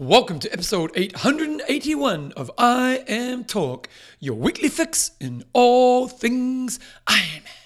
Welcome 0.00 0.38
to 0.38 0.50
episode 0.50 0.92
881 0.94 2.32
of 2.34 2.50
IMTalk, 2.56 3.84
your 4.18 4.34
weekly 4.34 4.70
fix 4.70 5.10
in 5.20 5.44
all 5.52 6.08
things 6.08 6.80
Ironman. 7.06 7.59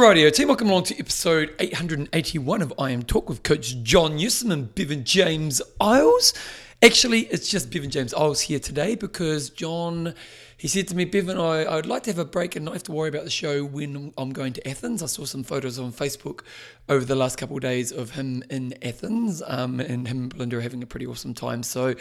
Radio 0.00 0.28
team, 0.30 0.48
welcome 0.48 0.70
along 0.70 0.84
to 0.84 0.98
episode 0.98 1.54
881 1.58 2.62
of 2.62 2.74
IMTalk 2.78 3.26
with 3.26 3.42
Coach 3.42 3.82
John 3.82 4.16
Newsom 4.16 4.50
and 4.50 4.74
Bevan 4.74 5.04
James 5.04 5.62
Eyles. 5.80 6.34
Actually, 6.82 7.20
it's 7.26 7.48
just 7.48 7.70
Bevan 7.70 7.90
James 7.90 8.12
Eyles 8.12 8.42
here 8.42 8.58
today 8.58 8.94
because 8.94 9.50
John, 9.50 10.14
he 10.56 10.68
said 10.68 10.88
to 10.88 10.96
me, 10.96 11.04
Bevan, 11.04 11.38
I, 11.38 11.64
I 11.64 11.76
would 11.76 11.86
like 11.86 12.02
to 12.04 12.10
have 12.10 12.18
a 12.18 12.24
break 12.24 12.56
and 12.56 12.64
not 12.64 12.74
have 12.74 12.82
to 12.84 12.92
worry 12.92 13.08
about 13.08 13.24
the 13.24 13.30
show 13.30 13.64
when 13.64 14.12
I'm 14.18 14.32
going 14.32 14.52
to 14.54 14.68
Athens. 14.68 15.02
I 15.02 15.06
saw 15.06 15.24
some 15.24 15.44
photos 15.44 15.78
on 15.78 15.92
Facebook 15.92 16.40
over 16.88 17.04
the 17.04 17.14
last 17.14 17.36
couple 17.36 17.56
of 17.56 17.62
days 17.62 17.92
of 17.92 18.10
him 18.10 18.42
in 18.50 18.74
Athens 18.82 19.42
um, 19.46 19.80
and 19.80 20.08
him 20.08 20.22
and 20.22 20.30
Belinda 20.30 20.56
are 20.58 20.60
having 20.60 20.82
a 20.82 20.86
pretty 20.86 21.06
awesome 21.06 21.34
time. 21.34 21.62
So 21.62 21.94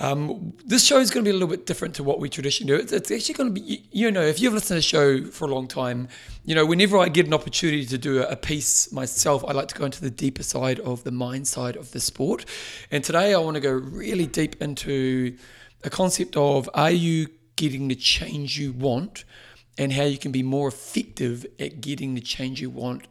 um, 0.00 0.52
this 0.64 0.84
show 0.84 0.98
is 0.98 1.10
going 1.10 1.24
to 1.24 1.28
be 1.28 1.30
a 1.30 1.38
little 1.38 1.48
bit 1.48 1.66
different 1.66 1.96
to 1.96 2.04
what 2.04 2.20
we 2.20 2.28
traditionally 2.28 2.76
do. 2.76 2.80
It's, 2.80 2.92
it's 2.92 3.10
actually 3.10 3.34
going 3.34 3.54
to 3.54 3.60
be, 3.60 3.84
you, 3.90 4.10
know, 4.10 4.22
if 4.22 4.40
you've 4.40 4.54
listened 4.54 4.68
to 4.68 4.74
the 4.74 4.82
show 4.82 5.24
for 5.30 5.46
a 5.46 5.48
long 5.48 5.66
time, 5.66 6.08
you 6.44 6.54
know, 6.54 6.64
whenever 6.64 6.98
I 6.98 7.08
get 7.08 7.26
an 7.26 7.34
opportunity 7.34 7.84
to 7.86 7.98
do 7.98 8.22
a, 8.22 8.28
a 8.28 8.36
piece 8.36 8.92
myself, 8.92 9.44
I 9.44 9.52
like 9.52 9.68
to 9.68 9.74
go 9.74 9.84
into 9.84 10.00
the 10.00 10.10
deeper 10.10 10.44
side 10.44 10.78
of 10.80 11.02
the 11.02 11.10
mind 11.10 11.48
side 11.48 11.76
of 11.76 11.90
the 11.90 12.00
sport. 12.00 12.44
And 12.90 13.02
today 13.02 13.34
I 13.34 13.38
want 13.38 13.56
to 13.56 13.60
go 13.60 13.72
really 13.72 14.26
deep 14.26 14.62
into 14.62 15.36
a 15.82 15.90
concept 15.90 16.36
of 16.36 16.70
are 16.74 16.90
you 16.90 17.28
getting 17.56 17.88
the 17.88 17.96
change 17.96 18.58
you 18.58 18.72
want 18.72 19.24
and 19.76 19.92
how 19.92 20.04
you 20.04 20.18
can 20.18 20.30
be 20.30 20.42
more 20.44 20.68
effective 20.68 21.44
at 21.58 21.80
getting 21.80 22.14
the 22.14 22.20
change 22.20 22.60
you 22.60 22.70
want 22.70 23.06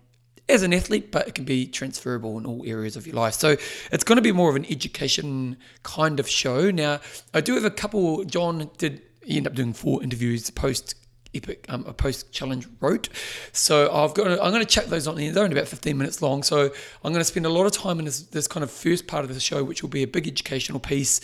as 0.50 0.64
an 0.64 0.74
athlete, 0.74 1.12
but 1.12 1.28
it 1.28 1.36
can 1.36 1.46
be 1.46 1.68
transferable 1.68 2.38
in 2.38 2.46
all 2.46 2.64
areas 2.66 2.96
of 2.96 3.06
your 3.06 3.16
life. 3.16 3.34
So 3.34 3.58
it's 3.92 4.04
going 4.04 4.16
to 4.16 4.22
be 4.22 4.32
more 4.32 4.50
of 4.50 4.56
an 4.56 4.66
education 4.66 5.58
kind 5.84 6.20
of 6.20 6.30
show. 6.30 6.72
Now, 6.72 7.00
I 7.34 7.42
do 7.42 7.56
have 7.56 7.66
a 7.66 7.72
couple. 7.72 8.24
John 8.24 8.70
did 8.78 9.02
end 9.28 9.48
up 9.48 9.54
doing 9.54 9.74
four 9.74 10.02
interviews 10.02 10.50
post 10.50 10.96
epic 11.36 11.66
um, 11.70 11.84
a 11.86 11.94
post 11.94 12.32
challenge 12.32 12.68
Roth 12.80 13.10
so 13.52 13.94
i've 13.94 14.14
got 14.14 14.28
i'm 14.28 14.52
going 14.52 14.62
to 14.62 14.66
check 14.66 14.86
those 14.86 15.08
on 15.08 15.16
they're 15.16 15.44
only 15.44 15.58
about 15.58 15.68
15 15.68 15.98
minutes 15.98 16.22
long 16.22 16.42
so 16.42 16.72
i'm 17.04 17.12
going 17.12 17.16
to 17.16 17.26
spend 17.26 17.46
a 17.46 17.50
lot 17.50 17.66
of 17.66 17.74
time 17.74 18.00
in 18.00 18.06
this, 18.06 18.22
this 18.22 18.48
kind 18.48 18.64
of 18.64 18.72
first 18.72 19.08
part 19.08 19.26
of 19.26 19.34
the 19.34 19.40
show 19.40 19.64
which 19.64 19.82
will 19.82 19.90
be 19.90 20.04
a 20.04 20.08
big 20.08 20.26
educational 20.26 20.80
piece 20.80 21.20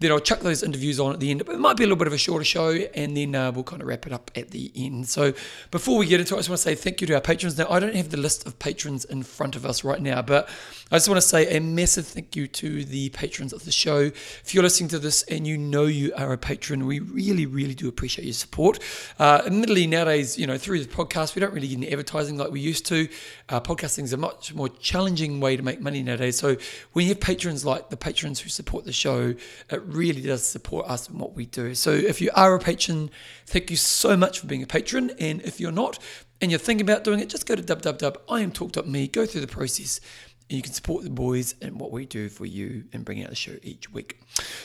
then 0.00 0.12
I'll 0.12 0.20
chuck 0.20 0.40
those 0.40 0.62
interviews 0.62 1.00
on 1.00 1.12
at 1.12 1.20
the 1.20 1.30
end. 1.30 1.44
But 1.44 1.54
It 1.54 1.58
might 1.58 1.76
be 1.76 1.82
a 1.82 1.86
little 1.86 1.96
bit 1.96 2.06
of 2.06 2.12
a 2.12 2.18
shorter 2.18 2.44
show, 2.44 2.70
and 2.70 3.16
then 3.16 3.34
uh, 3.34 3.50
we'll 3.52 3.64
kind 3.64 3.82
of 3.82 3.88
wrap 3.88 4.06
it 4.06 4.12
up 4.12 4.30
at 4.36 4.50
the 4.50 4.70
end. 4.74 5.08
So 5.08 5.32
before 5.70 5.98
we 5.98 6.06
get 6.06 6.20
into 6.20 6.34
it, 6.34 6.38
I 6.38 6.40
just 6.40 6.48
want 6.48 6.58
to 6.58 6.62
say 6.62 6.74
thank 6.74 7.00
you 7.00 7.06
to 7.08 7.14
our 7.14 7.20
patrons. 7.20 7.58
Now, 7.58 7.66
I 7.68 7.80
don't 7.80 7.94
have 7.94 8.10
the 8.10 8.16
list 8.16 8.46
of 8.46 8.58
patrons 8.58 9.04
in 9.04 9.22
front 9.22 9.56
of 9.56 9.66
us 9.66 9.82
right 9.82 10.00
now, 10.00 10.22
but 10.22 10.48
I 10.90 10.96
just 10.96 11.06
want 11.06 11.20
to 11.20 11.28
say 11.28 11.54
a 11.54 11.60
massive 11.60 12.06
thank 12.06 12.34
you 12.34 12.46
to 12.46 12.82
the 12.82 13.10
patrons 13.10 13.52
of 13.52 13.66
the 13.66 13.70
show. 13.70 14.04
If 14.04 14.54
you're 14.54 14.62
listening 14.62 14.88
to 14.90 14.98
this 14.98 15.22
and 15.24 15.46
you 15.46 15.58
know 15.58 15.84
you 15.84 16.14
are 16.16 16.32
a 16.32 16.38
patron, 16.38 16.86
we 16.86 17.00
really, 17.00 17.44
really 17.44 17.74
do 17.74 17.88
appreciate 17.88 18.24
your 18.24 18.32
support. 18.32 18.78
Uh, 19.18 19.42
admittedly, 19.44 19.86
nowadays, 19.86 20.38
you 20.38 20.46
know, 20.46 20.56
through 20.56 20.82
the 20.82 20.88
podcast, 20.88 21.34
we 21.34 21.40
don't 21.40 21.52
really 21.52 21.68
get 21.68 21.76
any 21.76 21.90
advertising 21.90 22.38
like 22.38 22.50
we 22.50 22.60
used 22.60 22.86
to. 22.86 23.06
Uh, 23.50 23.60
podcasting 23.60 24.04
is 24.04 24.14
a 24.14 24.16
much 24.16 24.54
more 24.54 24.70
challenging 24.70 25.40
way 25.40 25.58
to 25.58 25.62
make 25.62 25.78
money 25.78 26.02
nowadays. 26.02 26.38
So 26.38 26.56
when 26.94 27.04
you 27.04 27.10
have 27.10 27.20
patrons 27.20 27.66
like 27.66 27.90
the 27.90 27.98
patrons 27.98 28.40
who 28.40 28.48
support 28.48 28.86
the 28.86 28.92
show, 28.92 29.34
it 29.68 29.82
really 29.82 30.22
does 30.22 30.46
support 30.46 30.88
us 30.88 31.10
and 31.10 31.20
what 31.20 31.34
we 31.34 31.44
do. 31.44 31.74
So 31.74 31.90
if 31.90 32.22
you 32.22 32.30
are 32.34 32.54
a 32.54 32.58
patron, 32.58 33.10
thank 33.44 33.70
you 33.70 33.76
so 33.76 34.16
much 34.16 34.40
for 34.40 34.46
being 34.46 34.62
a 34.62 34.66
patron. 34.66 35.10
And 35.20 35.42
if 35.42 35.60
you're 35.60 35.70
not 35.70 35.98
and 36.40 36.50
you're 36.50 36.60
thinking 36.60 36.88
about 36.88 37.04
doing 37.04 37.18
it, 37.20 37.28
just 37.28 37.46
go 37.46 37.56
to 37.56 37.62
www.iamtalk.me, 37.62 39.08
go 39.08 39.26
through 39.26 39.40
the 39.40 39.48
process, 39.48 40.00
you 40.48 40.62
can 40.62 40.72
support 40.72 41.04
the 41.04 41.10
boys 41.10 41.54
and 41.60 41.78
what 41.78 41.92
we 41.92 42.06
do 42.06 42.28
for 42.28 42.46
you 42.46 42.84
and 42.92 43.04
bring 43.04 43.22
out 43.22 43.30
the 43.30 43.36
show 43.36 43.56
each 43.62 43.92
week. 43.92 44.20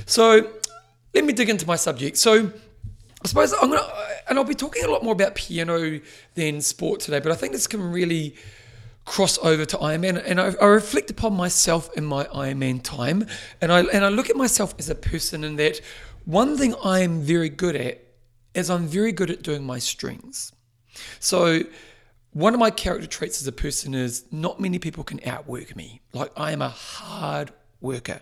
So 0.06 0.50
let 1.14 1.26
me 1.26 1.34
dig 1.34 1.50
into 1.50 1.68
my 1.68 1.76
subject. 1.76 2.18
So 2.18 2.52
I 3.24 3.28
suppose 3.28 3.54
I'm 3.54 3.70
gonna, 3.70 3.88
and 4.30 4.38
I'll 4.38 4.46
be 4.46 4.56
talking 4.56 4.84
a 4.84 4.88
lot 4.88 5.04
more 5.04 5.14
about 5.14 5.36
piano 5.36 6.00
than 6.36 6.62
sport 6.62 7.00
today, 7.00 7.20
but 7.20 7.32
I 7.32 7.36
think 7.36 7.54
this 7.54 7.68
can 7.68 7.92
really 7.92 8.36
cross 9.06 9.38
over 9.40 9.66
to 9.66 9.78
Ironman, 9.78 10.24
and 10.26 10.40
I, 10.40 10.54
I, 10.62 10.66
reflect 10.66 11.10
upon 11.10 11.36
myself 11.36 11.90
in 11.98 12.06
my 12.06 12.24
Ironman 12.26 12.82
time, 12.82 13.28
and 13.60 13.72
I 13.72 13.82
and 13.82 14.06
I 14.06 14.10
look 14.10 14.30
at 14.30 14.38
myself 14.38 14.74
as 14.80 14.90
a 14.90 14.96
person 14.96 15.44
in 15.44 15.58
that 15.58 15.82
one 16.26 16.58
thing 16.58 16.74
I 16.84 17.00
am 17.00 17.22
very 17.22 17.50
good 17.50 17.76
at 17.76 18.02
is 18.54 18.70
I'm 18.70 18.88
very 18.88 19.12
good 19.12 19.30
at 19.30 19.42
doing 19.42 19.66
my 19.66 19.80
strings. 19.80 20.54
So 21.20 21.64
one 22.34 22.54
of 22.54 22.60
my 22.60 22.72
character 22.72 23.08
traits 23.08 23.42
as 23.42 23.48
a 23.48 23.52
person 23.52 23.94
is 23.94 24.26
not 24.32 24.60
many 24.60 24.80
people 24.80 25.04
can 25.04 25.20
outwork 25.26 25.76
me. 25.76 26.02
Like 26.14 26.32
I 26.36 26.52
am 26.52 26.62
a 26.62 26.70
hard 26.70 27.52
worker, 27.80 28.22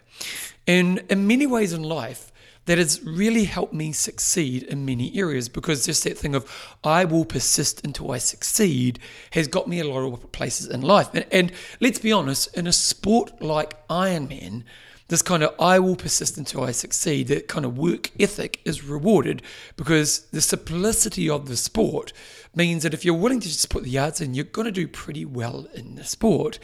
and 0.67 0.99
in 1.09 1.27
many 1.27 1.47
ways 1.47 1.73
in 1.73 1.83
life 1.83 2.31
that 2.65 2.77
has 2.77 3.01
really 3.03 3.45
helped 3.45 3.73
me 3.73 3.91
succeed 3.91 4.63
in 4.63 4.85
many 4.85 5.17
areas 5.17 5.49
because 5.49 5.85
just 5.85 6.03
that 6.03 6.17
thing 6.17 6.35
of 6.35 6.77
I 6.83 7.05
will 7.05 7.25
persist 7.25 7.83
until 7.83 8.11
I 8.11 8.19
succeed 8.19 8.99
has 9.31 9.47
got 9.47 9.67
me 9.67 9.79
a 9.79 9.87
lot 9.87 10.05
of 10.05 10.31
places 10.31 10.67
in 10.67 10.81
life. 10.81 11.09
And, 11.13 11.25
and 11.31 11.51
let's 11.79 11.99
be 11.99 12.11
honest, 12.11 12.55
in 12.55 12.67
a 12.67 12.73
sport 12.73 13.41
like 13.41 13.87
Ironman, 13.87 14.63
this 15.07 15.21
kind 15.21 15.43
of 15.43 15.53
I 15.59 15.79
will 15.79 15.95
persist 15.95 16.37
until 16.37 16.63
I 16.63 16.71
succeed, 16.71 17.27
that 17.27 17.47
kind 17.47 17.65
of 17.65 17.77
work 17.77 18.11
ethic 18.19 18.61
is 18.63 18.83
rewarded 18.83 19.41
because 19.75 20.21
the 20.31 20.39
simplicity 20.39 21.29
of 21.29 21.47
the 21.49 21.57
sport 21.57 22.13
means 22.55 22.83
that 22.83 22.93
if 22.93 23.05
you're 23.05 23.15
willing 23.15 23.39
to 23.39 23.47
just 23.47 23.69
put 23.69 23.83
the 23.83 23.89
yards 23.89 24.21
in, 24.21 24.33
you're 24.33 24.45
going 24.45 24.65
to 24.65 24.71
do 24.71 24.87
pretty 24.87 25.25
well 25.25 25.67
in 25.73 25.95
the 25.95 26.03
sport. 26.03 26.59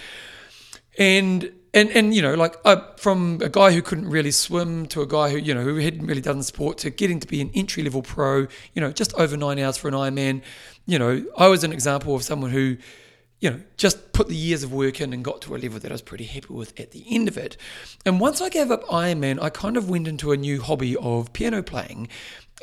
And 0.97 1.51
and 1.73 1.89
and 1.91 2.15
you 2.15 2.21
know 2.21 2.33
like 2.33 2.55
from 2.97 3.39
a 3.43 3.49
guy 3.49 3.71
who 3.71 3.81
couldn't 3.81 4.09
really 4.09 4.31
swim 4.31 4.85
to 4.87 5.01
a 5.01 5.07
guy 5.07 5.29
who 5.29 5.37
you 5.37 5.53
know 5.53 5.61
who 5.61 5.77
hadn't 5.77 6.05
really 6.05 6.21
done 6.21 6.37
the 6.37 6.43
sport 6.43 6.77
to 6.79 6.89
getting 6.89 7.19
to 7.19 7.27
be 7.27 7.41
an 7.41 7.51
entry 7.53 7.83
level 7.83 8.01
pro 8.01 8.47
you 8.73 8.81
know 8.81 8.91
just 8.91 9.13
over 9.15 9.37
nine 9.37 9.59
hours 9.59 9.77
for 9.77 9.87
an 9.87 9.93
Ironman 9.93 10.41
you 10.85 10.97
know 10.97 11.23
I 11.37 11.47
was 11.47 11.63
an 11.63 11.71
example 11.71 12.15
of 12.15 12.23
someone 12.23 12.51
who 12.51 12.77
you 13.39 13.51
know 13.51 13.59
just 13.77 14.13
put 14.13 14.27
the 14.27 14.35
years 14.35 14.63
of 14.63 14.73
work 14.73 14.99
in 14.99 15.13
and 15.13 15.23
got 15.23 15.41
to 15.41 15.55
a 15.55 15.57
level 15.57 15.79
that 15.79 15.91
I 15.91 15.93
was 15.93 16.01
pretty 16.01 16.25
happy 16.25 16.53
with 16.53 16.77
at 16.79 16.91
the 16.91 17.05
end 17.13 17.27
of 17.27 17.37
it 17.37 17.57
and 18.05 18.19
once 18.19 18.41
I 18.41 18.49
gave 18.49 18.71
up 18.71 18.83
Ironman 18.85 19.41
I 19.41 19.49
kind 19.49 19.77
of 19.77 19.89
went 19.89 20.07
into 20.07 20.31
a 20.31 20.37
new 20.37 20.61
hobby 20.61 20.95
of 20.97 21.33
piano 21.33 21.61
playing 21.61 22.07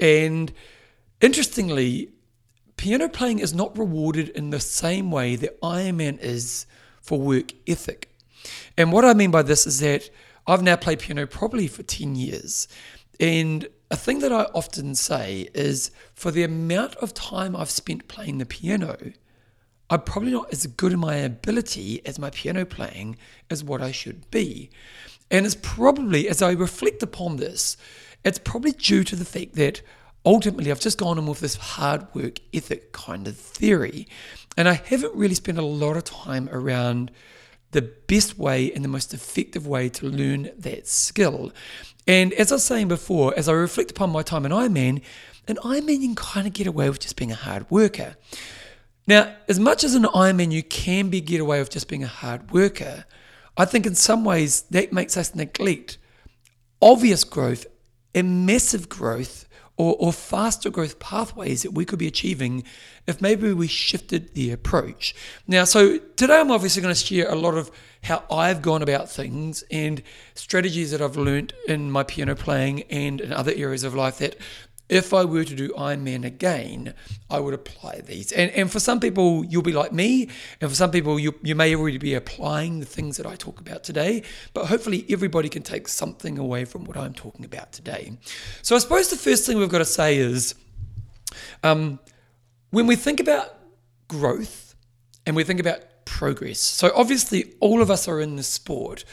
and 0.00 0.52
interestingly 1.20 2.13
piano 2.76 3.08
playing 3.08 3.38
is 3.38 3.54
not 3.54 3.76
rewarded 3.78 4.28
in 4.30 4.50
the 4.50 4.60
same 4.60 5.10
way 5.10 5.36
that 5.36 5.60
Ironman 5.60 6.18
is 6.20 6.66
for 7.00 7.18
work 7.20 7.52
ethic 7.66 8.14
and 8.76 8.92
what 8.92 9.04
I 9.04 9.14
mean 9.14 9.30
by 9.30 9.42
this 9.42 9.66
is 9.66 9.80
that 9.80 10.10
I've 10.46 10.62
now 10.62 10.76
played 10.76 10.98
piano 10.98 11.26
probably 11.26 11.68
for 11.68 11.82
10 11.82 12.16
years. 12.16 12.68
And 13.20 13.68
a 13.90 13.96
thing 13.96 14.18
that 14.20 14.32
I 14.32 14.44
often 14.54 14.94
say 14.94 15.48
is 15.54 15.90
for 16.14 16.30
the 16.30 16.42
amount 16.42 16.96
of 16.96 17.14
time 17.14 17.54
I've 17.54 17.70
spent 17.70 18.08
playing 18.08 18.38
the 18.38 18.46
piano, 18.46 18.96
I'm 19.88 20.02
probably 20.02 20.32
not 20.32 20.52
as 20.52 20.66
good 20.66 20.92
in 20.92 20.98
my 20.98 21.16
ability 21.16 22.04
as 22.04 22.18
my 22.18 22.30
piano 22.30 22.64
playing 22.64 23.16
as 23.50 23.62
what 23.62 23.80
I 23.80 23.92
should 23.92 24.30
be. 24.30 24.70
And 25.30 25.46
it's 25.46 25.54
probably, 25.54 26.28
as 26.28 26.42
I 26.42 26.52
reflect 26.52 27.02
upon 27.02 27.36
this, 27.36 27.76
it's 28.24 28.38
probably 28.38 28.72
due 28.72 29.04
to 29.04 29.16
the 29.16 29.24
fact 29.24 29.54
that 29.54 29.82
ultimately 30.24 30.70
I've 30.70 30.80
just 30.80 30.98
gone 30.98 31.18
in 31.18 31.26
with 31.26 31.40
this 31.40 31.56
hard 31.56 32.06
work 32.14 32.38
ethic 32.52 32.92
kind 32.92 33.28
of 33.28 33.36
theory. 33.36 34.06
And 34.56 34.68
I 34.68 34.74
haven't 34.74 35.14
really 35.14 35.34
spent 35.34 35.58
a 35.58 35.64
lot 35.64 35.96
of 35.96 36.04
time 36.04 36.48
around 36.52 37.10
the 37.72 37.82
best 37.82 38.38
way 38.38 38.72
and 38.72 38.84
the 38.84 38.88
most 38.88 39.12
effective 39.12 39.66
way 39.66 39.88
to 39.88 40.06
learn 40.06 40.50
that 40.56 40.86
skill. 40.86 41.52
And 42.06 42.32
as 42.34 42.52
I 42.52 42.56
was 42.56 42.64
saying 42.64 42.88
before, 42.88 43.36
as 43.36 43.48
I 43.48 43.52
reflect 43.52 43.90
upon 43.90 44.10
my 44.10 44.22
time 44.22 44.46
in 44.46 44.52
Ironman, 44.52 45.02
in 45.48 45.56
Ironman 45.56 46.00
you 46.00 46.08
can 46.08 46.14
kind 46.14 46.46
of 46.46 46.52
get 46.52 46.66
away 46.66 46.88
with 46.88 47.00
just 47.00 47.16
being 47.16 47.32
a 47.32 47.36
hard 47.36 47.68
worker. 47.70 48.16
Now, 49.06 49.34
as 49.48 49.58
much 49.58 49.84
as 49.84 49.94
an 49.94 50.04
Ironman 50.04 50.52
you 50.52 50.62
can 50.62 51.08
be 51.10 51.20
get 51.20 51.40
away 51.40 51.58
with 51.58 51.70
just 51.70 51.88
being 51.88 52.04
a 52.04 52.08
hard 52.08 52.52
worker, 52.52 53.04
I 53.56 53.64
think 53.64 53.86
in 53.86 53.94
some 53.94 54.24
ways 54.24 54.62
that 54.70 54.92
makes 54.92 55.16
us 55.16 55.34
neglect 55.34 55.98
obvious 56.80 57.24
growth 57.24 57.66
and 58.14 58.46
massive 58.46 58.88
growth 58.88 59.48
or, 59.76 59.96
or 59.98 60.12
faster 60.12 60.70
growth 60.70 60.98
pathways 60.98 61.62
that 61.62 61.72
we 61.72 61.84
could 61.84 61.98
be 61.98 62.06
achieving 62.06 62.64
if 63.06 63.20
maybe 63.20 63.52
we 63.52 63.66
shifted 63.66 64.34
the 64.34 64.50
approach. 64.52 65.14
Now, 65.46 65.64
so 65.64 65.98
today 65.98 66.40
I'm 66.40 66.50
obviously 66.50 66.82
going 66.82 66.94
to 66.94 67.00
share 67.00 67.28
a 67.28 67.34
lot 67.34 67.54
of 67.54 67.70
how 68.02 68.22
I've 68.30 68.62
gone 68.62 68.82
about 68.82 69.10
things 69.10 69.64
and 69.70 70.02
strategies 70.34 70.90
that 70.90 71.00
I've 71.00 71.16
learned 71.16 71.54
in 71.66 71.90
my 71.90 72.02
piano 72.02 72.34
playing 72.34 72.82
and 72.82 73.20
in 73.20 73.32
other 73.32 73.52
areas 73.54 73.82
of 73.82 73.94
life 73.94 74.18
that 74.18 74.36
if 74.94 75.12
I 75.12 75.24
were 75.24 75.42
to 75.42 75.54
do 75.56 75.70
Ironman 75.70 76.24
again, 76.24 76.94
I 77.28 77.40
would 77.40 77.52
apply 77.52 78.02
these. 78.02 78.30
And, 78.30 78.50
and 78.52 78.70
for 78.70 78.78
some 78.78 79.00
people, 79.00 79.44
you'll 79.44 79.62
be 79.62 79.72
like 79.72 79.92
me, 79.92 80.28
and 80.60 80.70
for 80.70 80.76
some 80.76 80.92
people, 80.92 81.18
you, 81.18 81.34
you 81.42 81.56
may 81.56 81.74
already 81.74 81.98
be 81.98 82.14
applying 82.14 82.78
the 82.78 82.86
things 82.86 83.16
that 83.16 83.26
I 83.26 83.34
talk 83.34 83.60
about 83.60 83.82
today, 83.82 84.22
but 84.52 84.66
hopefully, 84.66 85.04
everybody 85.10 85.48
can 85.48 85.62
take 85.62 85.88
something 85.88 86.38
away 86.38 86.64
from 86.64 86.84
what 86.84 86.96
I'm 86.96 87.12
talking 87.12 87.44
about 87.44 87.72
today. 87.72 88.16
So, 88.62 88.76
I 88.76 88.78
suppose 88.78 89.10
the 89.10 89.16
first 89.16 89.46
thing 89.46 89.58
we've 89.58 89.68
got 89.68 89.78
to 89.78 89.84
say 89.84 90.16
is 90.16 90.54
um, 91.64 91.98
when 92.70 92.86
we 92.86 92.94
think 92.94 93.18
about 93.18 93.52
growth 94.06 94.76
and 95.26 95.34
we 95.34 95.42
think 95.42 95.58
about 95.58 95.80
progress, 96.04 96.60
so 96.60 96.92
obviously, 96.94 97.54
all 97.58 97.82
of 97.82 97.90
us 97.90 98.06
are 98.06 98.20
in 98.20 98.36
the 98.36 98.44
sport 98.44 99.04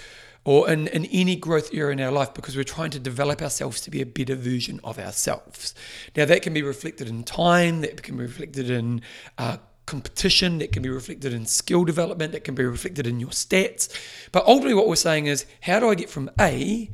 or 0.43 0.69
in, 0.69 0.87
in 0.87 1.05
any 1.05 1.35
growth 1.35 1.69
area 1.73 1.91
in 1.91 2.01
our 2.01 2.11
life 2.11 2.33
because 2.33 2.55
we're 2.55 2.63
trying 2.63 2.89
to 2.91 2.99
develop 2.99 3.41
ourselves 3.41 3.79
to 3.81 3.91
be 3.91 4.01
a 4.01 4.05
better 4.05 4.35
version 4.35 4.79
of 4.83 4.97
ourselves. 4.97 5.75
Now, 6.15 6.25
that 6.25 6.41
can 6.41 6.53
be 6.53 6.63
reflected 6.63 7.07
in 7.07 7.23
time, 7.23 7.81
that 7.81 8.01
can 8.01 8.17
be 8.17 8.23
reflected 8.23 8.69
in 8.69 9.01
uh, 9.37 9.57
competition, 9.85 10.57
that 10.59 10.71
can 10.71 10.81
be 10.81 10.89
reflected 10.89 11.33
in 11.33 11.45
skill 11.45 11.83
development, 11.83 12.31
that 12.31 12.43
can 12.43 12.55
be 12.55 12.63
reflected 12.63 13.05
in 13.05 13.19
your 13.19 13.29
stats. 13.29 13.89
But 14.31 14.45
ultimately, 14.47 14.73
what 14.73 14.87
we're 14.87 14.95
saying 14.95 15.27
is, 15.27 15.45
how 15.61 15.79
do 15.79 15.89
I 15.89 15.95
get 15.95 16.09
from 16.09 16.31
A 16.39 16.89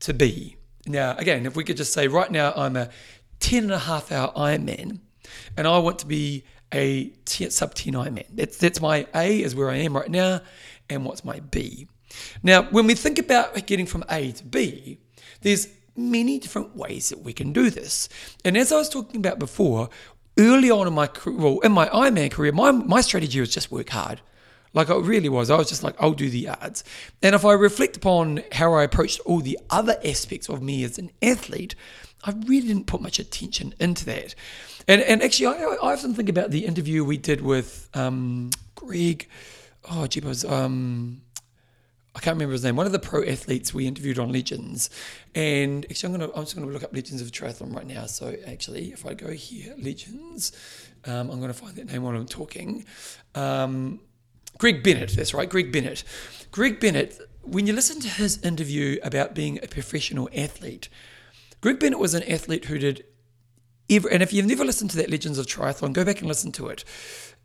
to 0.00 0.12
B? 0.12 0.56
Now, 0.86 1.16
again, 1.16 1.46
if 1.46 1.56
we 1.56 1.64
could 1.64 1.76
just 1.76 1.92
say, 1.92 2.08
right 2.08 2.30
now, 2.30 2.52
I'm 2.54 2.76
a 2.76 2.90
10 3.40 3.64
and 3.64 3.72
a 3.72 3.78
half 3.78 4.12
hour 4.12 4.32
Ironman, 4.34 5.00
and 5.56 5.66
I 5.66 5.78
want 5.78 6.00
to 6.00 6.06
be 6.06 6.44
a 6.72 7.12
sub 7.26 7.74
10 7.74 7.94
Ironman. 7.94 8.26
That's, 8.30 8.58
that's 8.58 8.80
my 8.80 9.06
A, 9.14 9.40
is 9.40 9.54
where 9.54 9.70
I 9.70 9.76
am 9.76 9.96
right 9.96 10.10
now, 10.10 10.40
and 10.88 11.04
what's 11.04 11.24
my 11.24 11.40
B? 11.40 11.88
Now, 12.42 12.62
when 12.64 12.86
we 12.86 12.94
think 12.94 13.18
about 13.18 13.66
getting 13.66 13.86
from 13.86 14.04
A 14.10 14.32
to 14.32 14.44
B, 14.44 14.98
there's 15.42 15.68
many 15.96 16.38
different 16.38 16.76
ways 16.76 17.08
that 17.10 17.20
we 17.20 17.32
can 17.32 17.52
do 17.52 17.70
this. 17.70 18.08
And 18.44 18.56
as 18.56 18.72
I 18.72 18.76
was 18.76 18.88
talking 18.88 19.16
about 19.16 19.38
before, 19.38 19.88
early 20.38 20.70
on 20.70 20.86
in 20.86 20.92
my 20.92 21.08
well, 21.26 21.60
in 21.60 21.72
my 21.72 21.88
Ironman 21.88 22.30
career, 22.30 22.52
my, 22.52 22.70
my 22.70 23.00
strategy 23.00 23.40
was 23.40 23.52
just 23.52 23.70
work 23.70 23.90
hard. 23.90 24.20
Like 24.72 24.88
it 24.88 24.94
really 24.94 25.28
was. 25.28 25.50
I 25.50 25.56
was 25.56 25.68
just 25.68 25.82
like, 25.82 25.96
I'll 25.98 26.12
do 26.12 26.30
the 26.30 26.40
yards. 26.40 26.84
And 27.22 27.34
if 27.34 27.44
I 27.44 27.52
reflect 27.52 27.96
upon 27.96 28.44
how 28.52 28.72
I 28.74 28.84
approached 28.84 29.20
all 29.26 29.40
the 29.40 29.58
other 29.68 29.96
aspects 30.04 30.48
of 30.48 30.62
me 30.62 30.84
as 30.84 30.96
an 30.96 31.10
athlete, 31.20 31.74
I 32.22 32.32
really 32.46 32.68
didn't 32.68 32.86
put 32.86 33.00
much 33.00 33.18
attention 33.18 33.74
into 33.80 34.04
that. 34.06 34.34
And 34.86 35.02
and 35.02 35.22
actually, 35.22 35.46
I, 35.46 35.76
I 35.82 35.92
often 35.92 36.14
think 36.14 36.28
about 36.28 36.50
the 36.50 36.66
interview 36.66 37.04
we 37.04 37.16
did 37.16 37.40
with 37.40 37.88
um, 37.94 38.50
Greg. 38.74 39.28
Oh, 39.90 40.06
gee, 40.06 40.20
was 40.20 40.44
um, 40.44 41.22
I 42.14 42.18
can't 42.18 42.34
remember 42.34 42.52
his 42.52 42.64
name, 42.64 42.74
one 42.74 42.86
of 42.86 42.92
the 42.92 42.98
pro 42.98 43.22
athletes 43.22 43.72
we 43.72 43.86
interviewed 43.86 44.18
on 44.18 44.32
Legends. 44.32 44.90
And 45.34 45.86
actually, 45.88 46.14
I'm, 46.14 46.20
gonna, 46.20 46.32
I'm 46.34 46.42
just 46.42 46.56
going 46.56 46.66
to 46.66 46.72
look 46.72 46.82
up 46.82 46.92
Legends 46.92 47.22
of 47.22 47.30
Triathlon 47.30 47.74
right 47.74 47.86
now. 47.86 48.06
So, 48.06 48.34
actually, 48.46 48.92
if 48.92 49.06
I 49.06 49.14
go 49.14 49.30
here, 49.30 49.74
Legends, 49.78 50.52
um, 51.04 51.30
I'm 51.30 51.38
going 51.40 51.52
to 51.52 51.54
find 51.54 51.76
that 51.76 51.86
name 51.86 52.02
while 52.02 52.16
I'm 52.16 52.26
talking. 52.26 52.84
Um, 53.34 54.00
Greg 54.58 54.82
Bennett, 54.82 55.10
that's 55.10 55.32
right, 55.32 55.48
Greg 55.48 55.72
Bennett. 55.72 56.02
Greg 56.50 56.80
Bennett, 56.80 57.18
when 57.42 57.66
you 57.66 57.72
listen 57.72 58.00
to 58.00 58.08
his 58.08 58.42
interview 58.42 58.98
about 59.02 59.34
being 59.34 59.58
a 59.62 59.68
professional 59.68 60.28
athlete, 60.36 60.88
Greg 61.60 61.78
Bennett 61.78 61.98
was 61.98 62.14
an 62.14 62.24
athlete 62.24 62.64
who 62.64 62.78
did 62.78 63.04
every, 63.88 64.12
and 64.12 64.22
if 64.22 64.32
you've 64.32 64.46
never 64.46 64.64
listened 64.64 64.90
to 64.90 64.96
that 64.96 65.10
Legends 65.10 65.38
of 65.38 65.46
Triathlon, 65.46 65.92
go 65.92 66.04
back 66.04 66.18
and 66.18 66.28
listen 66.28 66.50
to 66.52 66.68
it. 66.68 66.84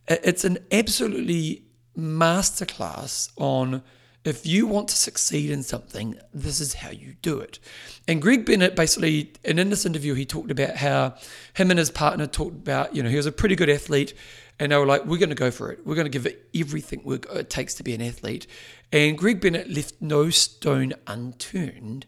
It's 0.08 0.44
an 0.44 0.58
absolutely 0.72 1.66
masterclass 1.98 3.32
on 3.38 3.84
if 4.26 4.46
you 4.46 4.66
want 4.66 4.88
to 4.90 4.96
succeed 4.96 5.52
in 5.52 5.62
something, 5.62 6.18
this 6.34 6.60
is 6.60 6.74
how 6.74 6.90
you 6.90 7.16
do 7.22 7.40
it. 7.40 7.60
And 8.08 8.22
Greg 8.22 8.44
Bennett 8.46 8.76
basically, 8.76 9.32
and 9.46 9.60
in 9.60 9.70
this 9.70 9.86
interview, 9.86 10.16
he 10.16 10.26
talked 10.26 10.50
about 10.50 10.76
how 10.76 11.16
him 11.54 11.70
and 11.70 11.78
his 11.78 11.92
partner 11.92 12.26
talked 12.26 12.56
about, 12.56 12.96
you 12.96 13.04
know, 13.04 13.10
he 13.10 13.18
was 13.18 13.28
a 13.28 13.32
pretty 13.32 13.56
good 13.56 13.70
athlete, 13.70 14.16
and 14.60 14.72
they 14.72 14.78
were 14.78 14.86
like, 14.86 15.06
we're 15.06 15.20
going 15.20 15.30
to 15.30 15.36
go 15.36 15.52
for 15.52 15.72
it. 15.72 15.86
We're 15.86 15.96
going 15.96 16.06
to 16.06 16.12
give 16.12 16.26
it 16.26 16.50
everything 16.56 17.04
it 17.06 17.50
takes 17.52 17.76
to 17.76 17.84
be 17.84 17.94
an 17.94 18.02
athlete. 18.02 18.48
And 18.92 19.18
Greg 19.18 19.42
Bennett 19.42 19.70
left 19.70 19.96
no 20.02 20.32
stone 20.32 20.94
unturned 21.06 22.08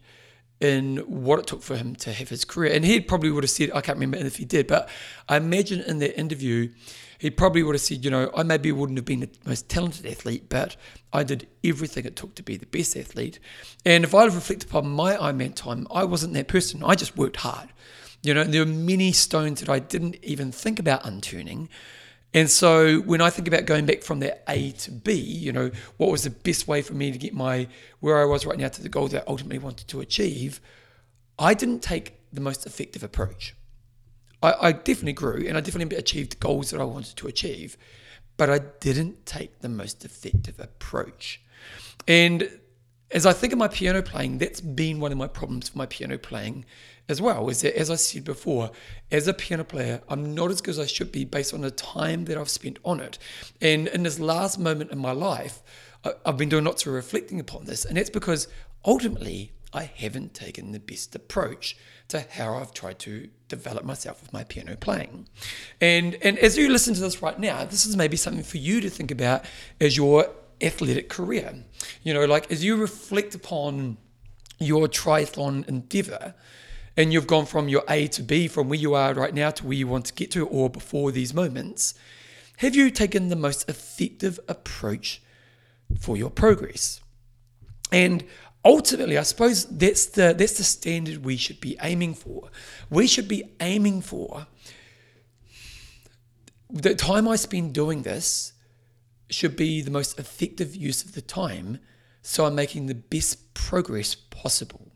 in 0.60 0.96
what 1.06 1.38
it 1.38 1.46
took 1.46 1.62
for 1.62 1.76
him 1.76 1.94
to 1.96 2.12
have 2.12 2.30
his 2.30 2.44
career. 2.44 2.72
And 2.74 2.84
he 2.84 3.00
probably 3.00 3.30
would 3.30 3.44
have 3.44 3.50
said, 3.50 3.70
I 3.72 3.80
can't 3.80 3.98
remember 3.98 4.26
if 4.26 4.36
he 4.36 4.44
did, 4.44 4.66
but 4.66 4.88
I 5.28 5.36
imagine 5.36 5.82
in 5.82 5.98
that 5.98 6.18
interview, 6.18 6.70
he 7.18 7.30
probably 7.30 7.62
would 7.62 7.74
have 7.74 7.82
said, 7.82 8.04
you 8.04 8.10
know, 8.10 8.30
I 8.36 8.44
maybe 8.44 8.70
wouldn't 8.70 8.96
have 8.96 9.04
been 9.04 9.20
the 9.20 9.30
most 9.44 9.68
talented 9.68 10.06
athlete, 10.06 10.48
but 10.48 10.76
I 11.12 11.24
did 11.24 11.48
everything 11.64 12.04
it 12.04 12.14
took 12.14 12.36
to 12.36 12.42
be 12.42 12.56
the 12.56 12.66
best 12.66 12.96
athlete. 12.96 13.40
And 13.84 14.04
if 14.04 14.14
I 14.14 14.24
reflect 14.24 14.64
upon 14.64 14.88
my 14.88 15.16
Ironman 15.16 15.54
time, 15.54 15.86
I 15.90 16.04
wasn't 16.04 16.34
that 16.34 16.48
person. 16.48 16.82
I 16.84 16.94
just 16.94 17.16
worked 17.16 17.38
hard. 17.38 17.68
You 18.22 18.34
know, 18.34 18.44
there 18.44 18.64
were 18.64 18.70
many 18.70 19.12
stones 19.12 19.60
that 19.60 19.68
I 19.68 19.80
didn't 19.80 20.16
even 20.22 20.52
think 20.52 20.78
about 20.78 21.04
unturning. 21.04 21.68
And 22.34 22.50
so 22.50 22.98
when 23.00 23.20
I 23.20 23.30
think 23.30 23.48
about 23.48 23.64
going 23.64 23.86
back 23.86 24.02
from 24.02 24.20
that 24.20 24.44
A 24.48 24.72
to 24.72 24.90
B, 24.90 25.12
you 25.12 25.52
know, 25.52 25.70
what 25.96 26.10
was 26.10 26.24
the 26.24 26.30
best 26.30 26.68
way 26.68 26.82
for 26.82 26.94
me 26.94 27.10
to 27.10 27.18
get 27.18 27.34
my 27.34 27.68
where 28.00 28.20
I 28.20 28.24
was 28.26 28.46
right 28.46 28.58
now 28.58 28.68
to 28.68 28.82
the 28.82 28.88
goal 28.88 29.08
that 29.08 29.22
I 29.22 29.24
ultimately 29.26 29.58
wanted 29.58 29.88
to 29.88 30.00
achieve, 30.00 30.60
I 31.38 31.54
didn't 31.54 31.80
take 31.80 32.14
the 32.32 32.40
most 32.40 32.66
effective 32.66 33.02
approach. 33.02 33.54
I, 34.42 34.54
I 34.60 34.72
definitely 34.72 35.14
grew 35.14 35.44
and 35.46 35.56
I 35.56 35.60
definitely 35.60 35.96
achieved 35.96 36.40
goals 36.40 36.70
that 36.70 36.80
I 36.80 36.84
wanted 36.84 37.16
to 37.16 37.26
achieve, 37.26 37.76
but 38.36 38.48
I 38.48 38.58
didn't 38.58 39.26
take 39.26 39.60
the 39.60 39.68
most 39.68 40.04
effective 40.04 40.60
approach. 40.60 41.40
And 42.06 42.60
as 43.10 43.24
I 43.24 43.32
think 43.32 43.52
of 43.52 43.58
my 43.58 43.68
piano 43.68 44.02
playing, 44.02 44.38
that's 44.38 44.60
been 44.60 45.00
one 45.00 45.12
of 45.12 45.18
my 45.18 45.28
problems 45.28 45.70
for 45.70 45.78
my 45.78 45.86
piano 45.86 46.18
playing 46.18 46.64
as 47.08 47.22
well. 47.22 47.48
Is 47.48 47.62
that, 47.62 47.78
as 47.78 47.90
I 47.90 47.94
said 47.94 48.24
before, 48.24 48.70
as 49.10 49.26
a 49.26 49.34
piano 49.34 49.64
player, 49.64 50.02
I'm 50.08 50.34
not 50.34 50.50
as 50.50 50.60
good 50.60 50.72
as 50.72 50.78
I 50.78 50.86
should 50.86 51.10
be 51.10 51.24
based 51.24 51.54
on 51.54 51.62
the 51.62 51.70
time 51.70 52.26
that 52.26 52.36
I've 52.36 52.50
spent 52.50 52.78
on 52.84 53.00
it. 53.00 53.18
And 53.60 53.88
in 53.88 54.02
this 54.02 54.20
last 54.20 54.58
moment 54.58 54.90
in 54.90 54.98
my 54.98 55.12
life, 55.12 55.62
I've 56.24 56.36
been 56.36 56.48
doing 56.48 56.64
lots 56.64 56.86
of 56.86 56.92
reflecting 56.92 57.40
upon 57.40 57.64
this, 57.64 57.84
and 57.84 57.96
that's 57.96 58.10
because 58.10 58.46
ultimately 58.84 59.52
I 59.72 59.84
haven't 59.84 60.34
taken 60.34 60.72
the 60.72 60.78
best 60.78 61.14
approach 61.14 61.76
to 62.08 62.24
how 62.30 62.54
I've 62.54 62.72
tried 62.72 62.98
to 63.00 63.28
develop 63.48 63.84
myself 63.84 64.22
with 64.22 64.32
my 64.32 64.44
piano 64.44 64.76
playing. 64.76 65.28
And 65.80 66.14
and 66.22 66.38
as 66.38 66.56
you 66.56 66.68
listen 66.68 66.94
to 66.94 67.00
this 67.00 67.22
right 67.22 67.38
now, 67.38 67.64
this 67.64 67.86
is 67.86 67.96
maybe 67.96 68.16
something 68.16 68.44
for 68.44 68.58
you 68.58 68.80
to 68.80 68.90
think 68.90 69.10
about 69.10 69.44
as 69.80 69.96
your 69.96 70.30
athletic 70.60 71.08
career. 71.08 71.64
You 72.02 72.14
know, 72.14 72.24
like 72.24 72.50
as 72.50 72.64
you 72.64 72.76
reflect 72.76 73.34
upon 73.34 73.98
your 74.58 74.88
triathlon 74.88 75.68
endeavor 75.68 76.34
and 76.96 77.12
you've 77.12 77.26
gone 77.28 77.46
from 77.46 77.68
your 77.68 77.84
A 77.88 78.08
to 78.08 78.22
B 78.22 78.48
from 78.48 78.68
where 78.68 78.78
you 78.78 78.94
are 78.94 79.14
right 79.14 79.32
now 79.32 79.50
to 79.50 79.66
where 79.66 79.76
you 79.76 79.86
want 79.86 80.06
to 80.06 80.14
get 80.14 80.30
to 80.32 80.46
or 80.46 80.68
before 80.68 81.12
these 81.12 81.32
moments, 81.32 81.94
have 82.58 82.74
you 82.74 82.90
taken 82.90 83.28
the 83.28 83.36
most 83.36 83.68
effective 83.68 84.40
approach 84.48 85.22
for 86.00 86.16
your 86.16 86.30
progress? 86.30 87.00
And 87.92 88.24
ultimately, 88.68 89.18
I 89.18 89.24
suppose 89.24 89.64
that's 89.64 90.06
the 90.06 90.34
that's 90.38 90.58
the 90.58 90.64
standard 90.64 91.24
we 91.24 91.36
should 91.36 91.60
be 91.60 91.76
aiming 91.82 92.14
for. 92.14 92.50
We 92.90 93.08
should 93.08 93.26
be 93.26 93.42
aiming 93.60 94.02
for 94.02 94.46
the 96.70 96.94
time 96.94 97.26
I 97.26 97.36
spend 97.36 97.72
doing 97.72 98.02
this 98.02 98.52
should 99.30 99.56
be 99.56 99.80
the 99.80 99.90
most 99.90 100.18
effective 100.18 100.74
use 100.74 101.04
of 101.04 101.14
the 101.14 101.22
time 101.22 101.78
so 102.22 102.44
I'm 102.44 102.54
making 102.54 102.86
the 102.86 102.94
best 102.94 103.54
progress 103.54 104.14
possible. 104.14 104.92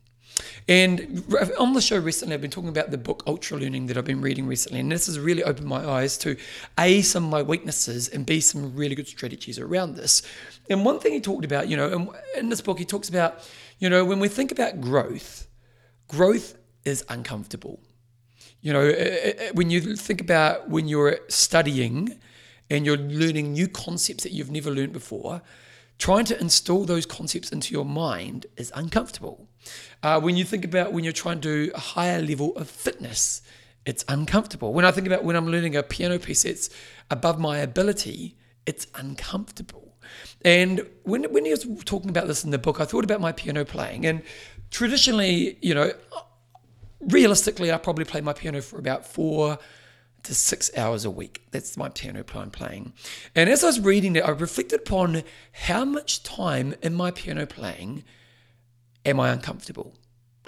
And 0.69 1.25
on 1.59 1.73
the 1.73 1.81
show 1.81 1.99
recently, 1.99 2.35
I've 2.35 2.41
been 2.41 2.51
talking 2.51 2.69
about 2.69 2.91
the 2.91 2.99
book 2.99 3.23
Ultra 3.27 3.59
Learning 3.59 3.87
that 3.87 3.97
I've 3.97 4.05
been 4.05 4.21
reading 4.21 4.47
recently. 4.47 4.81
And 4.81 4.91
this 4.91 5.07
has 5.07 5.19
really 5.19 5.45
opened 5.45 5.67
my 5.67 5.87
eyes 5.87 6.19
to 6.19 6.37
A, 6.79 7.03
some 7.03 7.25
of 7.25 7.31
my 7.31 7.43
weaknesses, 7.43 8.09
and 8.09 8.27
B, 8.27 8.41
some 8.41 8.75
really 8.75 8.95
good 8.95 9.07
strategies 9.07 9.59
around 9.59 9.97
this. 9.97 10.23
And 10.69 10.85
one 10.85 11.01
thing 11.01 11.13
he 11.13 11.21
talked 11.21 11.45
about, 11.45 11.69
you 11.69 11.77
know, 11.77 12.15
in 12.37 12.49
this 12.49 12.61
book, 12.61 12.79
he 12.79 12.85
talks 12.85 13.09
about, 13.09 13.49
you 13.83 13.91
know, 13.91 14.05
when 14.05 14.21
we 14.21 14.29
think 14.29 14.53
about 14.53 14.81
growth, 14.81 15.49
growth 16.07 16.57
is 16.85 17.05
uncomfortable. 17.09 17.81
You 18.61 18.73
know, 18.73 18.83
eh, 18.83 18.95
eh, 18.95 19.33
eh, 19.39 19.51
when 19.55 19.71
you 19.71 19.97
think 19.97 20.21
about 20.21 20.71
when 20.71 20.87
you're 20.87 21.19
studying 21.29 22.17
and 22.71 22.87
you're 22.87 22.97
learning 22.97 23.55
new 23.55 23.67
concepts 23.67 24.23
that 24.23 24.31
you've 24.31 24.53
never 24.53 24.71
learned 24.71 24.93
before, 24.93 25.43
trying 25.99 26.25
to 26.27 26.41
install 26.41 26.85
those 26.85 27.07
concepts 27.07 27.51
into 27.51 27.75
your 27.75 27.85
mind 27.85 28.47
is 28.57 28.71
uncomfortable. 28.77 29.49
Uh, 30.01 30.21
when 30.21 30.37
you 30.37 30.45
think 30.45 30.65
about 30.65 30.93
when 30.93 31.03
you're 31.03 31.13
trying 31.13 31.41
to 31.41 31.67
do 31.67 31.73
a 31.75 31.81
higher 31.81 32.23
level 32.23 32.57
of 32.57 32.71
fitness, 32.71 33.43
it's 33.85 34.05
uncomfortable. 34.07 34.73
When 34.73 34.85
I 34.85 34.93
think 34.93 35.09
about 35.09 35.25
when 35.25 35.35
I'm 35.35 35.49
learning 35.49 35.75
a 35.75 35.83
piano 35.83 36.21
piece 36.21 36.45
that's 36.45 36.71
above 37.11 37.41
my 37.41 37.59
ability, 37.59 38.37
it's 38.65 38.87
uncomfortable. 38.95 39.82
And 40.45 40.87
when, 41.05 41.25
when 41.33 41.45
he 41.45 41.51
was 41.51 41.67
talking 41.85 42.11
about 42.11 42.27
this 42.27 42.45
in 42.45 42.51
the 42.51 42.59
book, 42.59 42.81
I 42.81 42.85
thought 42.85 43.05
about 43.05 43.21
my 43.21 43.33
piano 43.33 43.65
playing. 43.65 44.07
And 44.07 44.23
traditionally, 44.71 45.59
you 45.63 45.75
know, 45.75 45.93
realistically, 47.01 47.73
I 47.73 47.79
probably 47.79 48.05
play 48.05 48.21
my 48.21 48.33
piano 48.33 48.61
for 48.61 48.79
about 48.79 49.07
four 49.07 49.59
to 50.25 50.35
six 50.35 50.71
hours 50.77 51.05
a 51.05 51.11
week. 51.11 51.47
That's 51.51 51.77
my 51.77 51.89
piano 51.89 52.25
I'm 52.35 52.51
playing. 52.51 52.93
And 53.35 53.51
as 53.51 53.65
I 53.65 53.69
was 53.69 53.81
reading 53.81 54.17
it, 54.17 54.25
I 54.25 54.31
reflected 54.31 54.81
upon 54.81 55.23
how 55.53 55.85
much 55.85 56.23
time 56.23 56.75
in 56.83 56.95
my 56.95 57.11
piano 57.11 57.47
playing 57.47 58.05
am 59.05 59.19
I 59.19 59.31
uncomfortable? 59.31 59.95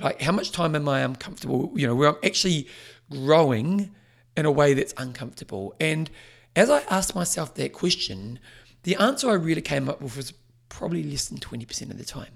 Like, 0.01 0.23
how 0.23 0.33
much 0.33 0.53
time 0.53 0.75
am 0.75 0.89
I 0.89 1.01
uncomfortable? 1.01 1.73
You 1.75 1.87
know, 1.87 1.95
where 1.95 2.11
I'm 2.11 2.19
actually 2.25 2.69
growing 3.11 3.95
in 4.37 4.47
a 4.47 4.51
way 4.51 4.75
that's 4.75 4.95
uncomfortable. 4.97 5.75
And 5.81 6.11
as 6.57 6.71
I 6.71 6.83
asked 6.83 7.15
myself 7.15 7.55
that 7.55 7.73
question, 7.73 8.39
the 8.85 8.97
answer 8.97 9.29
I 9.29 9.35
really 9.35 9.63
came 9.63 9.89
up 9.89 10.01
with 10.01 10.17
was 10.17 10.33
probably 10.69 11.03
less 11.03 11.29
than 11.29 11.39
20% 11.39 11.91
of 11.91 11.99
the 11.99 12.05
time. 12.05 12.33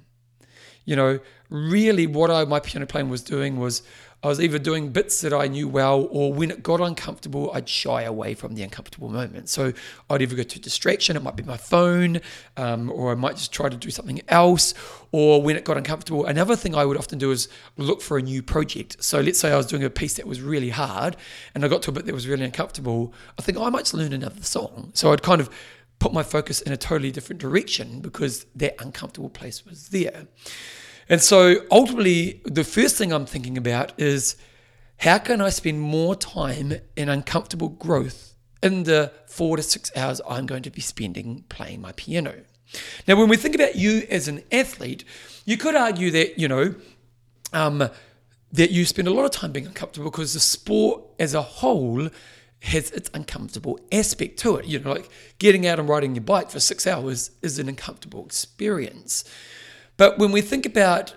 You 0.85 0.97
know, 0.97 1.21
really 1.51 2.07
what 2.07 2.31
I, 2.31 2.45
my 2.45 2.61
piano 2.61 2.87
playing 2.87 3.11
was 3.11 3.23
doing 3.23 3.59
was 3.59 3.83
I 4.21 4.27
was 4.27 4.41
either 4.41 4.59
doing 4.59 4.91
bits 4.91 5.21
that 5.21 5.33
I 5.33 5.47
knew 5.47 5.69
well, 5.69 6.09
or 6.11 6.33
when 6.33 6.51
it 6.51 6.65
got 6.65 6.81
uncomfortable, 6.81 7.53
I'd 7.55 7.69
shy 7.69 8.03
away 8.03 8.35
from 8.35 8.57
the 8.57 8.65
uncomfortable 8.65 9.09
moment. 9.09 9.49
So 9.49 9.73
I'd 10.11 10.23
either 10.23 10.35
go 10.35 10.43
to 10.43 10.59
distraction, 10.59 11.17
it 11.17 11.23
might 11.23 11.37
be 11.37 11.45
my 11.45 11.57
phone, 11.57 12.21
um, 12.57 12.91
or 12.91 13.13
I 13.13 13.15
might 13.15 13.37
just 13.37 13.53
try 13.53 13.69
to 13.69 13.77
do 13.77 13.91
something 13.91 14.21
else. 14.27 14.75
Or 15.13 15.41
when 15.41 15.57
it 15.57 15.65
got 15.65 15.77
uncomfortable, 15.77 16.27
another 16.27 16.57
thing 16.57 16.75
I 16.75 16.85
would 16.85 16.97
often 16.97 17.19
do 17.19 17.31
is 17.31 17.49
look 17.77 18.03
for 18.03 18.19
a 18.19 18.23
new 18.23 18.43
project. 18.43 19.03
So 19.05 19.21
let's 19.21 19.39
say 19.39 19.53
I 19.53 19.57
was 19.57 19.67
doing 19.67 19.85
a 19.85 19.91
piece 19.91 20.15
that 20.15 20.27
was 20.27 20.41
really 20.41 20.71
hard, 20.71 21.17
and 21.55 21.65
I 21.65 21.69
got 21.69 21.83
to 21.83 21.91
a 21.91 21.93
bit 21.93 22.05
that 22.07 22.15
was 22.15 22.27
really 22.27 22.45
uncomfortable. 22.45 23.15
I 23.39 23.43
think 23.43 23.57
oh, 23.57 23.65
I 23.65 23.71
might 23.71 23.81
just 23.81 23.95
learn 23.95 24.13
another 24.13 24.43
song. 24.43 24.91
So 24.95 25.13
I'd 25.13 25.23
kind 25.23 25.41
of 25.41 25.49
put 25.99 26.13
my 26.13 26.23
focus 26.23 26.61
in 26.61 26.73
a 26.73 26.77
totally 26.77 27.11
different 27.11 27.41
direction 27.41 28.01
because 28.01 28.47
that 28.55 28.75
uncomfortable 28.81 29.31
place 29.31 29.65
was 29.65 29.89
there. 29.89 30.29
And 31.09 31.23
so 31.23 31.57
ultimately, 31.71 32.43
the 32.45 32.65
first 32.65 32.97
thing 32.97 33.13
I'm 33.13 33.27
thinking 33.27 33.57
about 33.57 33.99
is 33.99 34.37
how 34.99 35.19
can 35.19 35.41
I 35.41 35.51
spend 35.51 35.81
more 35.81 36.15
time 36.15 36.75
in 36.97 37.09
uncomfortable 37.09 37.69
growth 37.69 38.35
in 38.63 38.83
the 38.83 39.13
four 39.27 39.57
to 39.57 39.63
six 39.63 39.91
hours 39.97 40.21
I'm 40.29 40.47
going 40.47 40.63
to 40.65 40.71
be 40.71 40.81
spending 40.81 41.45
playing 41.49 41.81
my 41.81 41.93
piano? 41.93 42.35
Now, 43.07 43.17
when 43.17 43.29
we 43.29 43.37
think 43.37 43.55
about 43.55 43.77
you 43.77 44.07
as 44.11 44.29
an 44.29 44.43
athlete, 44.53 45.05
you 45.47 45.57
could 45.57 45.75
argue 45.75 46.11
that, 46.11 46.39
you 46.39 46.49
know, 46.49 46.75
um, 47.53 47.89
that 48.53 48.71
you 48.71 48.85
spend 48.85 49.09
a 49.09 49.13
lot 49.13 49.25
of 49.25 49.31
time 49.31 49.53
being 49.53 49.67
uncomfortable 49.67 50.11
because 50.11 50.35
the 50.35 50.41
sport 50.41 51.03
as 51.19 51.33
a 51.33 51.43
whole 51.43 52.11
has 52.61 52.91
its 52.91 53.11
uncomfortable 53.15 53.79
aspect 53.93 54.39
to 54.41 54.57
it. 54.57 54.67
You 54.67 54.81
know, 54.81 54.93
like 54.93 55.11
getting 55.39 55.67
out 55.67 55.79
and 55.79 55.89
riding 55.89 56.15
your 56.15 56.25
bike 56.25 56.51
for 56.51 56.61
six 56.61 56.87
hours 56.87 57.31
is 57.43 57.59
an 57.59 57.69
uncomfortable 57.69 58.25
experience. 58.25 59.25
But 59.97 60.19
when 60.19 60.33
we 60.33 60.41
think 60.41 60.67
about 60.67 61.15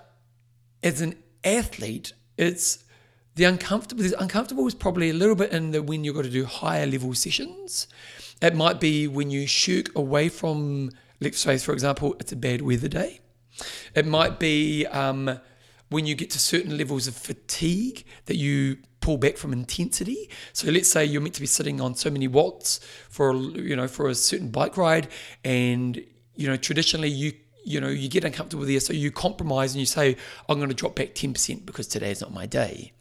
as 0.84 1.02
an 1.02 1.16
athlete, 1.44 2.14
it's 2.38 2.84
the 3.36 3.44
uncomfortable. 3.46 4.04
The 4.04 4.20
uncomfortable 4.22 4.68
is 4.68 4.76
probably 4.76 5.10
a 5.10 5.14
little 5.14 5.36
bit 5.36 5.52
in 5.52 5.72
the 5.72 5.82
when 5.82 6.04
you've 6.04 6.16
got 6.16 6.24
to 6.24 6.30
do 6.30 6.46
higher 6.46 6.86
level 6.86 7.14
sessions. 7.14 7.88
It 8.42 8.56
might 8.56 8.80
be 8.80 9.08
when 9.08 9.30
you 9.30 9.46
shirk 9.46 9.96
away 9.96 10.30
from, 10.30 10.90
let's 11.20 11.40
say, 11.40 11.58
for 11.58 11.74
example, 11.74 12.16
it's 12.20 12.32
a 12.32 12.36
bad 12.36 12.62
weather 12.62 12.88
day. 12.88 13.20
It 13.94 14.08
might 14.08 14.40
be 14.40 14.88
um, 14.88 15.40
when 15.90 16.06
you 16.08 16.16
get 16.16 16.32
to 16.32 16.40
certain 16.40 16.78
levels 16.78 17.08
of 17.08 17.16
fatigue 17.16 18.04
that 18.26 18.38
you 18.38 18.78
pull 19.02 19.18
back 19.18 19.38
from 19.38 19.52
intensity. 19.52 20.30
So 20.54 20.72
let's 20.72 20.90
say 20.90 21.04
you're 21.04 21.22
meant 21.22 21.36
to 21.36 21.42
be 21.42 21.48
sitting 21.48 21.82
on 21.82 21.96
so 21.96 22.10
many 22.10 22.28
watts 22.28 22.80
for 23.10 23.36
you 23.36 23.76
know 23.76 23.88
for 23.88 24.08
a 24.08 24.16
certain 24.16 24.50
bike 24.50 24.78
ride, 24.78 25.10
and 25.44 26.02
you 26.36 26.48
know 26.48 26.56
traditionally 26.56 27.10
you 27.10 27.34
you 27.64 27.80
know, 27.80 27.90
you 27.90 28.10
get 28.10 28.24
uncomfortable 28.24 28.66
there, 28.66 28.80
so 28.80 28.94
you 28.94 29.12
compromise 29.12 29.74
and 29.74 29.80
you 29.80 29.86
say, 29.86 30.18
I'm 30.50 30.58
going 30.58 30.70
to 30.70 30.76
drop 30.76 30.96
back 30.96 31.14
10% 31.14 31.66
because 31.66 31.88
today 31.88 32.12
is 32.12 32.22
not 32.22 32.34
my 32.34 32.46
day. 32.46 32.92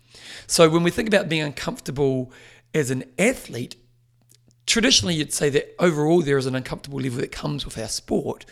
So 0.47 0.69
when 0.69 0.83
we 0.83 0.91
think 0.91 1.09
about 1.09 1.29
being 1.29 1.43
uncomfortable 1.43 2.33
as 2.75 2.91
an 2.91 3.05
athlete, 3.19 3.77
traditionally 4.67 5.15
you'd 5.15 5.33
say 5.33 5.49
that 5.51 5.75
overall 5.79 6.21
there 6.21 6.39
is 6.39 6.47
an 6.47 6.55
uncomfortable 6.55 7.01
level 7.01 7.21
that 7.21 7.33
comes 7.33 7.65
with 7.65 7.79
our 7.79 7.89
sport. 7.89 8.45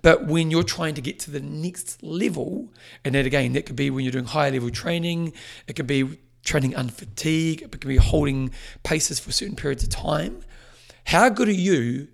But 0.00 0.26
when 0.26 0.50
you're 0.50 0.62
trying 0.62 0.94
to 0.94 1.00
get 1.00 1.18
to 1.20 1.30
the 1.30 1.40
next 1.40 2.02
level, 2.02 2.72
and 3.04 3.14
that 3.14 3.26
again, 3.26 3.52
that 3.54 3.66
could 3.66 3.76
be 3.76 3.90
when 3.90 4.04
you're 4.04 4.12
doing 4.12 4.26
higher 4.26 4.52
level 4.52 4.70
training, 4.70 5.32
it 5.66 5.74
could 5.74 5.88
be 5.88 6.18
training 6.44 6.74
under 6.74 6.92
fatigue, 6.92 7.62
it 7.62 7.70
could 7.72 7.86
be 7.86 7.96
holding 7.96 8.50
paces 8.82 9.18
for 9.18 9.32
certain 9.32 9.56
periods 9.56 9.82
of 9.82 9.90
time. 9.90 10.42
How 11.04 11.28
good 11.28 11.48
are 11.48 11.52
you 11.52 12.08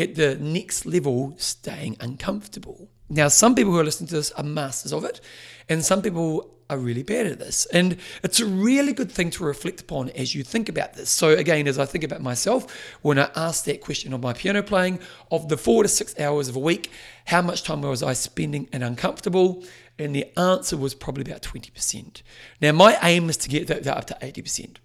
at 0.00 0.14
the 0.14 0.36
next 0.36 0.86
level 0.86 1.34
staying 1.36 1.96
uncomfortable. 2.00 2.88
Now, 3.08 3.28
some 3.28 3.54
people 3.54 3.72
who 3.72 3.78
are 3.78 3.84
listening 3.84 4.08
to 4.08 4.14
this 4.14 4.32
are 4.32 4.44
masters 4.44 4.92
of 4.92 5.04
it, 5.04 5.20
and 5.68 5.84
some 5.84 6.00
people 6.00 6.54
are 6.70 6.78
really 6.78 7.02
bad 7.02 7.26
at 7.26 7.40
this. 7.40 7.66
And 7.66 7.96
it's 8.22 8.38
a 8.38 8.46
really 8.46 8.92
good 8.92 9.10
thing 9.10 9.30
to 9.30 9.44
reflect 9.44 9.80
upon 9.80 10.10
as 10.10 10.34
you 10.34 10.44
think 10.44 10.68
about 10.68 10.94
this. 10.94 11.10
So, 11.10 11.30
again, 11.30 11.66
as 11.66 11.78
I 11.78 11.84
think 11.84 12.04
about 12.04 12.22
myself, 12.22 12.72
when 13.02 13.18
I 13.18 13.28
asked 13.34 13.64
that 13.64 13.80
question 13.80 14.12
of 14.12 14.22
my 14.22 14.32
piano 14.32 14.62
playing, 14.62 15.00
of 15.32 15.48
the 15.48 15.56
four 15.56 15.82
to 15.82 15.88
six 15.88 16.18
hours 16.18 16.48
of 16.48 16.54
a 16.54 16.60
week, 16.60 16.90
how 17.26 17.42
much 17.42 17.64
time 17.64 17.82
was 17.82 18.02
I 18.02 18.12
spending 18.12 18.68
in 18.72 18.82
uncomfortable? 18.82 19.64
And 20.00 20.16
the 20.16 20.26
answer 20.38 20.78
was 20.78 20.94
probably 20.94 21.30
about 21.30 21.42
20%. 21.42 22.22
Now, 22.62 22.72
my 22.72 22.98
aim 23.02 23.28
is 23.28 23.36
to 23.38 23.50
get 23.50 23.66
that 23.66 23.86
up 23.86 24.06
to 24.06 24.16
80%. 24.22 24.76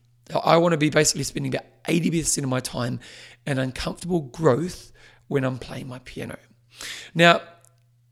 I 0.43 0.57
want 0.57 0.73
to 0.73 0.77
be 0.77 0.89
basically 0.89 1.23
spending 1.23 1.55
about 1.55 1.65
80% 1.85 2.39
of 2.43 2.49
my 2.49 2.59
time 2.59 2.99
in 3.47 3.57
uncomfortable 3.57 4.19
growth 4.19 4.91
when 5.27 5.45
I'm 5.45 5.57
playing 5.57 5.87
my 5.87 5.99
piano. 5.99 6.37
Now, 7.13 7.39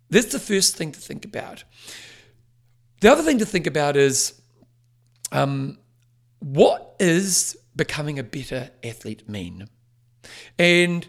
that's 0.10 0.32
the 0.32 0.40
first 0.40 0.78
thing 0.78 0.94
to 0.94 1.00
think 1.00 1.26
about. 1.26 1.66
The 3.02 3.12
other 3.12 3.24
thing 3.24 3.40
to 3.40 3.46
think 3.46 3.68
about 3.68 3.98
is 3.98 4.42
um, 5.34 5.80
what 6.40 6.96
is 7.02 7.58
becoming 7.76 8.18
a 8.18 8.24
better 8.24 8.70
athlete 8.82 9.28
mean? 9.28 9.68
And 10.58 11.06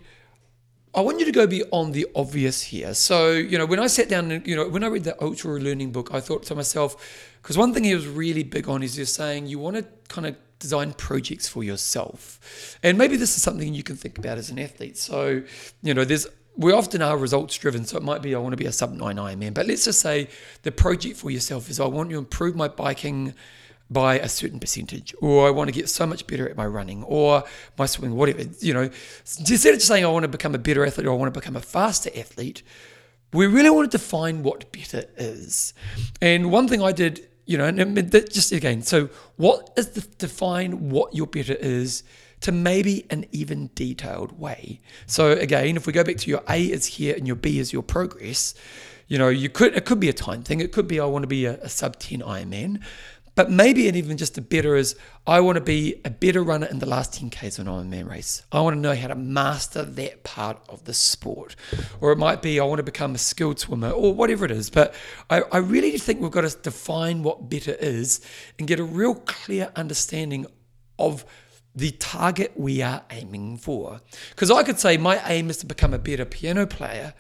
I 0.95 1.01
want 1.01 1.19
you 1.19 1.25
to 1.25 1.33
go 1.33 1.47
beyond 1.47 1.93
the 1.93 2.07
obvious 2.15 2.63
here. 2.63 2.95
So, 2.95 3.33
you 3.33 3.59
know, 3.59 3.67
when 3.67 3.81
I 3.81 3.89
sat 3.89 4.09
down 4.09 4.31
and, 4.31 4.47
you 4.47 4.55
know, 4.55 4.69
when 4.69 4.85
I 4.85 4.87
read 4.87 5.05
the 5.05 5.21
Ultra 5.23 5.59
Learning 5.59 5.91
book, 5.91 6.11
I 6.13 6.21
thought 6.21 6.45
to 6.45 6.55
myself, 6.55 7.35
because 7.43 7.59
one 7.59 7.75
thing 7.75 7.83
he 7.85 7.95
was 7.95 8.07
really 8.07 8.45
big 8.45 8.69
on 8.69 8.83
is 8.83 8.95
just 8.95 9.15
saying 9.15 9.47
you 9.47 9.59
want 9.59 9.77
to 9.77 9.85
kind 10.09 10.27
of 10.27 10.37
design 10.61 10.93
projects 10.93 11.49
for 11.49 11.65
yourself. 11.65 12.79
And 12.83 12.97
maybe 12.97 13.17
this 13.17 13.37
is 13.37 13.43
something 13.43 13.75
you 13.75 13.83
can 13.83 13.97
think 13.97 14.19
about 14.19 14.39
as 14.39 14.51
an 14.51 14.59
athlete. 14.59 14.97
So, 14.97 15.43
you 15.83 15.95
know, 15.95 16.05
there's 16.05 16.29
we 16.57 16.73
often 16.73 17.03
are 17.03 17.17
results 17.17 17.59
driven. 17.59 17.85
So 17.85 17.97
it 17.97 18.03
might 18.03 18.23
be 18.23 18.35
I 18.35 18.39
want 18.39 18.53
to 18.53 18.57
be 18.57 18.67
a 18.67 18.73
sub 18.73 18.93
9 18.93 19.17
Ironman. 19.17 19.55
But 19.55 19.67
let's 19.67 19.85
just 19.85 20.01
say 20.01 20.29
the 20.63 20.71
project 20.71 21.17
for 21.17 21.31
yourself 21.31 21.69
is 21.69 21.81
I 21.81 21.87
want 21.87 22.11
to 22.11 22.19
improve 22.19 22.55
my 22.55 22.69
biking 22.69 23.35
by 23.95 24.19
a 24.19 24.29
certain 24.29 24.61
percentage, 24.61 25.15
or 25.23 25.47
I 25.47 25.51
want 25.51 25.69
to 25.69 25.73
get 25.73 25.89
so 25.89 26.07
much 26.07 26.27
better 26.27 26.47
at 26.47 26.57
my 26.57 26.67
running 26.67 27.03
or 27.05 27.45
my 27.79 27.87
swimming, 27.87 28.15
whatever. 28.15 28.43
You 28.61 28.75
know, 28.75 28.91
instead 29.25 29.73
of 29.73 29.79
just 29.79 29.87
saying 29.87 30.05
I 30.05 30.09
want 30.09 30.25
to 30.25 30.29
become 30.29 30.55
a 30.55 30.59
better 30.59 30.85
athlete 30.85 31.07
or 31.07 31.13
I 31.13 31.17
want 31.17 31.33
to 31.33 31.41
become 31.41 31.57
a 31.57 31.63
faster 31.63 32.11
athlete, 32.15 32.63
we 33.33 33.47
really 33.47 33.71
want 33.71 33.91
to 33.91 33.97
define 33.97 34.43
what 34.43 34.71
better 34.71 35.05
is. 35.17 35.73
And 36.21 36.53
one 36.53 36.69
thing 36.69 36.83
I 36.83 36.93
did 36.93 37.27
you 37.47 37.59
know, 37.59 37.67
and 37.67 38.11
just 38.11 38.53
again, 38.53 38.83
so 38.83 39.09
what 39.37 39.71
is 39.77 39.91
the 39.91 40.01
define 40.19 40.91
what 40.91 41.15
your 41.15 41.27
better 41.27 41.55
is 41.55 42.03
to 42.41 42.53
maybe 42.53 43.07
an 43.11 43.25
even 43.33 43.71
detailed 43.75 44.39
way. 44.39 44.81
So 45.07 45.33
again, 45.33 45.77
if 45.77 45.87
we 45.87 45.93
go 45.93 46.05
back 46.05 46.17
to 46.19 46.31
your 46.31 46.43
A 46.49 46.63
is 46.63 46.87
here 46.87 47.15
and 47.15 47.27
your 47.27 47.37
B 47.37 47.59
is 47.59 47.73
your 47.73 47.83
progress, 47.83 48.55
you 49.09 49.19
know, 49.19 49.29
you 49.29 49.49
could 49.49 49.75
it 49.75 49.85
could 49.85 50.01
be 50.01 50.09
a 50.09 50.15
time 50.15 50.43
thing. 50.43 50.61
It 50.61 50.73
could 50.73 50.89
be 50.89 51.01
I 51.01 51.05
want 51.05 51.23
to 51.23 51.27
be 51.27 51.45
a, 51.45 51.55
a 51.61 51.69
sub 51.69 51.99
10 51.99 52.21
Ironman. 52.21 52.83
But 53.35 53.51
maybe 53.51 53.89
it 53.89 53.97
even 53.97 54.17
just 54.17 54.39
a 54.39 54.43
better 54.43 54.77
is 54.77 54.95
I 55.27 55.41
want 55.41 55.57
to 55.57 55.61
be 55.61 56.01
a 56.05 56.11
better 56.11 56.43
runner 56.43 56.67
in 56.67 56.79
the 56.79 56.87
last 56.87 57.21
10Ks 57.21 57.59
of 57.59 57.67
an 57.67 57.73
Ironman 57.73 58.09
race. 58.09 58.43
I 58.53 58.61
want 58.61 58.77
to 58.77 58.81
know 58.81 58.95
how 58.95 59.09
to 59.09 59.15
master 59.15 59.83
that 59.83 60.23
part 60.23 60.63
of 60.69 60.85
the 60.85 60.95
sport. 60.95 61.57
Or 62.01 62.13
it 62.13 62.19
might 62.19 62.43
be 62.43 62.61
I 62.61 62.65
want 62.65 62.79
to 62.79 62.85
become 62.85 63.15
a 63.15 63.19
skilled 63.19 63.59
swimmer 63.59 63.91
or 63.91 64.15
whatever 64.15 64.45
it 64.45 64.53
is. 64.53 64.71
But 64.71 64.95
I, 65.31 65.43
I 65.51 65.59
really 65.59 65.99
think 65.99 66.21
we've 66.21 66.31
got 66.31 66.49
to 66.49 66.57
define 66.59 67.23
what 67.23 67.49
better 67.49 67.73
is 67.73 68.21
and 68.59 68.69
get 68.69 68.79
a 68.79 68.85
real 68.85 69.17
clear 69.17 69.73
understanding 69.75 70.47
of 70.99 71.25
the 71.75 71.91
target 71.93 72.53
we 72.57 72.83
are 72.83 73.03
aiming 73.11 73.57
for. 73.57 74.01
Because 74.31 74.51
I 74.51 74.63
could 74.63 74.79
say 74.79 74.97
my 74.97 75.21
aim 75.29 75.51
is 75.51 75.57
to 75.59 75.67
become 75.67 75.93
a 75.93 75.99
better 75.99 76.25
piano 76.25 76.67
player 76.67 77.15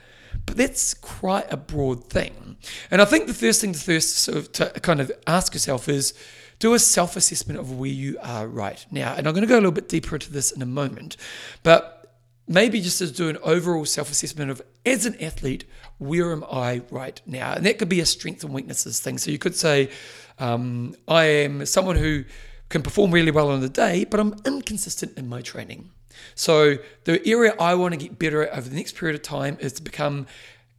but 0.46 0.56
that's 0.56 0.94
quite 0.94 1.52
a 1.52 1.56
broad 1.56 2.08
thing. 2.08 2.56
And 2.90 3.02
I 3.02 3.04
think 3.04 3.26
the 3.26 3.34
first 3.34 3.60
thing 3.60 3.72
to 3.72 3.78
first 3.78 4.16
sort 4.16 4.38
of 4.38 4.52
to 4.52 4.80
kind 4.80 5.00
of 5.00 5.12
ask 5.26 5.54
yourself 5.54 5.88
is 5.88 6.14
do 6.58 6.74
a 6.74 6.78
self 6.78 7.16
assessment 7.16 7.58
of 7.60 7.78
where 7.78 7.90
you 7.90 8.18
are 8.22 8.46
right 8.46 8.84
now. 8.90 9.14
And 9.14 9.26
I'm 9.26 9.34
going 9.34 9.42
to 9.42 9.48
go 9.48 9.56
a 9.56 9.56
little 9.56 9.72
bit 9.72 9.88
deeper 9.88 10.16
into 10.16 10.32
this 10.32 10.50
in 10.50 10.62
a 10.62 10.66
moment, 10.66 11.16
but 11.62 12.04
maybe 12.46 12.80
just 12.80 12.98
to 12.98 13.10
do 13.10 13.28
an 13.28 13.38
overall 13.42 13.84
self 13.84 14.10
assessment 14.10 14.50
of 14.50 14.62
as 14.84 15.06
an 15.06 15.20
athlete, 15.20 15.64
where 15.98 16.32
am 16.32 16.44
I 16.50 16.82
right 16.90 17.20
now? 17.26 17.54
And 17.54 17.66
that 17.66 17.78
could 17.78 17.88
be 17.88 18.00
a 18.00 18.06
strengths 18.06 18.44
and 18.44 18.52
weaknesses 18.52 19.00
thing. 19.00 19.18
So 19.18 19.30
you 19.30 19.38
could 19.38 19.54
say, 19.56 19.90
um, 20.38 20.94
I 21.08 21.24
am 21.24 21.66
someone 21.66 21.96
who 21.96 22.24
can 22.68 22.82
perform 22.82 23.10
really 23.10 23.30
well 23.30 23.50
on 23.50 23.60
the 23.60 23.68
day, 23.68 24.04
but 24.04 24.20
I'm 24.20 24.34
inconsistent 24.44 25.16
in 25.16 25.28
my 25.28 25.42
training. 25.42 25.90
So 26.34 26.78
the 27.04 27.26
area 27.26 27.54
I 27.58 27.74
want 27.74 27.94
to 27.94 27.98
get 27.98 28.18
better 28.18 28.42
at 28.42 28.56
over 28.56 28.68
the 28.68 28.76
next 28.76 28.96
period 28.96 29.14
of 29.14 29.22
time 29.22 29.56
is 29.60 29.72
to 29.74 29.82
become 29.82 30.26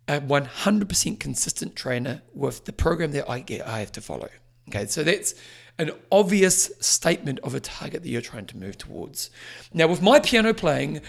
a 0.08 0.20
100% 0.20 1.20
consistent 1.20 1.76
trainer 1.76 2.22
with 2.34 2.66
the 2.66 2.74
program 2.74 3.12
that 3.12 3.30
I 3.30 3.40
get 3.40 3.68
I 3.68 3.80
have 3.80 3.92
to 3.94 4.02
follow. 4.02 4.30
Okay, 4.70 4.86
so 4.88 5.04
that's 5.04 5.36
an 5.78 5.92
obvious 6.12 6.72
statement 6.80 7.40
of 7.40 7.54
a 7.54 7.60
target 7.60 8.04
that 8.04 8.10
you're 8.10 8.22
trying 8.22 8.46
to 8.48 8.58
move 8.58 8.78
towards. 8.78 9.30
Now, 9.74 9.88
with 9.88 10.02
my 10.02 10.20
piano 10.20 10.54
playing, 10.54 11.02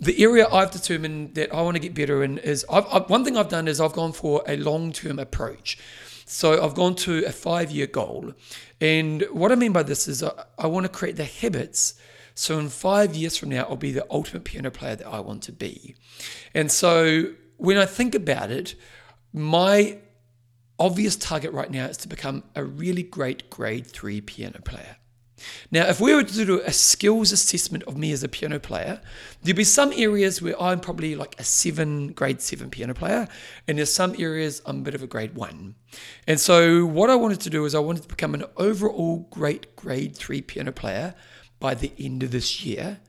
the 0.00 0.20
area 0.22 0.48
I've 0.50 0.70
determined 0.70 1.34
that 1.34 1.54
I 1.54 1.62
want 1.62 1.76
to 1.76 1.80
get 1.80 1.94
better 1.94 2.24
in 2.24 2.38
is 2.38 2.64
I've, 2.70 2.86
I've, 2.92 3.10
one 3.10 3.24
thing 3.24 3.36
I've 3.36 3.48
done 3.48 3.68
is 3.68 3.80
I've 3.80 3.92
gone 3.92 4.12
for 4.12 4.42
a 4.46 4.56
long 4.56 4.92
term 4.92 5.18
approach. 5.18 5.78
So 6.24 6.62
I've 6.62 6.74
gone 6.74 6.94
to 6.96 7.24
a 7.24 7.32
five 7.32 7.70
year 7.70 7.86
goal. 7.86 8.32
And 8.80 9.24
what 9.30 9.52
I 9.52 9.54
mean 9.54 9.72
by 9.72 9.82
this 9.82 10.08
is 10.08 10.22
I, 10.22 10.32
I 10.58 10.66
want 10.66 10.84
to 10.84 10.92
create 10.92 11.16
the 11.16 11.24
habits. 11.24 11.94
So 12.38 12.56
in 12.60 12.68
five 12.68 13.16
years 13.16 13.36
from 13.36 13.48
now, 13.48 13.64
I'll 13.64 13.74
be 13.74 13.90
the 13.90 14.06
ultimate 14.12 14.44
piano 14.44 14.70
player 14.70 14.94
that 14.94 15.06
I 15.08 15.18
want 15.18 15.42
to 15.42 15.52
be. 15.52 15.96
And 16.54 16.70
so 16.70 17.32
when 17.56 17.76
I 17.76 17.84
think 17.84 18.14
about 18.14 18.52
it, 18.52 18.76
my 19.32 19.98
obvious 20.78 21.16
target 21.16 21.52
right 21.52 21.68
now 21.68 21.86
is 21.86 21.96
to 21.96 22.08
become 22.08 22.44
a 22.54 22.62
really 22.62 23.02
great 23.02 23.50
grade 23.50 23.88
three 23.88 24.20
piano 24.20 24.60
player. 24.60 24.98
Now, 25.72 25.88
if 25.88 26.00
we 26.00 26.14
were 26.14 26.22
to 26.22 26.44
do 26.44 26.60
a 26.60 26.72
skills 26.72 27.32
assessment 27.32 27.82
of 27.84 27.96
me 27.96 28.12
as 28.12 28.22
a 28.22 28.28
piano 28.28 28.60
player, 28.60 29.00
there'd 29.42 29.56
be 29.56 29.64
some 29.64 29.92
areas 29.96 30.40
where 30.40 30.60
I'm 30.62 30.78
probably 30.78 31.16
like 31.16 31.34
a 31.40 31.44
seven, 31.44 32.12
grade 32.12 32.40
seven 32.40 32.70
piano 32.70 32.94
player, 32.94 33.26
and 33.66 33.78
there's 33.78 33.92
some 33.92 34.14
areas 34.16 34.62
I'm 34.64 34.78
a 34.78 34.82
bit 34.82 34.94
of 34.94 35.02
a 35.02 35.08
grade 35.08 35.34
one. 35.34 35.74
And 36.28 36.38
so, 36.38 36.86
what 36.86 37.10
I 37.10 37.16
wanted 37.16 37.40
to 37.40 37.50
do 37.50 37.64
is 37.64 37.74
I 37.74 37.80
wanted 37.80 38.02
to 38.02 38.08
become 38.08 38.34
an 38.34 38.44
overall 38.56 39.26
great 39.30 39.74
grade 39.74 40.14
three 40.14 40.40
piano 40.40 40.70
player 40.70 41.16
by 41.60 41.74
the 41.74 41.92
end 41.98 42.22
of 42.22 42.30
this 42.30 42.64
year, 42.64 43.00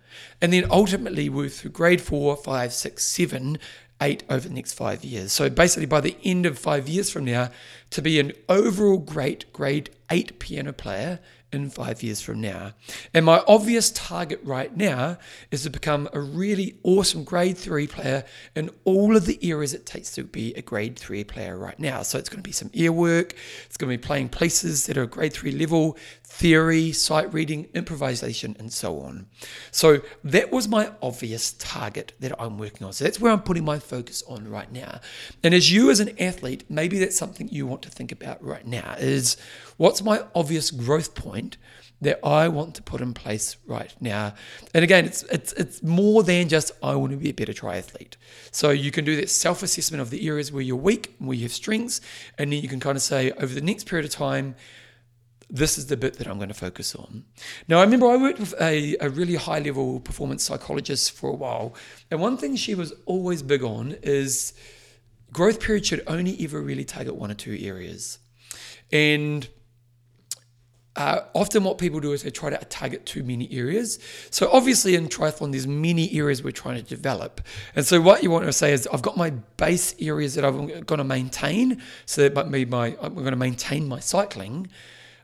and 0.42 0.52
then 0.54 0.66
ultimately 0.70 1.30
move 1.30 1.54
through 1.54 1.72
grade 1.72 2.02
four, 2.02 2.36
five, 2.36 2.74
six, 2.74 3.04
seven, 3.06 3.58
eight 4.02 4.24
over 4.30 4.48
the 4.48 4.54
next 4.54 4.74
five 4.74 5.04
years. 5.04 5.32
So 5.32 5.50
basically, 5.50 5.86
by 5.86 6.02
the 6.02 6.18
end 6.24 6.46
of 6.46 6.58
five 6.58 6.88
years 6.88 7.10
from 7.10 7.26
now, 7.26 7.50
to 7.92 8.02
be 8.02 8.20
an 8.20 8.34
overall 8.48 8.98
great 8.98 9.52
grade 9.54 9.90
eight 10.10 10.40
piano 10.40 10.74
player 10.74 11.20
in 11.52 11.70
five 11.70 12.04
years 12.04 12.22
from 12.22 12.40
now. 12.40 12.74
And 13.14 13.26
my 13.26 13.44
obvious 13.48 13.90
target 13.92 14.40
right 14.44 14.76
now 14.76 15.18
is 15.52 15.64
to 15.64 15.70
become 15.70 16.08
a 16.14 16.20
really 16.20 16.78
awesome 16.84 17.24
grade 17.24 17.58
three 17.58 17.88
player 17.88 18.24
in 18.56 18.70
all 18.84 19.16
of 19.16 19.26
the 19.26 19.40
areas 19.42 19.74
it 19.74 19.86
takes 19.86 20.12
to 20.12 20.24
be 20.24 20.54
a 20.54 20.62
grade 20.62 20.98
three 20.98 21.24
player 21.24 21.58
right 21.58 21.80
now. 21.80 22.04
So 22.04 22.20
it's 22.20 22.30
going 22.30 22.44
to 22.44 22.48
be 22.48 22.54
some 22.54 22.70
ear 22.74 22.92
work, 22.92 23.34
it's 23.66 23.78
going 23.78 23.92
to 23.92 23.98
be 23.98 24.08
playing 24.08 24.30
places 24.30 24.86
that 24.86 24.98
are 24.98 25.06
grade 25.08 25.34
three 25.34 25.52
level, 25.52 25.98
theory, 26.32 26.92
sight 26.92 27.34
reading, 27.34 27.68
improvisation, 27.74 28.56
and 28.60 28.72
so 28.72 29.00
on. 29.02 29.26
So 29.72 30.02
that 30.24 30.52
was 30.52 30.68
my 30.68 30.92
obvious 31.02 31.54
target 31.54 32.14
that 32.20 32.40
I'm 32.40 32.58
working 32.60 32.86
on. 32.86 32.94
So 32.94 33.04
that's 33.04 33.20
where 33.20 33.32
I'm 33.32 33.42
putting 33.42 33.66
my 33.66 33.80
focus 33.80 34.24
on 34.28 34.48
right 34.48 34.72
now. 34.72 35.02
And 35.44 35.54
as 35.54 35.72
you 35.72 35.90
as 35.90 36.00
an 36.00 36.16
athlete, 36.20 36.66
maybe 36.70 37.00
that's 37.00 37.18
something 37.18 37.50
you 37.50 37.66
want 37.66 37.82
to 37.82 37.90
think 37.90 38.12
about 38.12 38.42
right 38.44 38.66
now 38.66 38.96
is 39.00 39.38
what's 39.78 40.04
my 40.04 40.24
obvious 40.36 40.70
growth 40.72 41.16
point 41.16 41.58
that 42.02 42.26
I 42.26 42.48
want 42.48 42.76
to 42.76 42.84
put 42.84 43.02
in 43.02 43.14
place 43.14 43.58
right 43.66 43.94
now. 44.00 44.36
And 44.74 44.84
again, 44.84 45.06
it's 45.06 45.24
it's 45.24 45.52
it's 45.54 45.84
more 45.84 46.24
than 46.24 46.48
just 46.48 46.72
I 46.82 46.96
want 46.96 47.12
to 47.12 47.18
be 47.18 47.32
a 47.32 47.34
better 47.34 47.54
triathlete. 47.54 48.16
So 48.52 48.70
you 48.70 48.92
can 48.92 49.04
do 49.04 49.16
that 49.18 49.30
self-assessment 49.30 50.00
of 50.00 50.10
the 50.10 50.26
areas 50.28 50.52
where 50.52 50.62
you're 50.62 50.78
weak, 50.78 51.16
where 51.18 51.36
you 51.36 51.44
have 51.44 51.52
strengths, 51.52 52.00
and 52.38 52.54
then 52.54 52.62
you 52.62 52.70
can 52.70 52.80
kind 52.80 52.96
of 52.96 53.02
say 53.02 53.32
over 53.32 53.54
the 53.54 53.62
next 53.62 53.86
period 53.86 54.06
of 54.06 54.12
time, 54.12 54.56
this 55.50 55.78
is 55.78 55.88
the 55.88 55.98
bit 55.98 56.16
that 56.18 56.28
I'm 56.28 56.38
going 56.38 56.50
to 56.50 56.54
focus 56.54 56.96
on. 56.96 57.26
Now, 57.68 57.80
I 57.80 57.84
remember 57.84 58.08
I 58.08 58.18
worked 58.18 58.40
with 58.40 58.54
a, 58.62 58.96
a 59.02 59.10
really 59.10 59.36
high 59.36 59.60
level 59.60 60.00
performance 60.00 60.44
psychologist 60.44 61.12
for 61.12 61.30
a 61.30 61.36
while, 61.36 61.74
and 62.12 62.22
one 62.22 62.38
thing 62.38 62.56
she 62.56 62.76
was 62.76 62.94
always 63.06 63.42
big 63.42 63.64
on 63.64 63.98
is 64.04 64.54
growth 65.32 65.60
period 65.60 65.86
should 65.86 66.04
only 66.08 66.38
ever 66.44 66.62
really 66.62 66.86
target 66.86 67.16
one 67.16 67.32
or 67.32 67.36
two 67.36 67.58
areas. 67.60 68.20
And 68.92 69.48
uh, 70.96 71.22
often 71.34 71.64
what 71.64 71.78
people 71.78 72.00
do 72.00 72.12
is 72.12 72.24
they 72.24 72.30
try 72.30 72.50
to 72.50 72.58
target 72.66 73.06
too 73.06 73.24
many 73.24 73.52
areas. 73.54 74.00
So 74.32 74.50
obviously 74.52 74.96
in 74.96 75.08
triathlon, 75.08 75.52
there's 75.52 75.68
many 75.68 76.12
areas 76.18 76.44
we're 76.44 76.52
trying 76.52 76.76
to 76.76 76.84
develop. 76.84 77.42
And 77.76 77.86
so 77.86 78.02
what 78.02 78.22
you 78.22 78.30
want 78.32 78.46
to 78.46 78.54
say 78.54 78.74
is 78.74 78.88
I've 78.92 79.02
got 79.02 79.16
my 79.16 79.30
base 79.30 79.96
areas 80.00 80.36
that 80.36 80.44
I'm 80.44 80.68
going 80.82 80.98
to 80.98 81.04
maintain. 81.04 81.82
So 82.06 82.28
that 82.28 82.36
might 82.36 82.52
be 82.52 82.66
my, 82.66 82.98
I'm 83.02 83.14
going 83.14 83.32
to 83.32 83.38
maintain 83.38 83.88
my 83.88 84.00
cycling. 84.00 84.68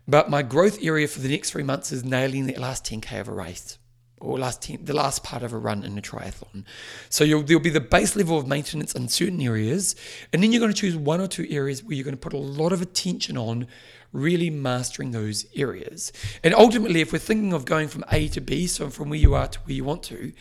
But 0.07 0.29
my 0.29 0.43
growth 0.43 0.77
area 0.81 1.07
for 1.07 1.19
the 1.19 1.29
next 1.29 1.51
three 1.51 1.63
months 1.63 1.91
is 1.91 2.03
nailing 2.03 2.45
the 2.45 2.55
last 2.55 2.85
10K 2.85 3.19
of 3.19 3.27
a 3.27 3.33
race 3.33 3.77
or 4.21 4.39
last 4.39 4.61
10, 4.61 4.85
the 4.85 4.93
last 4.93 5.23
part 5.23 5.43
of 5.43 5.53
a 5.53 5.57
run 5.57 5.83
in 5.83 5.97
a 5.97 6.01
triathlon. 6.01 6.63
So 7.09 7.25
there'll 7.25 7.59
be 7.59 7.69
the 7.69 7.81
base 7.81 8.15
level 8.15 8.37
of 8.37 8.47
maintenance 8.47 8.93
in 8.93 9.07
certain 9.07 9.41
areas. 9.41 9.95
And 10.31 10.41
then 10.41 10.51
you're 10.51 10.59
going 10.59 10.71
to 10.71 10.77
choose 10.77 10.95
one 10.95 11.21
or 11.21 11.27
two 11.27 11.45
areas 11.49 11.83
where 11.83 11.95
you're 11.95 12.03
going 12.03 12.15
to 12.15 12.21
put 12.21 12.33
a 12.33 12.37
lot 12.37 12.71
of 12.71 12.81
attention 12.81 13.37
on 13.37 13.67
really 14.11 14.49
mastering 14.49 15.11
those 15.11 15.45
areas. 15.55 16.13
And 16.43 16.53
ultimately, 16.53 17.01
if 17.01 17.11
we're 17.11 17.19
thinking 17.19 17.53
of 17.53 17.65
going 17.65 17.87
from 17.87 18.05
A 18.11 18.27
to 18.29 18.41
B, 18.41 18.67
so 18.67 18.89
from 18.89 19.09
where 19.09 19.19
you 19.19 19.33
are 19.33 19.47
to 19.47 19.59
where 19.61 19.75
you 19.75 19.83
want 19.83 20.03
to, 20.03 20.31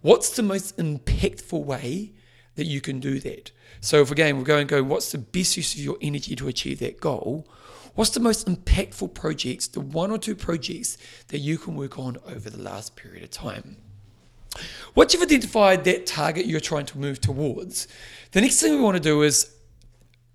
what's 0.00 0.36
the 0.36 0.42
most 0.42 0.76
impactful 0.76 1.64
way 1.64 2.12
that 2.54 2.66
you 2.66 2.80
can 2.80 3.00
do 3.00 3.18
that? 3.20 3.50
So 3.80 4.00
if 4.00 4.10
again 4.10 4.38
we're 4.38 4.44
going 4.44 4.66
to 4.66 4.70
go, 4.70 4.82
what's 4.82 5.12
the 5.12 5.18
best 5.18 5.56
use 5.56 5.74
of 5.74 5.80
your 5.80 5.96
energy 6.00 6.36
to 6.36 6.46
achieve 6.48 6.78
that 6.78 7.00
goal? 7.00 7.48
What's 7.94 8.10
the 8.10 8.20
most 8.20 8.46
impactful 8.48 9.14
projects, 9.14 9.68
the 9.68 9.80
one 9.80 10.10
or 10.10 10.18
two 10.18 10.34
projects 10.34 10.98
that 11.28 11.38
you 11.38 11.58
can 11.58 11.76
work 11.76 11.98
on 11.98 12.18
over 12.26 12.50
the 12.50 12.60
last 12.60 12.96
period 12.96 13.22
of 13.22 13.30
time? 13.30 13.76
Once 14.94 15.12
you've 15.12 15.22
identified 15.22 15.84
that 15.84 16.06
target 16.06 16.46
you're 16.46 16.60
trying 16.60 16.86
to 16.86 16.98
move 16.98 17.20
towards, 17.20 17.88
the 18.32 18.40
next 18.40 18.60
thing 18.60 18.74
we 18.74 18.80
want 18.80 18.96
to 18.96 19.02
do 19.02 19.22
is 19.22 19.50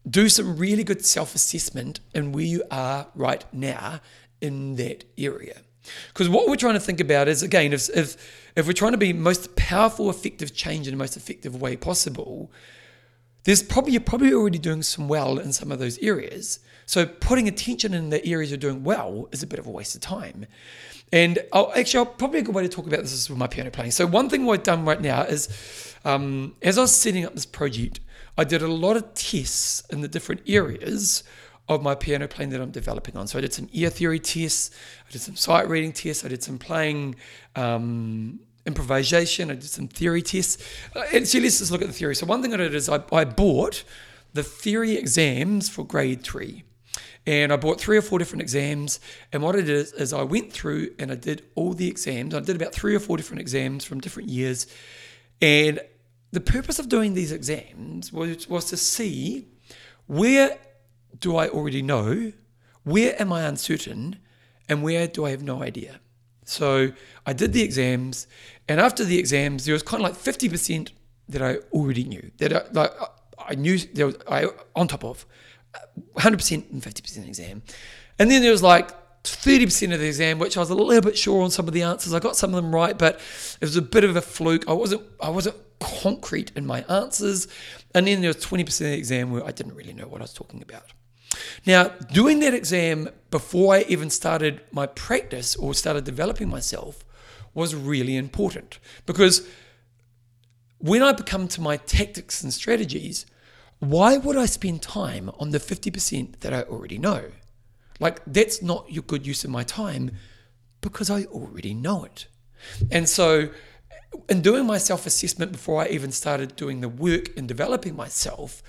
do 0.10 0.30
some 0.30 0.58
really 0.58 0.84
good 0.84 1.06
self 1.06 1.36
assessment 1.36 2.00
in 2.14 2.32
where 2.32 2.46
you 2.46 2.64
are 2.72 3.08
right 3.14 3.46
now 3.54 4.00
in 4.42 4.76
that 4.76 5.04
area. 5.18 5.62
Because 6.10 6.30
what 6.30 6.48
we're 6.48 6.56
trying 6.56 6.74
to 6.76 6.80
think 6.80 7.00
about 7.00 7.28
is 7.28 7.44
again, 7.44 7.74
if, 7.74 7.90
if, 7.90 8.52
if 8.56 8.68
we're 8.68 8.74
trying 8.74 8.92
to 8.92 8.98
be 8.98 9.14
most 9.14 9.56
powerful, 9.56 10.10
effective 10.10 10.54
change 10.54 10.88
in 10.88 10.94
the 10.94 10.98
most 10.98 11.18
effective 11.18 11.60
way 11.60 11.76
possible, 11.76 12.52
there's 13.44 13.64
probably 13.64 13.94
you're 13.94 14.02
probably 14.02 14.34
already 14.34 14.58
doing 14.58 14.84
some 14.84 15.08
well 15.08 15.40
in 15.40 15.54
some 15.54 15.72
of 15.72 15.80
those 15.80 15.98
areas. 16.00 16.60
So 16.86 17.06
putting 17.06 17.48
attention 17.48 17.94
in 17.94 18.10
the 18.10 18.26
areas 18.26 18.50
you're 18.50 18.58
doing 18.58 18.84
well 18.84 19.28
is 19.32 19.44
a 19.44 19.48
bit 19.48 19.60
of 19.60 19.68
a 19.68 19.70
waste 19.70 19.96
of 19.96 20.02
time. 20.02 20.46
And 21.12 21.40
I'll, 21.54 21.72
actually, 21.76 22.00
I'll, 22.00 22.06
probably 22.06 22.40
a 22.40 22.44
good 22.44 22.56
way 22.56 22.64
to 22.64 22.70
talk 22.70 22.88
about 22.88 23.02
this 23.02 23.14
is 23.14 23.30
with 23.30 23.38
my 23.38 23.48
piano 23.48 23.72
playing. 23.72 23.92
So 23.92 24.06
one 24.06 24.30
thing 24.30 24.50
I've 24.50 24.64
done 24.64 24.86
right 24.86 25.02
now 25.02 25.22
is, 25.22 25.96
um, 26.06 26.56
as 26.62 26.78
I 26.78 26.82
was 26.82 26.96
setting 26.96 27.26
up 27.26 27.34
this 27.34 27.46
project, 27.46 28.00
I 28.38 28.44
did 28.44 28.62
a 28.62 28.68
lot 28.68 28.96
of 28.96 29.14
tests 29.14 29.84
in 29.90 30.02
the 30.02 30.08
different 30.08 30.42
areas 30.48 31.24
of 31.68 31.84
my 31.84 31.94
piano 31.94 32.28
playing 32.28 32.50
that 32.52 32.62
I'm 32.62 32.72
developing 32.72 33.16
on. 33.16 33.28
So 33.28 33.38
I 33.38 33.42
did 33.42 33.54
some 33.54 33.70
ear 33.72 33.90
theory 33.90 34.20
tests, 34.20 34.72
I 35.08 35.12
did 35.12 35.22
some 35.22 35.36
sight 35.36 35.70
reading 35.70 35.94
tests, 35.94 36.26
I 36.26 36.28
did 36.28 36.42
some 36.42 36.58
playing 36.58 37.16
um, 37.56 38.40
improvisation, 38.70 39.52
I 39.52 39.56
did 39.56 39.70
some 39.80 39.88
theory 39.88 40.22
tests. 40.22 40.56
Uh, 40.96 41.26
so 41.26 41.40
let's 41.40 41.60
just 41.60 41.72
look 41.72 41.82
at 41.82 41.88
the 41.88 42.00
theory. 42.02 42.16
So 42.16 42.26
one 42.26 42.42
thing 42.42 42.54
I 42.54 42.58
did 42.58 42.74
is 42.74 42.88
I, 42.88 43.00
I 43.12 43.26
bought 43.26 43.84
the 44.34 44.44
theory 44.44 44.94
exams 44.96 45.70
for 45.70 45.84
grade 45.84 46.22
three. 46.24 46.64
And 47.26 47.52
I 47.52 47.58
bought 47.58 47.80
three 47.80 47.98
or 47.98 48.02
four 48.02 48.18
different 48.20 48.42
exams. 48.42 49.00
And 49.32 49.44
what 49.44 49.56
I 49.56 49.60
did 49.60 49.70
is, 49.70 49.94
is 49.94 50.14
I 50.14 50.24
went 50.24 50.54
through 50.54 50.96
and 51.00 51.12
I 51.12 51.16
did 51.16 51.44
all 51.56 51.74
the 51.74 51.88
exams. 51.88 52.34
I 52.34 52.40
did 52.40 52.56
about 52.56 52.74
three 52.74 52.96
or 52.96 53.00
four 53.00 53.18
different 53.18 53.42
exams 53.42 53.84
from 53.86 54.00
different 54.00 54.30
years. 54.30 54.68
And 55.42 55.80
the 56.32 56.42
purpose 56.42 56.80
of 56.80 56.90
doing 56.90 57.14
these 57.14 57.32
exams 57.32 58.14
was, 58.14 58.48
was 58.48 58.66
to 58.66 58.78
see 58.78 59.48
where 60.08 60.58
do 61.20 61.36
I 61.36 61.50
already 61.50 61.82
know, 61.82 62.32
where 62.84 63.20
am 63.22 63.34
I 63.34 63.42
uncertain, 63.44 64.20
and 64.68 64.84
where 64.84 65.08
do 65.08 65.26
I 65.26 65.32
have 65.32 65.44
no 65.44 65.62
idea. 65.64 66.00
So 66.46 66.92
I 67.26 67.34
did 67.34 67.54
the 67.54 67.62
exams, 67.62 68.28
and 68.70 68.80
after 68.80 69.04
the 69.04 69.18
exams, 69.18 69.66
there 69.66 69.74
was 69.74 69.84
kind 69.84 70.04
of 70.04 70.10
like 70.10 70.18
50% 70.18 70.92
that 71.30 71.42
I 71.42 71.56
already 71.74 72.04
knew, 72.04 72.32
that 72.38 72.54
I, 72.54 72.62
like, 72.72 72.92
I 73.38 73.56
knew 73.56 73.78
there 73.80 74.06
was, 74.06 74.16
I 74.30 74.48
on 74.76 74.88
top 74.88 75.04
of 75.04 75.26
100% 76.16 76.72
and 76.72 76.82
50% 76.82 77.28
exam. 77.28 77.64
And 78.20 78.30
then 78.30 78.42
there 78.42 78.52
was 78.52 78.64
like 78.64 78.92
30% 79.24 79.94
of 79.94 80.00
the 80.00 80.08
exam, 80.08 80.40
which 80.40 80.56
I 80.56 80.60
was 80.60 80.70
a 80.70 80.76
little 80.76 81.02
bit 81.02 81.18
sure 81.18 81.44
on 81.44 81.52
some 81.52 81.68
of 81.68 81.74
the 81.74 81.82
answers. 81.82 82.14
I 82.14 82.20
got 82.20 82.36
some 82.36 82.54
of 82.54 82.62
them 82.62 82.74
right, 82.74 82.98
but 82.98 83.16
it 83.60 83.62
was 83.62 83.76
a 83.76 83.82
bit 83.82 84.04
of 84.04 84.16
a 84.16 84.22
fluke. 84.22 84.68
I 84.68 84.74
wasn't 84.74 85.02
I 85.20 85.30
wasn't 85.30 85.56
concrete 85.80 86.52
in 86.56 86.66
my 86.66 86.82
answers. 86.84 87.48
And 87.96 88.06
then 88.06 88.22
there 88.22 88.30
was 88.30 88.38
20% 88.38 88.62
of 88.62 88.78
the 88.78 88.94
exam 88.94 89.32
where 89.32 89.44
I 89.44 89.52
didn't 89.52 89.76
really 89.76 89.94
know 89.94 90.08
what 90.08 90.22
I 90.22 90.26
was 90.26 90.34
talking 90.34 90.62
about. 90.62 90.84
Now, 91.66 91.90
doing 92.12 92.40
that 92.42 92.54
exam 92.54 93.10
before 93.32 93.76
I 93.76 93.86
even 93.88 94.10
started 94.10 94.62
my 94.72 94.86
practice 94.86 95.56
or 95.56 95.74
started 95.74 96.04
developing 96.04 96.50
myself 96.50 97.04
was 97.54 97.76
really 97.76 98.16
important 98.16 98.80
because 99.06 99.48
when 100.80 101.02
I 101.02 101.14
come 101.14 101.48
to 101.50 101.62
my 101.62 101.78
tactics 101.78 102.42
and 102.42 102.54
strategies, 102.54 103.26
why 103.80 104.18
would 104.18 104.38
I 104.38 104.46
spend 104.46 104.82
time 104.82 105.30
on 105.40 105.52
the 105.52 105.60
50% 105.60 106.40
that 106.40 106.54
I 106.54 106.64
already 106.64 106.98
know? 106.98 107.26
Like, 108.00 108.22
that's 108.26 108.62
not 108.62 108.92
your 108.92 109.04
good 109.04 109.28
use 109.28 109.44
of 109.44 109.50
my 109.50 109.64
time 109.64 110.12
because 110.82 111.10
I 111.10 111.26
already 111.26 111.74
know 111.74 112.06
it. 112.06 112.28
And 112.92 113.08
so, 113.08 113.50
in 114.28 114.42
doing 114.42 114.66
my 114.66 114.78
self 114.78 115.06
assessment 115.06 115.52
before 115.52 115.82
I 115.82 115.88
even 115.88 116.12
started 116.12 116.56
doing 116.56 116.82
the 116.82 116.90
work 116.90 117.38
and 117.38 117.48
developing 117.48 117.96
myself, 117.96 118.64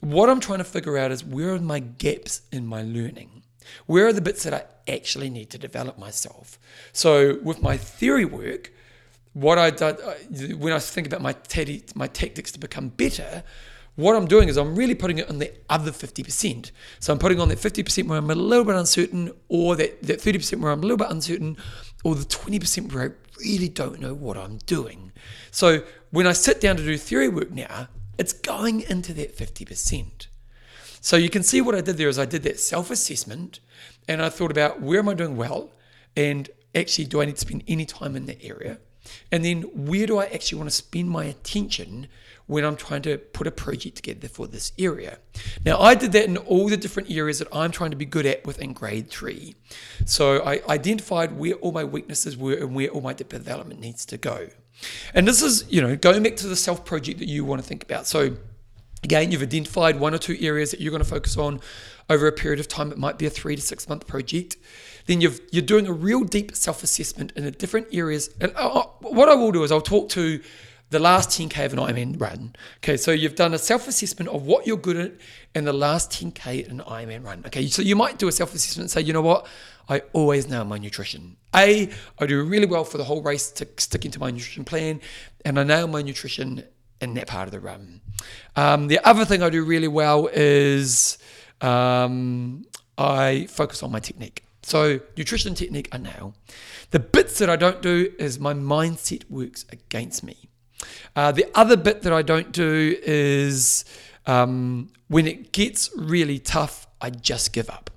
what 0.00 0.28
I'm 0.28 0.40
trying 0.40 0.58
to 0.58 0.64
figure 0.64 0.98
out 0.98 1.10
is 1.10 1.24
where 1.24 1.54
are 1.54 1.58
my 1.58 1.80
gaps 1.80 2.42
in 2.52 2.66
my 2.66 2.82
learning? 2.82 3.42
Where 3.86 4.06
are 4.06 4.12
the 4.12 4.20
bits 4.20 4.42
that 4.44 4.54
I 4.54 4.64
actually 4.90 5.30
need 5.30 5.50
to 5.50 5.58
develop 5.58 5.98
myself? 5.98 6.58
So, 6.92 7.38
with 7.42 7.62
my 7.62 7.76
theory 7.76 8.24
work, 8.24 8.72
what 9.32 9.58
I 9.58 9.70
did 9.70 10.00
uh, 10.00 10.14
when 10.56 10.72
I 10.72 10.78
think 10.78 11.06
about 11.06 11.20
my, 11.20 11.34
t- 11.34 11.84
my 11.94 12.06
tactics 12.06 12.52
to 12.52 12.58
become 12.58 12.88
better, 12.88 13.42
what 13.96 14.14
I'm 14.14 14.26
doing 14.26 14.48
is 14.48 14.56
I'm 14.56 14.76
really 14.76 14.94
putting 14.94 15.18
it 15.18 15.28
on 15.28 15.38
the 15.38 15.52
other 15.68 15.90
50%. 15.90 16.70
So 17.00 17.12
I'm 17.12 17.18
putting 17.18 17.40
on 17.40 17.48
that 17.48 17.58
50% 17.58 18.06
where 18.08 18.18
I'm 18.18 18.30
a 18.30 18.34
little 18.34 18.64
bit 18.64 18.76
uncertain, 18.76 19.32
or 19.48 19.74
that, 19.76 20.02
that 20.02 20.20
30% 20.20 20.60
where 20.60 20.70
I'm 20.70 20.80
a 20.80 20.82
little 20.82 20.98
bit 20.98 21.10
uncertain, 21.10 21.56
or 22.04 22.14
the 22.14 22.24
20% 22.24 22.92
where 22.92 23.04
I 23.04 23.40
really 23.40 23.68
don't 23.68 24.00
know 24.00 24.14
what 24.14 24.36
I'm 24.36 24.58
doing. 24.66 25.12
So 25.50 25.82
when 26.10 26.26
I 26.26 26.32
sit 26.32 26.60
down 26.60 26.76
to 26.76 26.82
do 26.82 26.96
theory 26.96 27.28
work 27.28 27.50
now, 27.50 27.88
it's 28.18 28.32
going 28.32 28.82
into 28.82 29.12
that 29.14 29.36
50%. 29.36 30.26
So 31.00 31.16
you 31.16 31.30
can 31.30 31.42
see 31.42 31.60
what 31.60 31.74
I 31.74 31.80
did 31.80 31.96
there 31.96 32.08
is 32.08 32.18
I 32.18 32.24
did 32.24 32.42
that 32.44 32.58
self 32.58 32.90
assessment 32.90 33.60
and 34.08 34.22
I 34.22 34.28
thought 34.28 34.50
about 34.50 34.80
where 34.80 34.98
am 34.98 35.08
I 35.08 35.14
doing 35.14 35.36
well 35.36 35.72
and 36.16 36.48
actually 36.74 37.06
do 37.06 37.20
I 37.20 37.24
need 37.24 37.36
to 37.36 37.40
spend 37.40 37.64
any 37.68 37.84
time 37.84 38.16
in 38.16 38.26
that 38.26 38.42
area? 38.42 38.78
And 39.30 39.44
then 39.44 39.62
where 39.62 40.06
do 40.06 40.18
I 40.18 40.26
actually 40.26 40.58
want 40.58 40.70
to 40.70 40.76
spend 40.76 41.08
my 41.10 41.24
attention 41.24 42.08
when 42.46 42.64
I'm 42.64 42.76
trying 42.76 43.02
to 43.02 43.18
put 43.18 43.46
a 43.46 43.50
project 43.50 43.96
together 43.96 44.28
for 44.28 44.46
this 44.46 44.72
area? 44.78 45.18
Now, 45.64 45.80
I 45.80 45.94
did 45.94 46.12
that 46.12 46.24
in 46.24 46.36
all 46.36 46.68
the 46.68 46.76
different 46.76 47.10
areas 47.10 47.38
that 47.38 47.48
I'm 47.52 47.70
trying 47.70 47.90
to 47.90 47.96
be 47.96 48.04
good 48.04 48.26
at 48.26 48.44
within 48.46 48.72
grade 48.72 49.10
three. 49.10 49.54
So 50.04 50.42
I 50.42 50.60
identified 50.68 51.32
where 51.32 51.54
all 51.54 51.72
my 51.72 51.84
weaknesses 51.84 52.36
were 52.36 52.54
and 52.54 52.74
where 52.74 52.88
all 52.88 53.00
my 53.00 53.12
development 53.12 53.80
needs 53.80 54.04
to 54.06 54.16
go. 54.16 54.48
And 55.14 55.26
this 55.26 55.42
is, 55.42 55.64
you 55.70 55.80
know, 55.80 55.96
going 55.96 56.22
back 56.22 56.36
to 56.36 56.46
the 56.46 56.56
self 56.56 56.84
project 56.84 57.18
that 57.20 57.28
you 57.28 57.44
want 57.44 57.62
to 57.62 57.66
think 57.66 57.82
about. 57.82 58.06
So 58.06 58.36
Again, 59.02 59.30
you've 59.30 59.42
identified 59.42 60.00
one 60.00 60.14
or 60.14 60.18
two 60.18 60.36
areas 60.40 60.70
that 60.70 60.80
you're 60.80 60.90
going 60.90 61.02
to 61.02 61.08
focus 61.08 61.36
on 61.36 61.60
over 62.08 62.26
a 62.26 62.32
period 62.32 62.60
of 62.60 62.68
time. 62.68 62.92
It 62.92 62.98
might 62.98 63.18
be 63.18 63.26
a 63.26 63.30
three 63.30 63.56
to 63.56 63.62
six 63.62 63.88
month 63.88 64.06
project. 64.06 64.56
Then 65.06 65.20
you 65.20 65.32
are 65.54 65.60
doing 65.60 65.86
a 65.86 65.92
real 65.92 66.24
deep 66.24 66.56
self 66.56 66.82
assessment 66.82 67.32
in 67.36 67.44
the 67.44 67.50
different 67.50 67.88
areas. 67.92 68.30
And 68.40 68.52
uh, 68.56 68.68
uh, 68.68 68.86
what 69.00 69.28
I 69.28 69.34
will 69.34 69.52
do 69.52 69.62
is 69.62 69.70
I'll 69.70 69.80
talk 69.80 70.08
to 70.10 70.40
the 70.90 70.98
last 70.98 71.30
10K 71.30 71.66
of 71.66 71.72
an 71.72 71.78
Ironman 71.80 72.20
run. 72.20 72.54
Okay, 72.78 72.96
so 72.96 73.10
you've 73.10 73.34
done 73.34 73.54
a 73.54 73.58
self 73.58 73.88
assessment 73.88 74.30
of 74.30 74.46
what 74.46 74.66
you're 74.66 74.76
good 74.76 74.96
at 74.96 75.12
in 75.54 75.64
the 75.64 75.72
last 75.72 76.10
10K 76.12 76.64
in 76.64 76.80
an 76.80 76.86
Ironman 76.86 77.24
run. 77.24 77.42
Okay, 77.46 77.66
so 77.66 77.82
you 77.82 77.96
might 77.96 78.18
do 78.18 78.28
a 78.28 78.32
self 78.32 78.54
assessment 78.54 78.84
and 78.84 78.90
say, 78.90 79.00
you 79.00 79.12
know 79.12 79.22
what? 79.22 79.46
I 79.88 80.02
always 80.12 80.48
nail 80.48 80.64
my 80.64 80.78
nutrition. 80.78 81.36
A, 81.54 81.90
I 82.18 82.26
do 82.26 82.42
really 82.42 82.66
well 82.66 82.84
for 82.84 82.98
the 82.98 83.04
whole 83.04 83.22
race 83.22 83.50
to 83.52 83.68
sticking 83.76 84.10
to 84.12 84.18
my 84.18 84.30
nutrition 84.30 84.64
plan, 84.64 85.00
and 85.44 85.58
I 85.58 85.64
nail 85.64 85.86
my 85.86 86.02
nutrition 86.02 86.64
in 87.00 87.14
that 87.14 87.26
part 87.26 87.48
of 87.48 87.52
the 87.52 87.60
run. 87.60 88.00
Um, 88.54 88.88
the 88.88 88.98
other 89.06 89.24
thing 89.24 89.42
I 89.42 89.50
do 89.50 89.64
really 89.64 89.88
well 89.88 90.28
is 90.32 91.18
um, 91.60 92.64
I 92.96 93.46
focus 93.50 93.82
on 93.82 93.92
my 93.92 94.00
technique. 94.00 94.44
So, 94.62 94.98
nutrition 95.16 95.54
technique, 95.54 95.88
I 95.92 95.98
nail. 95.98 96.34
The 96.90 96.98
bits 96.98 97.38
that 97.38 97.48
I 97.48 97.56
don't 97.56 97.80
do 97.82 98.12
is 98.18 98.40
my 98.40 98.52
mindset 98.52 99.28
works 99.30 99.64
against 99.70 100.24
me. 100.24 100.48
Uh, 101.14 101.30
the 101.32 101.46
other 101.54 101.76
bit 101.76 102.02
that 102.02 102.12
I 102.12 102.22
don't 102.22 102.50
do 102.52 102.96
is 103.02 103.84
um, 104.26 104.90
when 105.08 105.26
it 105.26 105.52
gets 105.52 105.90
really 105.96 106.38
tough, 106.38 106.86
I 107.00 107.10
just 107.10 107.52
give 107.52 107.70
up. 107.70 107.90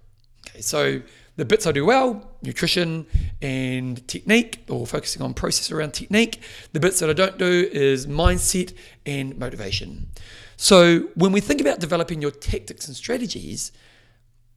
Okay, 0.47 0.61
so 0.61 1.01
the 1.39 1.45
bits 1.45 1.65
I 1.65 1.71
do 1.71 1.85
well, 1.85 2.29
nutrition 2.41 3.07
and 3.41 4.05
technique, 4.07 4.65
or 4.69 4.85
focusing 4.85 5.21
on 5.21 5.33
process 5.33 5.71
around 5.71 5.93
technique. 5.93 6.41
The 6.73 6.79
bits 6.79 6.99
that 6.99 7.09
I 7.09 7.13
don't 7.13 7.37
do 7.37 7.69
is 7.71 8.07
mindset 8.07 8.73
and 9.05 9.37
motivation. 9.37 10.09
So 10.57 11.07
when 11.15 11.31
we 11.31 11.39
think 11.39 11.61
about 11.61 11.79
developing 11.79 12.21
your 12.21 12.31
tactics 12.31 12.87
and 12.87 12.95
strategies, 12.95 13.71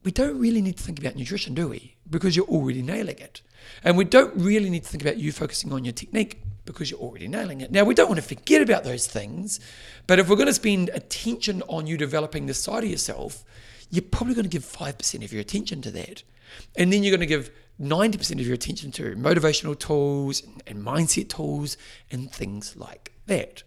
we 0.03 0.11
don't 0.11 0.37
really 0.37 0.61
need 0.61 0.75
to 0.77 0.83
think 0.83 0.99
about 0.99 1.15
nutrition, 1.15 1.53
do 1.53 1.69
we? 1.69 1.95
Because 2.09 2.35
you're 2.35 2.47
already 2.47 2.81
nailing 2.81 3.17
it. 3.17 3.41
And 3.85 3.95
we 3.95 4.03
don't 4.03 4.35
really 4.35 4.69
need 4.69 4.83
to 4.83 4.89
think 4.89 5.01
about 5.01 5.15
you 5.15 5.31
focusing 5.31 5.71
on 5.71 5.85
your 5.85 5.93
technique 5.93 6.41
because 6.65 6.91
you're 6.91 6.99
already 6.99 7.29
nailing 7.29 7.61
it. 7.61 7.71
Now, 7.71 7.85
we 7.85 7.95
don't 7.95 8.09
want 8.09 8.19
to 8.19 8.27
forget 8.27 8.61
about 8.61 8.83
those 8.83 9.07
things, 9.07 9.61
but 10.05 10.19
if 10.19 10.27
we're 10.27 10.35
going 10.35 10.47
to 10.47 10.53
spend 10.53 10.89
attention 10.89 11.61
on 11.69 11.87
you 11.87 11.95
developing 11.95 12.45
this 12.45 12.61
side 12.61 12.83
of 12.83 12.89
yourself, 12.89 13.45
you're 13.89 14.01
probably 14.01 14.33
going 14.33 14.43
to 14.43 14.49
give 14.49 14.65
5% 14.65 15.23
of 15.23 15.31
your 15.31 15.41
attention 15.41 15.81
to 15.83 15.91
that. 15.91 16.23
And 16.75 16.91
then 16.91 17.03
you're 17.03 17.15
going 17.15 17.19
to 17.21 17.25
give 17.25 17.51
90% 17.81 18.31
of 18.39 18.45
your 18.45 18.53
attention 18.53 18.91
to 18.93 19.15
motivational 19.15 19.77
tools 19.77 20.43
and 20.67 20.83
mindset 20.83 21.29
tools 21.29 21.77
and 22.11 22.31
things 22.31 22.75
like 22.75 23.11
that. 23.27 23.63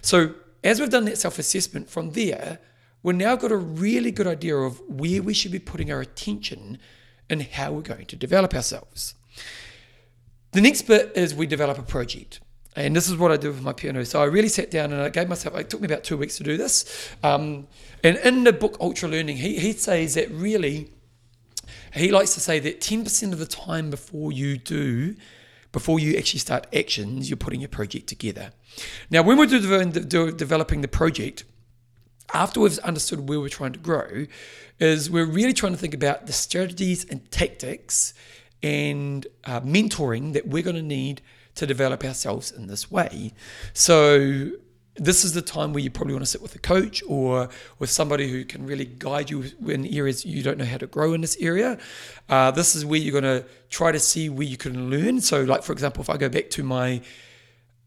So, 0.00 0.34
as 0.64 0.80
we've 0.80 0.90
done 0.90 1.06
that 1.06 1.18
self 1.18 1.38
assessment 1.38 1.90
from 1.90 2.12
there, 2.12 2.58
we've 3.02 3.16
now 3.16 3.36
got 3.36 3.50
a 3.50 3.56
really 3.56 4.10
good 4.10 4.26
idea 4.26 4.56
of 4.56 4.80
where 4.88 5.22
we 5.22 5.34
should 5.34 5.52
be 5.52 5.58
putting 5.58 5.90
our 5.90 6.00
attention 6.00 6.78
and 7.28 7.42
how 7.42 7.72
we're 7.72 7.82
going 7.82 8.06
to 8.06 8.16
develop 8.16 8.54
ourselves. 8.54 9.14
The 10.52 10.60
next 10.60 10.82
bit 10.82 11.12
is 11.16 11.34
we 11.34 11.46
develop 11.46 11.78
a 11.78 11.82
project. 11.82 12.40
And 12.74 12.96
this 12.96 13.08
is 13.08 13.16
what 13.16 13.30
I 13.30 13.36
do 13.36 13.48
with 13.48 13.62
my 13.62 13.72
piano. 13.72 14.04
So 14.04 14.22
I 14.22 14.24
really 14.24 14.48
sat 14.48 14.70
down 14.70 14.92
and 14.92 15.02
I 15.02 15.10
gave 15.10 15.28
myself, 15.28 15.56
it 15.56 15.68
took 15.68 15.80
me 15.80 15.86
about 15.86 16.04
two 16.04 16.16
weeks 16.16 16.36
to 16.38 16.42
do 16.42 16.56
this. 16.56 17.10
Um, 17.22 17.66
and 18.02 18.16
in 18.18 18.44
the 18.44 18.52
book 18.52 18.76
Ultra 18.80 19.08
Learning, 19.08 19.36
he, 19.36 19.58
he 19.58 19.72
says 19.72 20.14
that 20.14 20.30
really 20.30 20.90
he 21.94 22.10
likes 22.10 22.34
to 22.34 22.40
say 22.40 22.58
that 22.60 22.80
10% 22.80 23.32
of 23.32 23.38
the 23.38 23.46
time 23.46 23.90
before 23.90 24.32
you 24.32 24.56
do, 24.56 25.14
before 25.72 25.98
you 25.98 26.16
actually 26.16 26.40
start 26.40 26.66
actions, 26.74 27.28
you're 27.28 27.36
putting 27.36 27.60
your 27.60 27.68
project 27.68 28.06
together. 28.06 28.52
Now, 29.10 29.22
when 29.22 29.38
we're 29.38 29.46
developing 29.46 30.80
the 30.80 30.88
project, 30.88 31.44
after 32.34 32.60
we've 32.60 32.78
understood 32.80 33.28
where 33.28 33.40
we're 33.40 33.48
trying 33.48 33.72
to 33.72 33.78
grow, 33.78 34.26
is 34.78 35.10
we're 35.10 35.26
really 35.26 35.52
trying 35.52 35.72
to 35.72 35.78
think 35.78 35.94
about 35.94 36.26
the 36.26 36.32
strategies 36.32 37.04
and 37.04 37.30
tactics 37.30 38.14
and 38.62 39.26
uh, 39.44 39.60
mentoring 39.60 40.32
that 40.32 40.46
we're 40.46 40.62
going 40.62 40.76
to 40.76 40.82
need 40.82 41.20
to 41.54 41.66
develop 41.66 42.04
ourselves 42.04 42.50
in 42.50 42.66
this 42.66 42.90
way. 42.90 43.32
So 43.74 44.52
this 44.96 45.24
is 45.24 45.32
the 45.32 45.42
time 45.42 45.72
where 45.72 45.82
you 45.82 45.90
probably 45.90 46.12
want 46.12 46.24
to 46.24 46.30
sit 46.30 46.42
with 46.42 46.54
a 46.54 46.58
coach 46.58 47.02
or 47.08 47.48
with 47.78 47.88
somebody 47.90 48.28
who 48.28 48.44
can 48.44 48.66
really 48.66 48.84
guide 48.84 49.30
you 49.30 49.44
in 49.66 49.86
areas 49.86 50.24
you 50.24 50.42
don't 50.42 50.58
know 50.58 50.66
how 50.66 50.76
to 50.76 50.86
grow 50.86 51.14
in 51.14 51.22
this 51.22 51.36
area. 51.40 51.78
Uh, 52.28 52.50
this 52.50 52.76
is 52.76 52.84
where 52.84 53.00
you're 53.00 53.18
going 53.18 53.42
to 53.42 53.46
try 53.70 53.90
to 53.90 53.98
see 53.98 54.28
where 54.28 54.46
you 54.46 54.56
can 54.56 54.90
learn. 54.90 55.20
So, 55.20 55.42
like 55.44 55.62
for 55.62 55.72
example, 55.72 56.02
if 56.02 56.10
I 56.10 56.18
go 56.18 56.28
back 56.28 56.50
to 56.50 56.62
my 56.62 57.00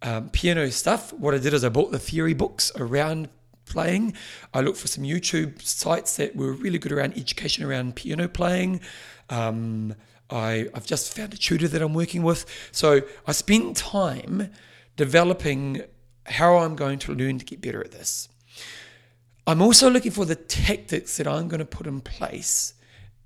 um, 0.01 0.29
piano 0.29 0.69
stuff, 0.71 1.13
what 1.13 1.35
I 1.35 1.37
did 1.37 1.53
is 1.53 1.63
I 1.63 1.69
bought 1.69 1.91
the 1.91 1.99
theory 1.99 2.33
books 2.33 2.71
around 2.75 3.29
playing. 3.65 4.13
I 4.53 4.61
looked 4.61 4.77
for 4.77 4.87
some 4.87 5.03
YouTube 5.03 5.61
sites 5.61 6.17
that 6.17 6.35
were 6.35 6.53
really 6.53 6.79
good 6.79 6.91
around 6.91 7.17
education 7.17 7.63
around 7.63 7.95
piano 7.95 8.27
playing. 8.27 8.81
Um, 9.29 9.95
I, 10.29 10.67
I've 10.73 10.85
just 10.85 11.15
found 11.15 11.33
a 11.33 11.37
tutor 11.37 11.67
that 11.67 11.81
I'm 11.81 11.93
working 11.93 12.23
with. 12.23 12.45
So 12.71 13.01
I 13.27 13.31
spent 13.31 13.77
time 13.77 14.49
developing 14.95 15.83
how 16.25 16.57
I'm 16.57 16.75
going 16.75 16.99
to 16.99 17.13
learn 17.13 17.39
to 17.39 17.45
get 17.45 17.61
better 17.61 17.81
at 17.81 17.91
this. 17.91 18.29
I'm 19.47 19.61
also 19.61 19.89
looking 19.89 20.11
for 20.11 20.25
the 20.25 20.35
tactics 20.35 21.17
that 21.17 21.27
I'm 21.27 21.47
going 21.47 21.59
to 21.59 21.65
put 21.65 21.85
in 21.85 22.01
place 22.01 22.73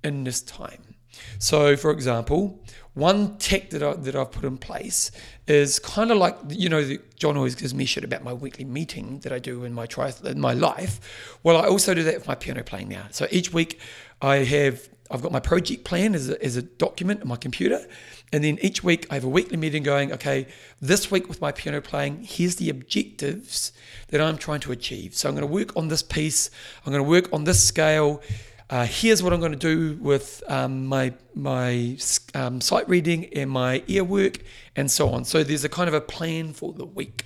in 0.04 0.24
this 0.24 0.42
time. 0.42 0.94
So, 1.38 1.76
for 1.76 1.90
example, 1.90 2.62
one 2.94 3.36
tech 3.38 3.70
that, 3.70 3.82
I, 3.82 3.94
that 3.94 4.16
I've 4.16 4.32
put 4.32 4.44
in 4.44 4.58
place 4.58 5.10
is 5.46 5.78
kind 5.78 6.10
of 6.10 6.18
like, 6.18 6.36
you 6.48 6.68
know, 6.68 6.96
John 7.16 7.36
always 7.36 7.54
gives 7.54 7.74
me 7.74 7.84
shit 7.84 8.04
about 8.04 8.22
my 8.22 8.32
weekly 8.32 8.64
meeting 8.64 9.20
that 9.20 9.32
I 9.32 9.38
do 9.38 9.64
in 9.64 9.72
my 9.72 9.86
triathlon, 9.86 10.32
in 10.32 10.40
my 10.40 10.52
life. 10.52 11.38
Well, 11.42 11.56
I 11.56 11.66
also 11.66 11.94
do 11.94 12.02
that 12.02 12.14
with 12.14 12.28
my 12.28 12.34
piano 12.34 12.62
playing 12.62 12.88
now. 12.88 13.06
So 13.10 13.26
each 13.30 13.52
week 13.52 13.80
I 14.20 14.36
have, 14.36 14.88
I've 15.10 15.22
got 15.22 15.32
my 15.32 15.40
project 15.40 15.84
plan 15.84 16.14
as 16.14 16.28
a, 16.28 16.42
as 16.44 16.56
a 16.56 16.62
document 16.62 17.22
on 17.22 17.28
my 17.28 17.36
computer. 17.36 17.86
And 18.32 18.44
then 18.44 18.58
each 18.62 18.84
week 18.84 19.06
I 19.10 19.14
have 19.14 19.24
a 19.24 19.28
weekly 19.28 19.56
meeting 19.56 19.82
going, 19.82 20.12
okay, 20.12 20.46
this 20.80 21.10
week 21.10 21.28
with 21.28 21.40
my 21.40 21.50
piano 21.50 21.80
playing, 21.80 22.22
here's 22.22 22.56
the 22.56 22.70
objectives 22.70 23.72
that 24.08 24.20
I'm 24.20 24.38
trying 24.38 24.60
to 24.60 24.72
achieve. 24.72 25.14
So 25.14 25.28
I'm 25.28 25.34
going 25.34 25.46
to 25.46 25.52
work 25.52 25.76
on 25.76 25.88
this 25.88 26.02
piece, 26.02 26.50
I'm 26.86 26.92
going 26.92 27.04
to 27.04 27.08
work 27.08 27.32
on 27.32 27.44
this 27.44 27.62
scale. 27.62 28.22
Uh, 28.68 28.86
here's 28.86 29.20
what 29.20 29.32
I'm 29.32 29.40
going 29.40 29.50
to 29.50 29.58
do 29.58 29.98
with 30.00 30.44
um, 30.46 30.86
my 30.86 31.12
my 31.34 31.96
um, 32.34 32.60
sight 32.60 32.88
reading 32.88 33.24
and 33.34 33.50
my 33.50 33.82
ear 33.88 34.04
work 34.04 34.38
and 34.76 34.88
so 34.88 35.08
on. 35.08 35.24
So 35.24 35.42
there's 35.42 35.64
a 35.64 35.68
kind 35.68 35.88
of 35.88 35.94
a 35.94 36.00
plan 36.00 36.52
for 36.52 36.72
the 36.72 36.86
week. 36.86 37.24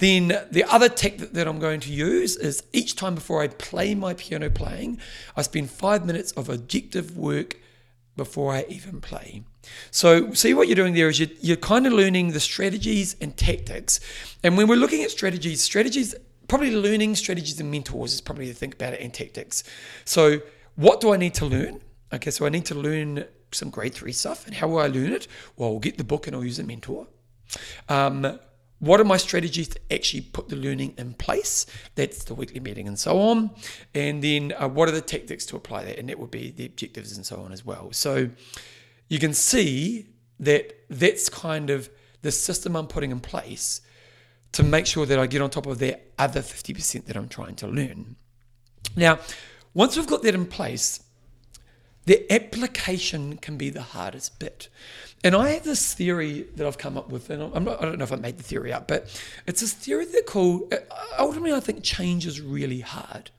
Then 0.00 0.28
the 0.50 0.64
other 0.64 0.88
tech 0.88 1.18
that, 1.18 1.46
I'm 1.46 1.58
going 1.58 1.80
to 1.80 1.92
use 1.92 2.36
is 2.36 2.62
each 2.72 2.96
time 2.96 3.14
before 3.14 3.42
I 3.42 3.48
play 3.48 3.94
my 3.94 4.14
piano 4.14 4.48
playing, 4.50 4.98
I 5.36 5.42
spend 5.42 5.70
five 5.70 6.06
minutes 6.06 6.32
of 6.32 6.48
objective 6.48 7.16
work 7.16 7.58
before 8.16 8.52
I 8.52 8.64
even 8.68 9.00
play. 9.02 9.44
So, 9.90 10.32
see 10.32 10.54
what 10.54 10.68
you're 10.68 10.74
doing 10.74 10.94
there 10.94 11.10
is 11.10 11.20
you're, 11.20 11.28
you're 11.42 11.56
kind 11.56 11.86
of 11.86 11.92
learning 11.92 12.32
the 12.32 12.40
strategies 12.40 13.14
and 13.20 13.36
tactics. 13.36 14.00
And 14.42 14.56
when 14.56 14.68
we're 14.68 14.76
looking 14.76 15.04
at 15.04 15.10
strategies, 15.10 15.62
strategies, 15.62 16.14
probably 16.48 16.74
learning 16.74 17.14
strategies 17.16 17.60
and 17.60 17.70
mentors 17.70 18.14
is 18.14 18.22
probably 18.22 18.46
to 18.46 18.54
think 18.54 18.74
about 18.74 18.94
it 18.94 19.00
and 19.00 19.12
tactics. 19.12 19.62
So, 20.06 20.40
what 20.76 21.02
do 21.02 21.12
I 21.12 21.18
need 21.18 21.34
to 21.34 21.46
learn? 21.46 21.82
Okay, 22.12 22.30
so 22.30 22.46
I 22.46 22.48
need 22.48 22.64
to 22.66 22.74
learn 22.74 23.26
some 23.52 23.68
grade 23.68 23.94
three 23.94 24.12
stuff. 24.12 24.46
And 24.46 24.54
how 24.56 24.68
will 24.68 24.78
I 24.78 24.86
learn 24.86 25.12
it? 25.12 25.28
Well, 25.56 25.70
I'll 25.70 25.78
get 25.78 25.98
the 25.98 26.04
book 26.04 26.26
and 26.26 26.34
I'll 26.34 26.44
use 26.44 26.58
a 26.58 26.64
mentor. 26.64 27.06
Um, 27.88 28.38
what 28.80 28.98
are 28.98 29.04
my 29.04 29.18
strategies 29.18 29.68
to 29.68 29.80
actually 29.92 30.22
put 30.22 30.48
the 30.48 30.56
learning 30.56 30.94
in 30.98 31.12
place? 31.14 31.66
That's 31.94 32.24
the 32.24 32.34
weekly 32.34 32.60
meeting 32.60 32.88
and 32.88 32.98
so 32.98 33.20
on. 33.20 33.50
And 33.94 34.24
then 34.24 34.54
uh, 34.58 34.68
what 34.68 34.88
are 34.88 34.92
the 34.92 35.02
tactics 35.02 35.46
to 35.46 35.56
apply 35.56 35.84
that? 35.84 35.98
And 35.98 36.08
that 36.08 36.18
would 36.18 36.30
be 36.30 36.50
the 36.50 36.66
objectives 36.66 37.14
and 37.16 37.24
so 37.24 37.36
on 37.42 37.52
as 37.52 37.64
well. 37.64 37.92
So 37.92 38.30
you 39.08 39.18
can 39.18 39.34
see 39.34 40.06
that 40.40 40.74
that's 40.88 41.28
kind 41.28 41.68
of 41.68 41.90
the 42.22 42.32
system 42.32 42.74
I'm 42.74 42.86
putting 42.86 43.10
in 43.10 43.20
place 43.20 43.82
to 44.52 44.62
make 44.62 44.86
sure 44.86 45.06
that 45.06 45.18
I 45.18 45.26
get 45.26 45.42
on 45.42 45.50
top 45.50 45.66
of 45.66 45.78
that 45.78 46.10
other 46.18 46.40
50% 46.40 47.04
that 47.04 47.16
I'm 47.16 47.28
trying 47.28 47.56
to 47.56 47.68
learn. 47.68 48.16
Now, 48.96 49.18
once 49.74 49.96
we've 49.96 50.06
got 50.06 50.22
that 50.22 50.34
in 50.34 50.46
place, 50.46 51.02
the 52.06 52.30
application 52.32 53.36
can 53.36 53.56
be 53.56 53.70
the 53.70 53.82
hardest 53.82 54.38
bit. 54.38 54.68
And 55.22 55.34
I 55.34 55.50
have 55.50 55.64
this 55.64 55.92
theory 55.92 56.46
that 56.56 56.66
I've 56.66 56.78
come 56.78 56.96
up 56.96 57.10
with, 57.10 57.28
and 57.28 57.40
not, 57.64 57.82
I 57.82 57.84
don't 57.84 57.98
know 57.98 58.04
if 58.04 58.12
I 58.12 58.16
made 58.16 58.38
the 58.38 58.42
theory 58.42 58.72
up, 58.72 58.88
but 58.88 59.22
it's 59.46 59.60
this 59.60 59.74
theory 59.74 60.06
that 60.06 60.24
called, 60.26 60.72
ultimately, 61.18 61.52
I 61.52 61.60
think 61.60 61.82
change 61.82 62.26
is 62.26 62.40
really 62.40 62.80
hard. 62.80 63.30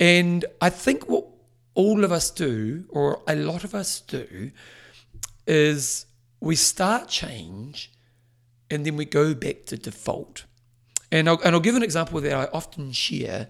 And 0.00 0.46
I 0.60 0.70
think 0.70 1.08
what 1.08 1.26
all 1.74 2.04
of 2.04 2.12
us 2.12 2.30
do, 2.30 2.84
or 2.88 3.20
a 3.26 3.36
lot 3.36 3.62
of 3.62 3.74
us 3.74 4.00
do, 4.00 4.52
is 5.46 6.06
we 6.40 6.56
start 6.56 7.08
change 7.08 7.90
and 8.70 8.86
then 8.86 8.96
we 8.96 9.04
go 9.04 9.34
back 9.34 9.66
to 9.66 9.76
default. 9.76 10.46
And 11.10 11.28
I'll, 11.28 11.40
and 11.44 11.54
I'll 11.54 11.60
give 11.60 11.76
an 11.76 11.82
example 11.82 12.22
that 12.22 12.32
I 12.32 12.48
often 12.54 12.90
share, 12.92 13.48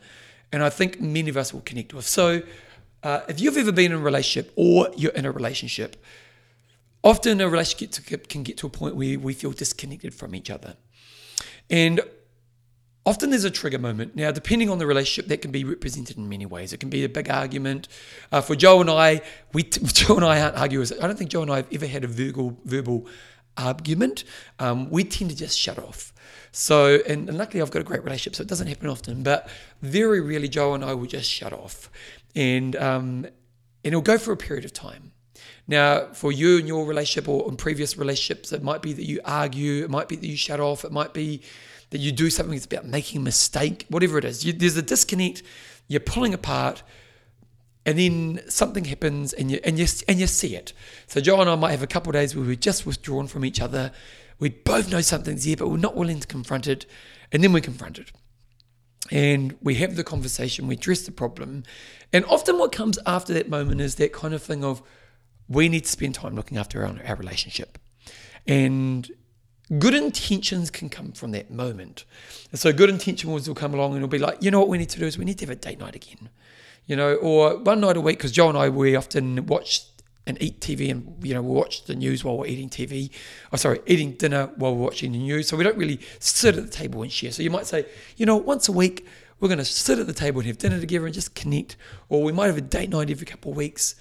and 0.50 0.64
I 0.64 0.68
think 0.68 1.00
many 1.00 1.30
of 1.30 1.36
us 1.36 1.54
will 1.54 1.60
connect 1.60 1.94
with. 1.94 2.06
So, 2.06 2.42
uh, 3.04 3.20
if 3.28 3.40
you've 3.40 3.56
ever 3.56 3.72
been 3.72 3.92
in 3.92 3.98
a 3.98 4.00
relationship 4.00 4.52
or 4.56 4.88
you're 4.96 5.12
in 5.12 5.26
a 5.26 5.30
relationship, 5.30 5.96
often 7.04 7.40
a 7.40 7.48
relationship 7.48 8.28
can 8.28 8.42
get 8.42 8.56
to 8.58 8.66
a 8.66 8.70
point 8.70 8.96
where 8.96 9.18
we 9.18 9.34
feel 9.34 9.52
disconnected 9.52 10.14
from 10.14 10.34
each 10.34 10.50
other. 10.50 10.76
And 11.70 12.00
often 13.04 13.30
there's 13.30 13.44
a 13.44 13.50
trigger 13.50 13.78
moment. 13.78 14.14
Now, 14.14 14.30
depending 14.30 14.70
on 14.70 14.78
the 14.78 14.86
relationship, 14.86 15.28
that 15.28 15.42
can 15.42 15.50
be 15.50 15.64
represented 15.64 16.16
in 16.16 16.28
many 16.28 16.46
ways. 16.46 16.72
It 16.72 16.78
can 16.78 16.90
be 16.90 17.04
a 17.04 17.08
big 17.08 17.30
argument. 17.30 17.88
Uh, 18.30 18.40
for 18.40 18.54
Joe 18.54 18.80
and 18.80 18.90
I, 18.90 19.22
we 19.52 19.62
Joe 19.70 20.16
and 20.16 20.24
I 20.24 20.40
aren't 20.40 20.56
arguers. 20.56 20.92
I 20.92 21.06
don't 21.06 21.16
think 21.16 21.30
Joe 21.30 21.42
and 21.42 21.50
I 21.50 21.56
have 21.56 21.72
ever 21.72 21.86
had 21.86 22.04
a 22.04 22.08
verbal 22.08 22.58
verbal 22.64 23.06
argument. 23.56 24.24
Um, 24.58 24.88
we 24.90 25.04
tend 25.04 25.30
to 25.30 25.36
just 25.36 25.58
shut 25.58 25.78
off. 25.78 26.12
So, 26.52 27.00
and, 27.06 27.28
and, 27.28 27.38
luckily 27.38 27.62
I've 27.62 27.70
got 27.70 27.80
a 27.80 27.84
great 27.84 28.04
relationship, 28.04 28.36
so 28.36 28.42
it 28.42 28.48
doesn't 28.48 28.66
happen 28.66 28.88
often. 28.88 29.22
But 29.22 29.48
very 29.80 30.20
rarely, 30.20 30.48
Joe 30.48 30.74
and 30.74 30.84
I 30.84 30.94
will 30.94 31.06
just 31.06 31.30
shut 31.30 31.52
off, 31.52 31.90
and 32.34 32.76
um, 32.76 33.26
and 33.84 33.94
it'll 33.94 34.02
go 34.02 34.18
for 34.18 34.32
a 34.32 34.36
period 34.36 34.64
of 34.64 34.72
time. 34.72 35.12
Now, 35.68 36.08
for 36.12 36.32
you 36.32 36.58
and 36.58 36.66
your 36.66 36.84
relationship 36.84 37.28
or 37.28 37.48
in 37.48 37.56
previous 37.56 37.96
relationships, 37.96 38.52
it 38.52 38.62
might 38.62 38.82
be 38.82 38.92
that 38.92 39.04
you 39.04 39.20
argue, 39.24 39.84
it 39.84 39.90
might 39.90 40.08
be 40.08 40.16
that 40.16 40.26
you 40.26 40.36
shut 40.36 40.60
off, 40.60 40.84
it 40.84 40.92
might 40.92 41.14
be 41.14 41.42
that 41.90 41.98
you 41.98 42.10
do 42.10 42.30
something 42.30 42.54
that's 42.54 42.66
about 42.66 42.86
making 42.86 43.20
a 43.20 43.24
mistake, 43.24 43.86
whatever 43.88 44.18
it 44.18 44.24
is. 44.24 44.44
You, 44.44 44.52
there's 44.52 44.76
a 44.76 44.82
disconnect, 44.82 45.42
you're 45.86 46.00
pulling 46.00 46.34
apart, 46.34 46.82
and 47.84 47.98
then 47.98 48.40
something 48.48 48.84
happens 48.84 49.32
and 49.32 49.50
you 49.50 49.60
and 49.64 49.78
you 49.78 49.86
and 50.08 50.18
you 50.18 50.26
see 50.26 50.54
it. 50.54 50.72
So 51.06 51.20
Joe 51.20 51.40
and 51.40 51.50
I 51.50 51.56
might 51.56 51.72
have 51.72 51.82
a 51.82 51.88
couple 51.88 52.10
of 52.10 52.14
days 52.14 52.34
where 52.34 52.44
we're 52.44 52.54
just 52.54 52.86
withdrawn 52.86 53.26
from 53.26 53.44
each 53.44 53.60
other. 53.60 53.92
We 54.38 54.50
both 54.50 54.90
know 54.90 55.00
something's 55.00 55.44
there, 55.44 55.56
but 55.56 55.68
we're 55.68 55.76
not 55.76 55.96
willing 55.96 56.20
to 56.20 56.26
confront 56.26 56.66
it, 56.66 56.86
and 57.30 57.42
then 57.42 57.52
we 57.52 57.60
confront 57.60 57.98
it. 57.98 58.10
And 59.10 59.56
we 59.60 59.74
have 59.76 59.96
the 59.96 60.04
conversation, 60.04 60.66
we 60.66 60.74
address 60.74 61.02
the 61.02 61.12
problem. 61.12 61.64
And 62.12 62.24
often 62.26 62.58
what 62.58 62.72
comes 62.72 62.98
after 63.04 63.34
that 63.34 63.48
moment 63.48 63.80
is 63.80 63.96
that 63.96 64.12
kind 64.12 64.32
of 64.32 64.42
thing 64.42 64.64
of 64.64 64.82
we 65.52 65.68
need 65.68 65.84
to 65.84 65.90
spend 65.90 66.14
time 66.14 66.34
looking 66.34 66.58
after 66.58 66.84
our, 66.84 66.94
our 67.06 67.16
relationship. 67.16 67.78
And 68.46 69.10
good 69.78 69.94
intentions 69.94 70.70
can 70.70 70.88
come 70.88 71.12
from 71.12 71.30
that 71.32 71.50
moment. 71.50 72.04
And 72.50 72.58
so 72.58 72.72
good 72.72 72.90
intentions 72.90 73.48
will 73.48 73.54
come 73.54 73.74
along 73.74 73.92
and 73.92 73.98
it'll 73.98 74.08
be 74.08 74.18
like, 74.18 74.42
you 74.42 74.50
know 74.50 74.60
what 74.60 74.68
we 74.68 74.78
need 74.78 74.90
to 74.90 74.98
do 74.98 75.06
is 75.06 75.16
we 75.18 75.24
need 75.24 75.38
to 75.38 75.46
have 75.46 75.50
a 75.50 75.56
date 75.56 75.78
night 75.78 75.94
again. 75.94 76.28
You 76.86 76.96
know, 76.96 77.14
or 77.14 77.58
one 77.58 77.80
night 77.80 77.96
a 77.96 78.00
week, 78.00 78.18
because 78.18 78.32
Joe 78.32 78.48
and 78.48 78.58
I, 78.58 78.68
we 78.68 78.96
often 78.96 79.46
watch 79.46 79.84
and 80.26 80.40
eat 80.40 80.60
TV 80.60 80.90
and, 80.90 81.16
you 81.22 81.34
know, 81.34 81.42
we 81.42 81.54
watch 81.54 81.84
the 81.84 81.94
news 81.94 82.24
while 82.24 82.38
we're 82.38 82.46
eating 82.46 82.68
TV. 82.68 83.10
Oh, 83.52 83.56
sorry, 83.56 83.80
eating 83.86 84.12
dinner 84.12 84.50
while 84.56 84.74
we're 84.74 84.84
watching 84.84 85.12
the 85.12 85.18
news. 85.18 85.48
So 85.48 85.56
we 85.56 85.64
don't 85.64 85.76
really 85.76 86.00
sit 86.18 86.56
at 86.56 86.64
the 86.64 86.70
table 86.70 87.02
and 87.02 87.10
share. 87.10 87.32
So 87.32 87.42
you 87.42 87.50
might 87.50 87.66
say, 87.66 87.86
you 88.16 88.26
know, 88.26 88.36
once 88.36 88.68
a 88.68 88.72
week, 88.72 89.06
we're 89.40 89.48
going 89.48 89.58
to 89.58 89.64
sit 89.64 89.98
at 89.98 90.06
the 90.06 90.12
table 90.12 90.40
and 90.40 90.46
have 90.46 90.58
dinner 90.58 90.78
together 90.78 91.06
and 91.06 91.14
just 91.14 91.34
connect. 91.34 91.76
Or 92.08 92.22
we 92.22 92.32
might 92.32 92.46
have 92.46 92.56
a 92.56 92.62
date 92.62 92.90
night 92.90 93.10
every 93.10 93.26
couple 93.26 93.50
of 93.50 93.56
weeks. 93.56 93.96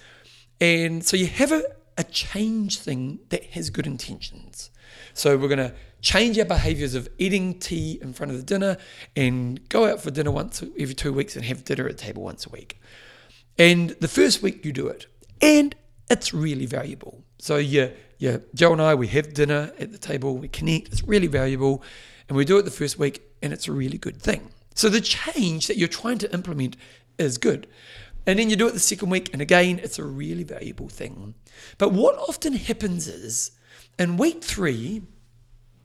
And 0.62 1.04
so 1.04 1.16
you 1.16 1.26
have 1.26 1.50
a, 1.50 1.64
a 1.98 2.04
change 2.04 2.78
thing 2.78 3.18
that 3.30 3.42
has 3.46 3.68
good 3.68 3.84
intentions. 3.84 4.70
So 5.12 5.36
we're 5.36 5.48
going 5.48 5.58
to 5.58 5.74
change 6.00 6.38
our 6.38 6.44
behaviors 6.44 6.94
of 6.94 7.08
eating 7.18 7.58
tea 7.58 7.98
in 8.00 8.12
front 8.12 8.30
of 8.30 8.38
the 8.38 8.44
dinner 8.44 8.76
and 9.16 9.68
go 9.68 9.86
out 9.86 10.00
for 10.00 10.12
dinner 10.12 10.30
once 10.30 10.62
every 10.78 10.94
two 10.94 11.12
weeks 11.12 11.34
and 11.34 11.44
have 11.46 11.64
dinner 11.64 11.88
at 11.88 11.96
the 11.96 12.02
table 12.04 12.22
once 12.22 12.46
a 12.46 12.50
week. 12.50 12.80
And 13.58 13.90
the 13.98 14.06
first 14.06 14.40
week 14.40 14.64
you 14.64 14.72
do 14.72 14.86
it, 14.86 15.06
and 15.40 15.74
it's 16.08 16.32
really 16.32 16.66
valuable. 16.66 17.24
So 17.40 17.56
yeah, 17.56 17.88
yeah, 18.18 18.36
Joe 18.54 18.72
and 18.72 18.80
I 18.80 18.94
we 18.94 19.08
have 19.08 19.34
dinner 19.34 19.72
at 19.80 19.90
the 19.90 19.98
table, 19.98 20.36
we 20.36 20.46
connect. 20.46 20.92
It's 20.92 21.02
really 21.02 21.26
valuable, 21.26 21.82
and 22.28 22.36
we 22.36 22.44
do 22.44 22.56
it 22.58 22.62
the 22.62 22.70
first 22.70 23.00
week, 23.00 23.20
and 23.42 23.52
it's 23.52 23.66
a 23.66 23.72
really 23.72 23.98
good 23.98 24.22
thing. 24.22 24.48
So 24.76 24.88
the 24.88 25.00
change 25.00 25.66
that 25.66 25.76
you're 25.76 25.88
trying 25.88 26.18
to 26.18 26.32
implement 26.32 26.76
is 27.18 27.36
good. 27.36 27.66
And 28.26 28.38
then 28.38 28.50
you 28.50 28.56
do 28.56 28.68
it 28.68 28.72
the 28.72 28.80
second 28.80 29.10
week, 29.10 29.30
and 29.32 29.42
again, 29.42 29.80
it's 29.82 29.98
a 29.98 30.04
really 30.04 30.44
valuable 30.44 30.88
thing. 30.88 31.34
But 31.78 31.92
what 31.92 32.16
often 32.16 32.52
happens 32.52 33.08
is 33.08 33.50
in 33.98 34.16
week 34.16 34.44
three, 34.44 35.02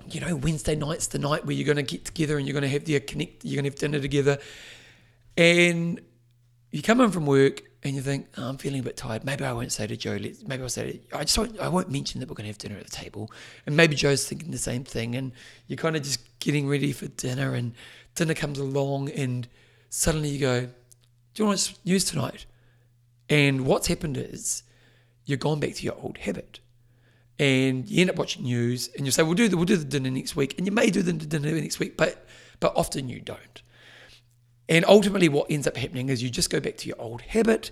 you 0.10 0.22
know, 0.22 0.36
Wednesday 0.36 0.76
night's 0.76 1.08
the 1.08 1.20
night 1.20 1.46
where 1.46 1.56
you're 1.56 1.66
going 1.66 1.78
to 1.78 1.84
get 1.84 2.06
together 2.06 2.38
and 2.38 2.48
you're 2.48 2.54
going 2.54 2.62
to 2.64 2.70
have 2.70 2.88
your 2.88 3.00
connect, 3.00 3.44
you're 3.44 3.56
going 3.62 3.66
to 3.66 3.72
have 3.72 3.80
dinner 3.80 4.00
together. 4.00 4.38
And 5.36 6.00
you 6.72 6.82
come 6.82 7.00
home 7.00 7.12
from 7.12 7.26
work 7.26 7.62
and 7.84 7.96
you 7.96 8.02
think, 8.02 8.28
oh, 8.38 8.50
I'm 8.50 8.58
feeling 8.58 8.80
a 8.80 8.84
bit 8.84 8.98
tired. 8.98 9.24
Maybe 9.24 9.44
I 9.44 9.54
won't 9.54 9.72
say 9.72 9.88
to 9.88 9.98
Joe, 9.98 10.18
maybe 10.46 10.64
I'll 10.64 10.70
say 10.70 10.92
to, 10.92 11.18
I 11.18 11.24
just 11.24 11.38
won't, 11.38 11.60
I 11.60 11.70
won't 11.70 11.90
mention 11.90 12.20
that 12.20 12.30
we're 12.30 12.36
going 12.36 12.46
to 12.46 12.50
have 12.50 12.58
dinner 12.58 12.78
at 12.78 12.86
the 12.86 12.92
table. 12.92 13.32
And 13.66 13.76
maybe 13.76 13.96
Joe's 13.96 14.28
thinking 14.28 14.52
the 14.52 14.58
same 14.58 14.84
thing. 14.84 15.16
And 15.16 15.32
you're 15.68 15.78
kind 15.78 15.96
of 15.96 16.04
just 16.04 16.40
getting 16.40 16.68
ready 16.68 16.92
for 16.92 17.08
dinner 17.08 17.54
and 17.54 17.74
dinner 18.16 18.34
comes 18.34 18.60
along 18.60 19.10
and 19.10 19.48
suddenly 19.90 20.30
you 20.30 20.40
go, 20.40 20.70
do 21.38 21.44
you 21.44 21.48
want 21.50 21.76
to 21.86 22.00
tonight? 22.00 22.48
And 23.30 23.68
what's 23.68 23.86
happened 23.86 24.18
is 24.18 24.64
you've 25.26 25.40
gone 25.40 25.60
back 25.60 25.76
to 25.76 25.84
your 25.84 25.96
old 26.02 26.18
habit. 26.18 26.62
And 27.38 27.88
you 27.88 28.02
end 28.02 28.10
up 28.10 28.16
watching 28.16 28.42
news 28.42 28.90
and 28.98 29.06
you 29.06 29.12
say, 29.12 29.22
we'll 29.22 29.36
do, 29.36 29.48
the, 29.48 29.56
we'll 29.56 29.68
do 29.68 29.78
the 29.78 29.86
dinner 29.86 30.10
next 30.10 30.36
week. 30.36 30.56
And 30.58 30.66
you 30.66 30.72
may 30.72 30.90
do 30.90 31.04
the 31.04 31.14
dinner 31.14 31.52
next 31.52 31.78
week, 31.78 31.96
but, 31.96 32.26
but 32.60 32.76
often 32.76 33.08
you 33.08 33.20
don't. 33.20 33.62
And 34.68 34.84
ultimately, 34.86 35.30
what 35.30 35.46
ends 35.52 35.68
up 35.68 35.78
happening 35.78 36.10
is 36.10 36.24
you 36.24 36.32
just 36.32 36.50
go 36.50 36.60
back 36.60 36.76
to 36.78 36.88
your 36.88 37.00
old 37.00 37.22
habit 37.22 37.70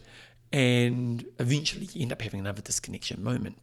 and 0.54 1.25
eventually 1.39 1.89
you 1.91 2.04
end 2.04 2.12
up 2.12 2.21
having 2.21 2.41
another 2.41 2.62
disconnection 2.62 3.23
moment. 3.23 3.58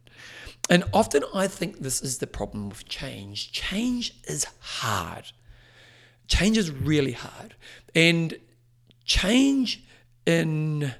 And 0.69 0.83
often 0.93 1.23
I 1.33 1.47
think 1.47 1.79
this 1.79 2.01
is 2.01 2.17
the 2.17 2.27
problem 2.27 2.67
with 2.67 2.89
change. 2.89 3.53
Change 3.53 4.15
is 4.25 4.47
hard. 4.59 5.31
Change 6.27 6.57
is 6.57 6.71
really 6.71 7.13
hard. 7.13 7.55
And 7.95 8.37
change 9.05 9.82
in 10.25 10.93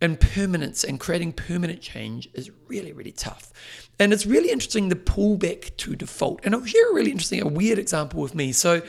and 0.00 0.18
permanence 0.18 0.82
and 0.82 0.98
creating 0.98 1.32
permanent 1.32 1.80
change 1.80 2.28
is 2.32 2.50
really, 2.68 2.92
really 2.92 3.12
tough. 3.12 3.52
And 3.98 4.12
it's 4.12 4.24
really 4.24 4.50
interesting 4.50 4.88
the 4.88 4.96
pullback 4.96 5.76
to 5.78 5.94
default. 5.94 6.40
And 6.42 6.54
I'll 6.54 6.64
share 6.64 6.90
a 6.90 6.94
really 6.94 7.10
interesting, 7.10 7.42
a 7.42 7.46
weird 7.46 7.78
example 7.78 8.22
with 8.22 8.34
me. 8.34 8.52
So 8.52 8.80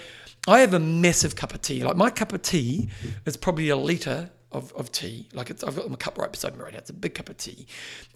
I 0.47 0.59
have 0.59 0.73
a 0.73 0.79
massive 0.79 1.35
cup 1.35 1.53
of 1.53 1.61
tea. 1.61 1.83
Like 1.83 1.97
my 1.97 2.09
cup 2.09 2.31
of 2.31 2.41
tea 2.41 2.89
is 3.25 3.35
probably 3.35 3.69
a 3.69 3.75
litre 3.75 4.29
of, 4.51 4.73
of 4.73 4.91
tea. 4.91 5.27
Like 5.33 5.49
it's, 5.49 5.63
I've 5.63 5.75
got 5.75 5.89
my 5.89 5.95
cup 5.95 6.17
right 6.17 6.31
beside 6.31 6.55
me 6.55 6.63
right 6.63 6.73
now. 6.73 6.79
It's 6.79 6.89
a 6.89 6.93
big 6.93 7.15
cup 7.15 7.29
of 7.29 7.37
tea. 7.37 7.67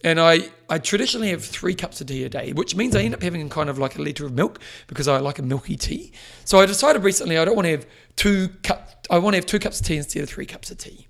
And 0.04 0.20
I, 0.20 0.50
I 0.70 0.80
traditionally 0.80 1.30
have 1.30 1.44
three 1.44 1.76
cups 1.76 2.02
of 2.02 2.08
tea 2.08 2.24
a 2.24 2.30
day, 2.30 2.54
which 2.54 2.76
means 2.76 2.96
I 2.96 3.02
end 3.02 3.14
up 3.14 3.24
having 3.24 3.48
kind 3.50 3.70
of 3.70 3.78
like 3.78 3.98
a 3.98 4.02
litre 4.02 4.26
of 4.26 4.34
milk 4.34 4.60
because 4.88 5.08
I 5.08 5.20
like 5.20 5.40
a 5.40 5.44
milky 5.44 5.78
tea. 5.78 6.12
So 6.44 6.60
I 6.60 6.66
decided 6.66 7.04
recently 7.04 7.38
I 7.38 7.46
don't 7.46 7.56
want 7.56 7.66
to 7.66 7.72
have 7.72 7.88
two 8.16 8.50
cups, 8.64 8.96
I 9.10 9.20
want 9.20 9.34
to 9.34 9.38
have 9.38 9.46
two 9.46 9.60
cups 9.60 9.80
of 9.80 9.88
tea 9.88 9.98
instead 9.98 10.24
of 10.24 10.30
three 10.30 10.46
cups 10.46 10.72
of 10.72 10.78
tea. 10.78 11.08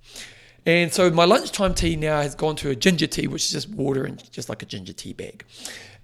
And 0.64 0.92
so 0.92 1.10
my 1.10 1.24
lunchtime 1.24 1.74
tea 1.74 1.94
now 1.94 2.20
has 2.20 2.34
gone 2.34 2.56
to 2.56 2.70
a 2.70 2.76
ginger 2.76 3.06
tea, 3.06 3.28
which 3.28 3.44
is 3.44 3.52
just 3.52 3.68
water 3.68 4.04
and 4.04 4.30
just 4.32 4.48
like 4.48 4.62
a 4.62 4.66
ginger 4.66 4.92
tea 4.92 5.12
bag. 5.12 5.44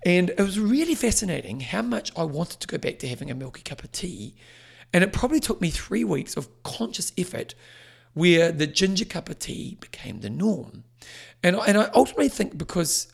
And 0.05 0.31
it 0.31 0.41
was 0.41 0.59
really 0.59 0.95
fascinating 0.95 1.61
how 1.61 1.83
much 1.83 2.13
I 2.17 2.25
wanted 2.25 2.61
to 2.61 2.67
go 2.67 2.79
back 2.79 2.99
to 3.01 3.09
having 3.09 3.31
a 3.31 3.35
milky 3.35 3.63
cup 3.63 3.83
of 3.83 3.93
tea. 3.93 4.35
And 4.93 5.03
it 5.03 5.13
probably 5.13 5.41
took 5.41 5.61
me 5.61 5.71
three 5.71 6.05
weeks 6.05 6.37
of 6.37 6.49
conscious 6.63 7.13
effort 7.17 7.55
where 8.15 8.53
the 8.53 8.67
ginger 8.67 9.05
cup 9.05 9.29
of 9.29 9.39
tea 9.39 9.77
became 9.81 10.21
the 10.21 10.31
norm. 10.31 10.85
And, 11.43 11.57
and 11.57 11.79
I 11.79 11.91
ultimately 11.95 12.29
think 12.29 12.57
because 12.57 13.13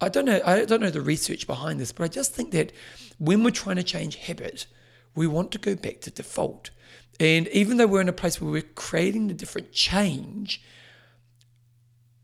I 0.00 0.08
don't 0.08 0.24
know 0.24 0.40
I 0.44 0.64
don't 0.64 0.80
know 0.80 0.90
the 0.90 1.00
research 1.00 1.46
behind 1.46 1.78
this, 1.78 1.92
but 1.92 2.04
I 2.04 2.08
just 2.08 2.34
think 2.34 2.50
that 2.50 2.72
when 3.18 3.44
we're 3.44 3.50
trying 3.50 3.76
to 3.76 3.82
change 3.82 4.16
habit, 4.16 4.66
we 5.14 5.26
want 5.26 5.52
to 5.52 5.58
go 5.58 5.76
back 5.76 6.00
to 6.02 6.10
default. 6.10 6.70
And 7.20 7.46
even 7.48 7.76
though 7.76 7.86
we're 7.86 8.00
in 8.00 8.08
a 8.08 8.12
place 8.12 8.40
where 8.40 8.50
we're 8.50 8.62
creating 8.62 9.28
the 9.28 9.34
different 9.34 9.72
change, 9.72 10.62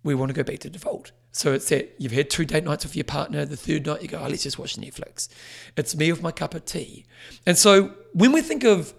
we 0.02 0.14
want 0.14 0.30
to 0.30 0.34
go 0.34 0.42
back 0.42 0.58
to 0.60 0.70
default. 0.70 1.12
So 1.30 1.52
it's 1.52 1.68
that 1.68 1.94
you've 1.98 2.12
had 2.12 2.30
two 2.30 2.44
date 2.44 2.64
nights 2.64 2.84
with 2.84 2.96
your 2.96 3.04
partner. 3.04 3.44
The 3.44 3.56
third 3.56 3.86
night 3.86 4.02
you 4.02 4.08
go, 4.08 4.18
oh, 4.18 4.28
let's 4.28 4.42
just 4.42 4.58
watch 4.58 4.76
Netflix. 4.76 5.28
It's 5.76 5.94
me 5.94 6.10
with 6.10 6.22
my 6.22 6.32
cup 6.32 6.54
of 6.54 6.64
tea. 6.64 7.04
And 7.46 7.56
so 7.56 7.94
when 8.12 8.32
we 8.32 8.40
think 8.40 8.64
of 8.64 8.92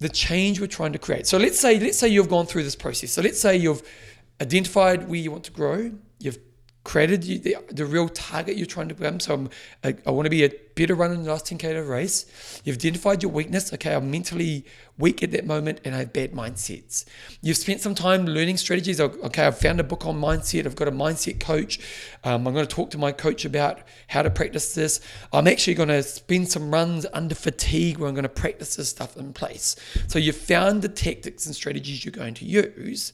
the 0.00 0.08
change 0.08 0.60
we're 0.60 0.66
trying 0.66 0.92
to 0.92 0.98
create, 0.98 1.26
so 1.26 1.38
let's 1.38 1.60
say 1.60 1.78
let's 1.78 1.98
say 1.98 2.08
you've 2.08 2.28
gone 2.28 2.46
through 2.46 2.64
this 2.64 2.76
process. 2.76 3.12
So 3.12 3.22
let's 3.22 3.40
say 3.40 3.56
you've 3.56 3.82
identified 4.40 5.08
where 5.08 5.18
you 5.18 5.30
want 5.30 5.44
to 5.44 5.52
grow. 5.52 5.92
Created 6.82 7.24
you, 7.24 7.38
the, 7.38 7.56
the 7.70 7.84
real 7.84 8.08
target 8.08 8.56
you're 8.56 8.66
trying 8.66 8.88
to 8.88 8.94
become. 8.94 9.20
So 9.20 9.34
I'm, 9.34 9.50
I, 9.84 9.94
I 10.06 10.10
want 10.10 10.26
to 10.26 10.30
be 10.30 10.44
a 10.44 10.50
better 10.74 10.94
runner 10.94 11.12
in 11.12 11.24
the 11.24 11.30
last 11.30 11.44
10k 11.44 11.78
of 11.78 11.88
race. 11.88 12.60
You've 12.64 12.76
identified 12.76 13.22
your 13.22 13.30
weakness. 13.30 13.72
Okay, 13.74 13.94
I'm 13.94 14.10
mentally 14.10 14.64
weak 14.96 15.22
at 15.22 15.30
that 15.32 15.46
moment 15.46 15.80
and 15.84 15.94
I 15.94 15.98
have 15.98 16.12
bad 16.14 16.32
mindsets. 16.32 17.04
You've 17.42 17.58
spent 17.58 17.82
some 17.82 17.94
time 17.94 18.24
learning 18.24 18.56
strategies. 18.56 18.98
Okay, 18.98 19.44
I've 19.44 19.58
found 19.58 19.78
a 19.78 19.84
book 19.84 20.06
on 20.06 20.18
mindset. 20.18 20.64
I've 20.64 20.76
got 20.76 20.88
a 20.88 20.92
mindset 20.92 21.38
coach. 21.38 21.80
Um, 22.24 22.46
I'm 22.46 22.54
going 22.54 22.66
to 22.66 22.74
talk 22.74 22.90
to 22.90 22.98
my 22.98 23.12
coach 23.12 23.44
about 23.44 23.80
how 24.08 24.22
to 24.22 24.30
practice 24.30 24.74
this. 24.74 25.00
I'm 25.34 25.48
actually 25.48 25.74
going 25.74 25.90
to 25.90 26.02
spend 26.02 26.48
some 26.48 26.70
runs 26.70 27.04
under 27.12 27.34
fatigue 27.34 27.98
where 27.98 28.08
I'm 28.08 28.14
going 28.14 28.22
to 28.22 28.30
practice 28.30 28.76
this 28.76 28.88
stuff 28.88 29.18
in 29.18 29.34
place. 29.34 29.76
So 30.06 30.18
you've 30.18 30.36
found 30.36 30.80
the 30.80 30.88
tactics 30.88 31.44
and 31.44 31.54
strategies 31.54 32.06
you're 32.06 32.12
going 32.12 32.34
to 32.34 32.46
use. 32.46 33.12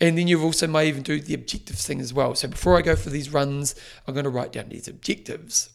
And 0.00 0.18
then 0.18 0.28
you've 0.28 0.44
also 0.44 0.66
may 0.66 0.88
even 0.88 1.02
do 1.02 1.20
the 1.20 1.34
objectives 1.34 1.86
thing 1.86 2.00
as 2.00 2.12
well. 2.12 2.34
So 2.34 2.48
before 2.48 2.76
I 2.76 2.82
go 2.82 2.96
for 2.96 3.10
these 3.10 3.32
runs, 3.32 3.74
I'm 4.06 4.14
going 4.14 4.24
to 4.24 4.30
write 4.30 4.52
down 4.52 4.68
these 4.68 4.88
objectives. 4.88 5.70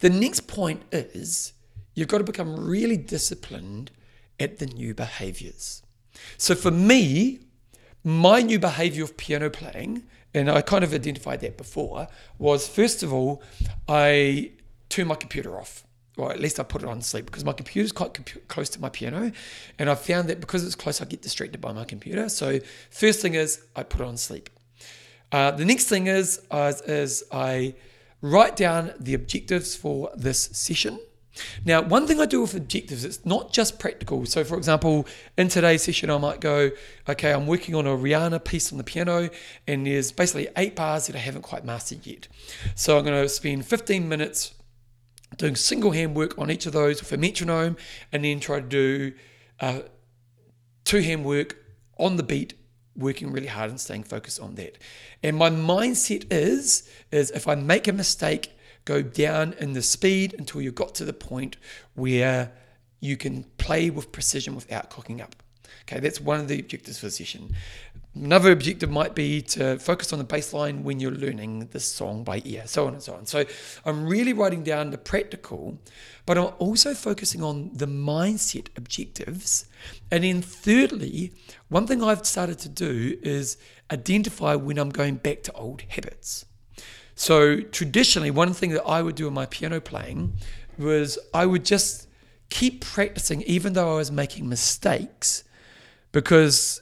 The 0.00 0.10
next 0.10 0.46
point 0.46 0.82
is 0.90 1.52
you've 1.94 2.08
got 2.08 2.18
to 2.18 2.24
become 2.24 2.56
really 2.56 2.96
disciplined 2.96 3.90
at 4.40 4.58
the 4.58 4.66
new 4.66 4.94
behaviors. 4.94 5.82
So 6.38 6.54
for 6.54 6.70
me, 6.70 7.40
my 8.02 8.42
new 8.42 8.58
behavior 8.58 9.04
of 9.04 9.16
piano 9.16 9.50
playing, 9.50 10.04
and 10.32 10.50
I 10.50 10.60
kind 10.62 10.84
of 10.84 10.92
identified 10.92 11.40
that 11.40 11.56
before, 11.56 12.08
was 12.38 12.66
first 12.66 13.02
of 13.02 13.12
all, 13.12 13.42
I 13.88 14.52
turn 14.88 15.06
my 15.06 15.14
computer 15.14 15.58
off 15.58 15.83
or 16.16 16.30
at 16.30 16.40
least 16.40 16.60
I 16.60 16.62
put 16.62 16.82
it 16.82 16.88
on 16.88 17.02
sleep 17.02 17.26
because 17.26 17.44
my 17.44 17.52
computer's 17.52 17.92
quite 17.92 18.48
close 18.48 18.68
to 18.70 18.80
my 18.80 18.88
piano, 18.88 19.32
and 19.78 19.90
I 19.90 19.94
found 19.94 20.28
that 20.28 20.40
because 20.40 20.64
it's 20.64 20.74
close, 20.74 21.00
I 21.00 21.04
get 21.04 21.22
distracted 21.22 21.60
by 21.60 21.72
my 21.72 21.84
computer. 21.84 22.28
So 22.28 22.60
first 22.90 23.20
thing 23.20 23.34
is 23.34 23.62
I 23.74 23.82
put 23.82 24.00
it 24.00 24.06
on 24.06 24.16
sleep. 24.16 24.50
Uh, 25.32 25.50
the 25.50 25.64
next 25.64 25.86
thing 25.86 26.06
is, 26.06 26.40
is 26.52 27.24
I 27.32 27.74
write 28.20 28.56
down 28.56 28.92
the 28.98 29.14
objectives 29.14 29.74
for 29.74 30.10
this 30.14 30.44
session. 30.52 30.98
Now, 31.64 31.82
one 31.82 32.06
thing 32.06 32.20
I 32.20 32.26
do 32.26 32.40
with 32.42 32.54
objectives, 32.54 33.04
it's 33.04 33.26
not 33.26 33.52
just 33.52 33.80
practical. 33.80 34.24
So, 34.26 34.44
for 34.44 34.56
example, 34.56 35.06
in 35.36 35.48
today's 35.48 35.82
session, 35.82 36.08
I 36.08 36.18
might 36.18 36.40
go, 36.40 36.70
okay, 37.08 37.32
I'm 37.32 37.46
working 37.46 37.74
on 37.74 37.86
a 37.86 37.90
Rihanna 37.90 38.44
piece 38.44 38.70
on 38.70 38.78
the 38.78 38.84
piano, 38.84 39.28
and 39.66 39.86
there's 39.86 40.12
basically 40.12 40.48
eight 40.56 40.76
bars 40.76 41.08
that 41.08 41.16
I 41.16 41.18
haven't 41.18 41.42
quite 41.42 41.64
mastered 41.64 42.06
yet. 42.06 42.28
So, 42.76 42.96
I'm 42.96 43.04
going 43.04 43.20
to 43.20 43.28
spend 43.28 43.66
15 43.66 44.08
minutes 44.08 44.54
doing 45.36 45.56
single 45.56 45.92
hand 45.92 46.14
work 46.14 46.38
on 46.38 46.50
each 46.50 46.66
of 46.66 46.72
those 46.72 47.00
with 47.00 47.12
a 47.12 47.16
metronome, 47.16 47.76
and 48.12 48.24
then 48.24 48.40
try 48.40 48.60
to 48.60 48.66
do 48.66 49.12
uh, 49.60 49.80
two 50.84 51.00
hand 51.00 51.24
work 51.24 51.56
on 51.98 52.16
the 52.16 52.22
beat, 52.22 52.54
working 52.96 53.32
really 53.32 53.46
hard 53.46 53.70
and 53.70 53.80
staying 53.80 54.04
focused 54.04 54.40
on 54.40 54.54
that. 54.56 54.78
And 55.22 55.36
my 55.36 55.50
mindset 55.50 56.26
is 56.30 56.88
is 57.10 57.30
if 57.30 57.48
I 57.48 57.54
make 57.54 57.88
a 57.88 57.92
mistake, 57.92 58.50
go 58.84 59.02
down 59.02 59.54
in 59.58 59.72
the 59.72 59.82
speed 59.82 60.34
until 60.38 60.60
you 60.60 60.70
got 60.70 60.94
to 60.96 61.04
the 61.04 61.12
point 61.12 61.56
where 61.94 62.52
you 63.00 63.16
can 63.16 63.44
play 63.58 63.90
with 63.90 64.12
precision 64.12 64.54
without 64.54 64.90
cocking 64.90 65.20
up. 65.20 65.36
Okay, 65.82 66.00
that's 66.00 66.20
one 66.20 66.40
of 66.40 66.48
the 66.48 66.58
objectives 66.58 66.98
for 66.98 67.06
the 67.06 67.12
session. 67.12 67.54
Another 68.16 68.52
objective 68.52 68.90
might 68.90 69.16
be 69.16 69.42
to 69.42 69.76
focus 69.80 70.12
on 70.12 70.20
the 70.20 70.24
bass 70.24 70.52
line 70.52 70.84
when 70.84 71.00
you're 71.00 71.10
learning 71.10 71.68
the 71.72 71.80
song 71.80 72.22
by 72.22 72.40
ear, 72.44 72.62
so 72.64 72.86
on 72.86 72.92
and 72.92 73.02
so 73.02 73.14
on. 73.14 73.26
So 73.26 73.44
I'm 73.84 74.06
really 74.06 74.32
writing 74.32 74.62
down 74.62 74.90
the 74.90 74.98
practical, 74.98 75.78
but 76.24 76.38
I'm 76.38 76.52
also 76.60 76.94
focusing 76.94 77.42
on 77.42 77.70
the 77.74 77.86
mindset 77.86 78.68
objectives. 78.76 79.66
And 80.12 80.22
then, 80.22 80.42
thirdly, 80.42 81.32
one 81.68 81.88
thing 81.88 82.04
I've 82.04 82.24
started 82.24 82.60
to 82.60 82.68
do 82.68 83.18
is 83.20 83.56
identify 83.90 84.54
when 84.54 84.78
I'm 84.78 84.90
going 84.90 85.16
back 85.16 85.42
to 85.44 85.52
old 85.52 85.82
habits. 85.82 86.46
So 87.16 87.60
traditionally, 87.60 88.30
one 88.30 88.52
thing 88.52 88.70
that 88.70 88.84
I 88.84 89.02
would 89.02 89.16
do 89.16 89.26
in 89.26 89.34
my 89.34 89.46
piano 89.46 89.80
playing 89.80 90.34
was 90.78 91.18
I 91.32 91.46
would 91.46 91.64
just 91.64 92.06
keep 92.48 92.84
practicing, 92.84 93.42
even 93.42 93.72
though 93.72 93.94
I 93.94 93.96
was 93.96 94.12
making 94.12 94.48
mistakes, 94.48 95.42
because 96.12 96.80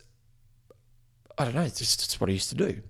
I 1.39 1.45
don't 1.45 1.55
know, 1.55 1.63
it's 1.63 1.79
just 1.79 2.03
it's 2.03 2.21
what 2.21 2.29
I 2.29 2.33
used 2.33 2.51
to 2.51 2.55
do. 2.55 2.83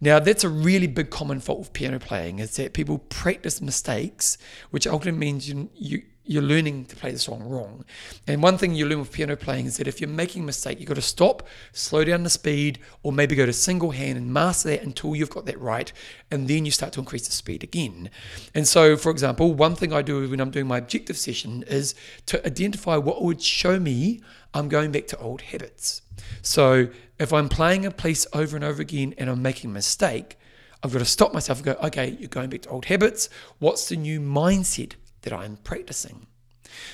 Now, 0.00 0.18
that's 0.20 0.44
a 0.44 0.48
really 0.48 0.86
big 0.86 1.10
common 1.10 1.40
fault 1.40 1.58
with 1.58 1.72
piano 1.72 1.98
playing 1.98 2.38
is 2.38 2.56
that 2.56 2.72
people 2.72 2.98
practice 2.98 3.60
mistakes, 3.60 4.38
which 4.70 4.86
ultimately 4.86 5.18
means 5.18 5.48
you, 5.48 5.68
you, 5.74 6.02
you're 6.24 6.42
learning 6.42 6.84
to 6.84 6.94
play 6.94 7.10
the 7.10 7.18
song 7.18 7.42
wrong. 7.42 7.84
And 8.26 8.42
one 8.42 8.58
thing 8.58 8.74
you 8.74 8.86
learn 8.86 9.00
with 9.00 9.10
piano 9.10 9.34
playing 9.34 9.66
is 9.66 9.78
that 9.78 9.88
if 9.88 10.00
you're 10.00 10.08
making 10.08 10.42
a 10.42 10.46
mistake, 10.46 10.78
you've 10.78 10.88
got 10.88 10.94
to 10.94 11.02
stop, 11.02 11.48
slow 11.72 12.04
down 12.04 12.22
the 12.22 12.30
speed, 12.30 12.78
or 13.02 13.12
maybe 13.12 13.34
go 13.34 13.46
to 13.46 13.52
single 13.52 13.90
hand 13.90 14.18
and 14.18 14.32
master 14.32 14.68
that 14.68 14.82
until 14.82 15.16
you've 15.16 15.30
got 15.30 15.46
that 15.46 15.58
right. 15.58 15.90
And 16.30 16.46
then 16.46 16.64
you 16.64 16.70
start 16.70 16.92
to 16.92 17.00
increase 17.00 17.26
the 17.26 17.32
speed 17.32 17.64
again. 17.64 18.10
And 18.54 18.68
so, 18.68 18.96
for 18.96 19.10
example, 19.10 19.54
one 19.54 19.74
thing 19.74 19.92
I 19.92 20.02
do 20.02 20.28
when 20.28 20.38
I'm 20.38 20.50
doing 20.50 20.68
my 20.68 20.78
objective 20.78 21.16
session 21.16 21.64
is 21.66 21.94
to 22.26 22.46
identify 22.46 22.96
what 22.96 23.24
would 23.24 23.42
show 23.42 23.80
me 23.80 24.20
I'm 24.54 24.68
going 24.68 24.92
back 24.92 25.06
to 25.08 25.18
old 25.18 25.42
habits. 25.42 26.02
So 26.42 26.88
if 27.18 27.32
I'm 27.32 27.48
playing 27.48 27.84
a 27.84 27.90
piece 27.90 28.26
over 28.32 28.56
and 28.56 28.64
over 28.64 28.80
again 28.82 29.14
and 29.18 29.28
I'm 29.28 29.42
making 29.42 29.70
a 29.70 29.72
mistake, 29.72 30.38
I've 30.82 30.92
got 30.92 31.00
to 31.00 31.04
stop 31.04 31.32
myself 31.32 31.58
and 31.58 31.66
go, 31.66 31.86
okay, 31.86 32.16
you're 32.18 32.28
going 32.28 32.50
back 32.50 32.62
to 32.62 32.68
old 32.70 32.86
habits. 32.86 33.28
What's 33.58 33.88
the 33.88 33.96
new 33.96 34.20
mindset 34.20 34.94
that 35.22 35.32
I'm 35.32 35.56
practicing? 35.58 36.26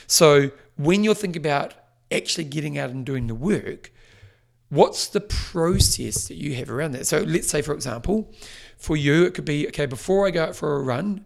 So 0.06 0.50
when 0.76 1.04
you're 1.04 1.14
thinking 1.14 1.42
about 1.42 1.74
actually 2.10 2.44
getting 2.44 2.78
out 2.78 2.90
and 2.90 3.04
doing 3.04 3.26
the 3.26 3.34
work, 3.34 3.92
what's 4.70 5.06
the 5.08 5.20
process 5.20 6.28
that 6.28 6.36
you 6.36 6.54
have 6.54 6.70
around 6.70 6.92
that? 6.92 7.06
So 7.06 7.20
let's 7.20 7.48
say, 7.48 7.62
for 7.62 7.74
example, 7.74 8.32
for 8.76 8.96
you, 8.96 9.24
it 9.24 9.34
could 9.34 9.44
be, 9.44 9.68
okay, 9.68 9.86
before 9.86 10.26
I 10.26 10.30
go 10.30 10.44
out 10.44 10.56
for 10.56 10.76
a 10.76 10.82
run, 10.82 11.24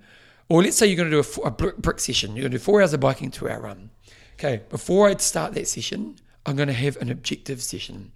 or 0.49 0.63
let's 0.63 0.77
say 0.77 0.87
you're 0.87 0.97
going 0.97 1.11
to 1.11 1.23
do 1.23 1.43
a, 1.43 1.47
a 1.47 1.51
brick 1.51 2.01
session, 2.01 2.35
you're 2.35 2.43
going 2.43 2.53
to 2.53 2.59
do 2.59 2.65
four 2.65 2.81
hours 2.81 2.93
of 2.93 3.01
biking, 3.01 3.31
two 3.31 3.49
hour 3.49 3.61
run. 3.61 3.91
Okay, 4.39 4.63
before 4.69 5.09
I 5.09 5.17
start 5.17 5.55
that 5.55 5.67
session, 5.67 6.15
I'm 6.47 6.55
going 6.55 6.69
to 6.69 6.73
have 6.73 6.97
an 6.99 7.11
objective 7.11 7.61
session. 7.61 8.13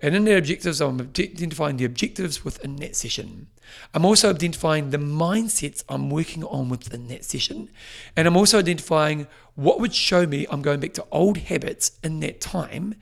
And 0.00 0.16
in 0.16 0.24
that 0.24 0.38
objectives, 0.38 0.80
I'm 0.80 0.98
identifying 0.98 1.76
the 1.76 1.84
objectives 1.84 2.42
within 2.46 2.76
that 2.76 2.96
session. 2.96 3.48
I'm 3.92 4.06
also 4.06 4.30
identifying 4.30 4.88
the 4.88 4.96
mindsets 4.96 5.84
I'm 5.86 6.08
working 6.08 6.44
on 6.44 6.70
within 6.70 7.08
that 7.08 7.26
session. 7.26 7.68
And 8.16 8.26
I'm 8.26 8.38
also 8.38 8.58
identifying 8.58 9.26
what 9.54 9.78
would 9.78 9.94
show 9.94 10.26
me 10.26 10.46
I'm 10.48 10.62
going 10.62 10.80
back 10.80 10.94
to 10.94 11.04
old 11.12 11.36
habits 11.36 11.92
in 12.02 12.20
that 12.20 12.40
time. 12.40 12.94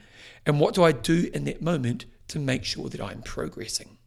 And 0.44 0.58
what 0.58 0.74
do 0.74 0.82
I 0.82 0.90
do 0.90 1.30
in 1.32 1.44
that 1.44 1.62
moment 1.62 2.06
to 2.26 2.40
make 2.40 2.64
sure 2.64 2.88
that 2.88 3.00
I'm 3.00 3.22
progressing? 3.22 3.98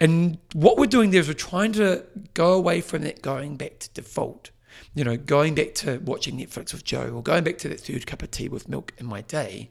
And 0.00 0.38
what 0.54 0.78
we're 0.78 0.86
doing 0.86 1.10
there 1.10 1.20
is 1.20 1.28
we're 1.28 1.34
trying 1.34 1.72
to 1.72 2.06
go 2.32 2.54
away 2.54 2.80
from 2.80 3.02
that 3.02 3.20
going 3.20 3.58
back 3.58 3.78
to 3.80 3.90
default 3.90 4.52
you 4.94 5.04
know, 5.04 5.16
going 5.16 5.54
back 5.54 5.74
to 5.76 5.98
watching 5.98 6.38
Netflix 6.38 6.72
with 6.72 6.84
Joe 6.84 7.10
or 7.14 7.22
going 7.22 7.44
back 7.44 7.58
to 7.58 7.68
that 7.68 7.80
third 7.80 8.06
cup 8.06 8.22
of 8.22 8.30
tea 8.30 8.48
with 8.48 8.68
milk 8.68 8.92
in 8.98 9.06
my 9.06 9.22
day. 9.22 9.70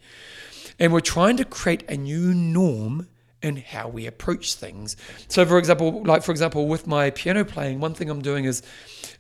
And 0.80 0.94
we're 0.94 1.00
trying 1.00 1.38
to 1.38 1.46
create 1.46 1.84
a 1.90 1.98
new 1.98 2.34
norm 2.34 3.08
in 3.42 3.58
how 3.58 3.88
we 3.88 4.06
approach 4.06 4.56
things. 4.56 4.96
So, 5.28 5.46
for 5.46 5.58
example, 5.58 6.04
like 6.04 6.24
for 6.24 6.32
example, 6.32 6.68
with 6.68 6.88
my 6.88 7.10
piano 7.12 7.46
playing, 7.46 7.80
one 7.80 7.94
thing 7.94 8.10
I'm 8.10 8.22
doing 8.22 8.46
is 8.46 8.62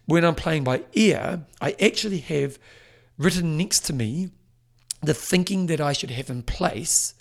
when 0.05 0.23
I'm 0.23 0.35
playing 0.35 0.63
by 0.63 0.83
ear, 0.93 1.45
I 1.61 1.75
actually 1.81 2.19
have 2.19 2.57
written 3.17 3.57
next 3.57 3.81
to 3.85 3.93
me 3.93 4.29
the 5.01 5.13
thinking 5.13 5.67
that 5.67 5.81
I 5.81 5.93
should 5.93 6.11
have 6.11 6.29
in 6.29 6.43
place 6.43 7.13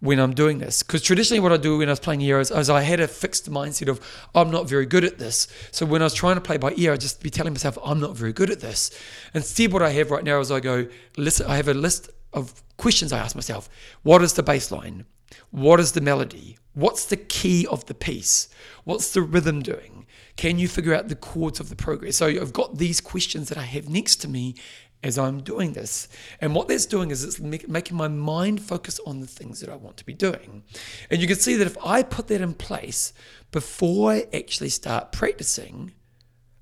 when 0.00 0.18
I'm 0.18 0.34
doing 0.34 0.58
this. 0.58 0.82
Because 0.82 1.02
traditionally, 1.02 1.40
what 1.40 1.52
I 1.52 1.56
do 1.56 1.78
when 1.78 1.88
I 1.88 1.92
was 1.92 2.00
playing 2.00 2.22
ear 2.22 2.40
is, 2.40 2.50
is, 2.50 2.68
I 2.68 2.82
had 2.82 3.00
a 3.00 3.08
fixed 3.08 3.50
mindset 3.50 3.88
of 3.88 4.00
I'm 4.34 4.50
not 4.50 4.68
very 4.68 4.86
good 4.86 5.04
at 5.04 5.18
this. 5.18 5.46
So 5.70 5.86
when 5.86 6.02
I 6.02 6.06
was 6.06 6.14
trying 6.14 6.36
to 6.36 6.40
play 6.40 6.56
by 6.56 6.72
ear, 6.76 6.92
I'd 6.92 7.00
just 7.00 7.22
be 7.22 7.30
telling 7.30 7.52
myself 7.52 7.78
I'm 7.84 8.00
not 8.00 8.16
very 8.16 8.32
good 8.32 8.50
at 8.50 8.60
this. 8.60 8.90
Instead, 9.34 9.72
what 9.72 9.82
I 9.82 9.90
have 9.90 10.10
right 10.10 10.24
now 10.24 10.40
is 10.40 10.50
I 10.50 10.60
go 10.60 10.86
listen. 11.16 11.46
I 11.46 11.56
have 11.56 11.68
a 11.68 11.74
list 11.74 12.10
of 12.32 12.62
questions 12.76 13.12
I 13.12 13.18
ask 13.18 13.34
myself. 13.34 13.68
What 14.02 14.22
is 14.22 14.32
the 14.34 14.42
bass 14.42 14.70
line? 14.70 15.04
What 15.50 15.80
is 15.80 15.92
the 15.92 16.00
melody? 16.00 16.58
What's 16.74 17.04
the 17.04 17.16
key 17.16 17.66
of 17.66 17.86
the 17.86 17.94
piece? 17.94 18.48
What's 18.84 19.12
the 19.12 19.22
rhythm 19.22 19.62
doing? 19.62 20.06
Can 20.36 20.58
you 20.58 20.68
figure 20.68 20.94
out 20.94 21.08
the 21.08 21.16
chords 21.16 21.60
of 21.60 21.68
the 21.68 21.76
progress? 21.76 22.16
So 22.16 22.26
I've 22.26 22.52
got 22.52 22.78
these 22.78 23.00
questions 23.00 23.48
that 23.48 23.58
I 23.58 23.64
have 23.64 23.88
next 23.88 24.16
to 24.16 24.28
me 24.28 24.54
as 25.02 25.18
I'm 25.18 25.40
doing 25.40 25.72
this. 25.72 26.08
And 26.40 26.54
what 26.54 26.68
that's 26.68 26.86
doing 26.86 27.10
is 27.10 27.24
it's 27.24 27.40
making 27.40 27.96
my 27.96 28.08
mind 28.08 28.62
focus 28.62 29.00
on 29.06 29.20
the 29.20 29.26
things 29.26 29.60
that 29.60 29.70
I 29.70 29.76
want 29.76 29.96
to 29.98 30.04
be 30.04 30.12
doing. 30.12 30.62
And 31.10 31.20
you 31.20 31.26
can 31.26 31.36
see 31.36 31.56
that 31.56 31.66
if 31.66 31.76
I 31.84 32.02
put 32.02 32.28
that 32.28 32.40
in 32.40 32.54
place 32.54 33.12
before 33.50 34.12
I 34.12 34.26
actually 34.34 34.68
start 34.68 35.12
practicing, 35.12 35.92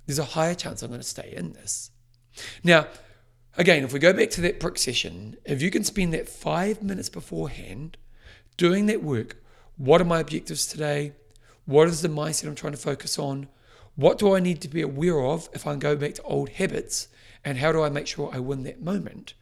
there's 0.07 0.18
a 0.18 0.24
higher 0.24 0.55
chance 0.55 0.83
I'm 0.83 0.90
going 0.90 1.01
to 1.01 1.07
stay 1.07 1.35
in 1.37 1.53
this. 1.53 1.90
Now, 2.62 2.87
again, 3.57 3.83
if 3.83 3.92
we 3.92 3.98
go 3.98 4.12
back 4.12 4.31
to 4.31 4.40
that 4.42 4.61
brick 4.61 4.79
session, 4.79 5.37
if 5.44 5.61
you 5.61 5.70
can 5.70 5.82
spend 5.82 6.14
that 6.14 6.28
five 6.28 6.82
minutes 6.82 7.09
beforehand 7.09 7.99
doing 8.57 8.86
that 8.86 9.03
work, 9.03 9.36
what 9.76 10.01
are 10.01 10.05
my 10.05 10.20
objectives 10.20 10.66
today? 10.66 11.12
What 11.66 11.89
is 11.89 12.03
the 12.03 12.09
mindset 12.09 12.47
I'm 12.47 12.55
trying 12.55 12.72
to 12.72 12.78
focus 12.78 13.18
on? 13.18 13.49
What 13.97 14.18
do 14.18 14.34
I 14.34 14.41
need 14.41 14.61
to 14.61 14.68
be 14.68 14.80
aware 14.80 15.20
of 15.20 15.49
if 15.53 15.66
I'm 15.66 15.80
going 15.80 15.99
back 15.99 16.14
to 16.14 16.22
old 16.22 16.51
habits? 16.51 17.09
And 17.49 17.59
how 17.59 17.72
do 17.72 17.82
I 17.82 17.88
make 17.88 18.07
sure 18.07 18.30
I 18.30 18.40
win 18.40 18.64
that 18.64 18.82
moment? 18.82 19.32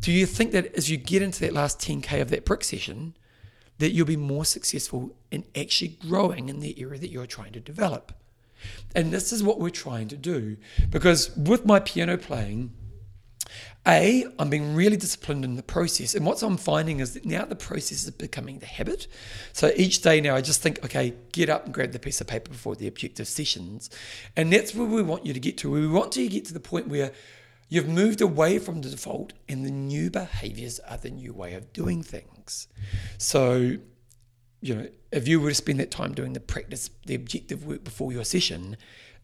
Do 0.00 0.12
you 0.12 0.26
think 0.26 0.52
that 0.52 0.74
as 0.74 0.90
you 0.90 0.98
get 0.98 1.22
into 1.22 1.40
that 1.40 1.54
last 1.54 1.78
10K 1.78 2.20
of 2.20 2.28
that 2.28 2.44
brick 2.44 2.62
session, 2.62 3.14
that 3.78 3.92
you'll 3.92 4.06
be 4.06 4.16
more 4.16 4.44
successful 4.44 5.16
in 5.30 5.44
actually 5.56 5.88
growing 5.88 6.50
in 6.50 6.60
the 6.60 6.78
area 6.78 7.00
that 7.00 7.10
you're 7.10 7.26
trying 7.26 7.52
to 7.52 7.60
develop. 7.60 8.12
And 8.94 9.12
this 9.12 9.32
is 9.32 9.42
what 9.42 9.58
we're 9.58 9.70
trying 9.70 10.08
to 10.08 10.16
do 10.16 10.58
because 10.90 11.34
with 11.36 11.64
my 11.64 11.80
piano 11.80 12.18
playing, 12.18 12.72
a, 13.86 14.24
I'm 14.38 14.48
being 14.48 14.74
really 14.74 14.96
disciplined 14.96 15.44
in 15.44 15.56
the 15.56 15.62
process. 15.62 16.14
And 16.14 16.24
what 16.24 16.42
I'm 16.42 16.56
finding 16.56 17.00
is 17.00 17.14
that 17.14 17.24
now 17.24 17.44
the 17.44 17.56
process 17.56 18.04
is 18.04 18.10
becoming 18.10 18.60
the 18.60 18.66
habit. 18.66 19.08
So 19.52 19.72
each 19.76 20.02
day 20.02 20.20
now 20.20 20.36
I 20.36 20.40
just 20.40 20.62
think, 20.62 20.84
okay, 20.84 21.14
get 21.32 21.48
up 21.48 21.64
and 21.64 21.74
grab 21.74 21.90
the 21.90 21.98
piece 21.98 22.20
of 22.20 22.28
paper 22.28 22.50
before 22.50 22.76
the 22.76 22.86
objective 22.86 23.26
sessions. 23.26 23.90
And 24.36 24.52
that's 24.52 24.74
where 24.74 24.86
we 24.86 25.02
want 25.02 25.26
you 25.26 25.32
to 25.32 25.40
get 25.40 25.58
to. 25.58 25.70
We 25.70 25.88
want 25.88 26.16
you 26.16 26.28
to 26.28 26.32
get 26.32 26.44
to 26.46 26.54
the 26.54 26.60
point 26.60 26.86
where 26.88 27.12
you've 27.68 27.88
moved 27.88 28.20
away 28.20 28.60
from 28.60 28.82
the 28.82 28.90
default 28.90 29.32
and 29.48 29.66
the 29.66 29.70
new 29.70 30.10
behaviors 30.10 30.78
are 30.80 30.98
the 30.98 31.10
new 31.10 31.32
way 31.32 31.54
of 31.54 31.72
doing 31.72 32.04
things. 32.04 32.68
So, 33.18 33.78
you 34.60 34.74
know, 34.76 34.88
if 35.10 35.26
you 35.26 35.40
were 35.40 35.48
to 35.48 35.54
spend 35.56 35.80
that 35.80 35.90
time 35.90 36.14
doing 36.14 36.34
the 36.34 36.40
practice, 36.40 36.88
the 37.06 37.16
objective 37.16 37.66
work 37.66 37.82
before 37.82 38.12
your 38.12 38.24
session, 38.24 38.76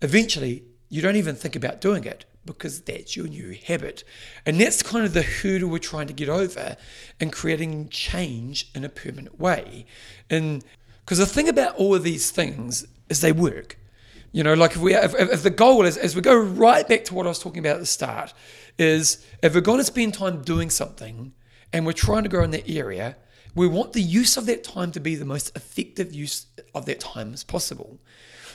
eventually 0.03 0.65
you 0.89 1.01
don't 1.01 1.17
even 1.17 1.37
think 1.37 1.55
about 1.55 1.81
doing 1.81 2.03
it 2.05 2.25
because 2.55 2.81
that's 2.81 3.17
your 3.17 3.27
new 3.27 3.57
habit. 3.67 4.05
And 4.45 4.61
that's 4.61 4.83
kind 4.83 5.05
of 5.05 5.15
the 5.15 5.23
hurdle 5.23 5.69
we're 5.69 5.79
trying 5.79 6.07
to 6.09 6.13
get 6.13 6.29
over 6.29 6.77
and 7.21 7.33
creating 7.33 7.89
change 7.89 8.71
in 8.75 8.85
a 8.85 8.89
permanent 8.89 9.39
way. 9.39 9.87
And 10.31 10.65
because 11.01 11.19
the 11.19 11.27
thing 11.27 11.49
about 11.49 11.77
all 11.77 11.95
of 11.95 12.03
these 12.03 12.31
things 12.31 12.87
is 13.09 13.21
they 13.21 13.33
work. 13.33 13.79
You 14.33 14.43
know, 14.43 14.55
like 14.55 14.73
if 14.73 14.79
we 14.79 14.95
if, 14.95 15.15
if 15.15 15.43
the 15.43 15.51
goal 15.51 15.87
is 15.87 15.97
as 15.97 16.15
we 16.15 16.21
go 16.21 16.39
right 16.39 16.87
back 16.87 17.05
to 17.07 17.15
what 17.15 17.27
I 17.27 17.31
was 17.31 17.39
talking 17.39 17.61
about 17.61 17.77
at 17.77 17.81
the 17.81 17.87
start, 17.87 18.35
is 18.79 19.25
if 19.43 19.55
we're 19.55 19.61
going 19.61 19.79
to 19.79 19.85
spend 19.85 20.15
time 20.15 20.43
doing 20.43 20.71
something 20.71 21.33
and 21.73 21.87
we're 21.87 21.93
trying 21.93 22.25
to 22.25 22.29
grow 22.29 22.45
in 22.45 22.51
that 22.51 22.69
area, 22.69 23.17
we 23.55 23.67
want 23.67 23.95
the 23.95 24.03
use 24.03 24.37
of 24.37 24.47
that 24.47 24.63
time 24.65 24.93
to 24.93 25.01
be 25.01 25.15
the 25.15 25.25
most 25.25 25.57
effective 25.57 26.15
use 26.15 26.47
of 26.75 26.85
that 26.87 27.01
time 27.01 27.33
as 27.33 27.43
possible. 27.43 27.99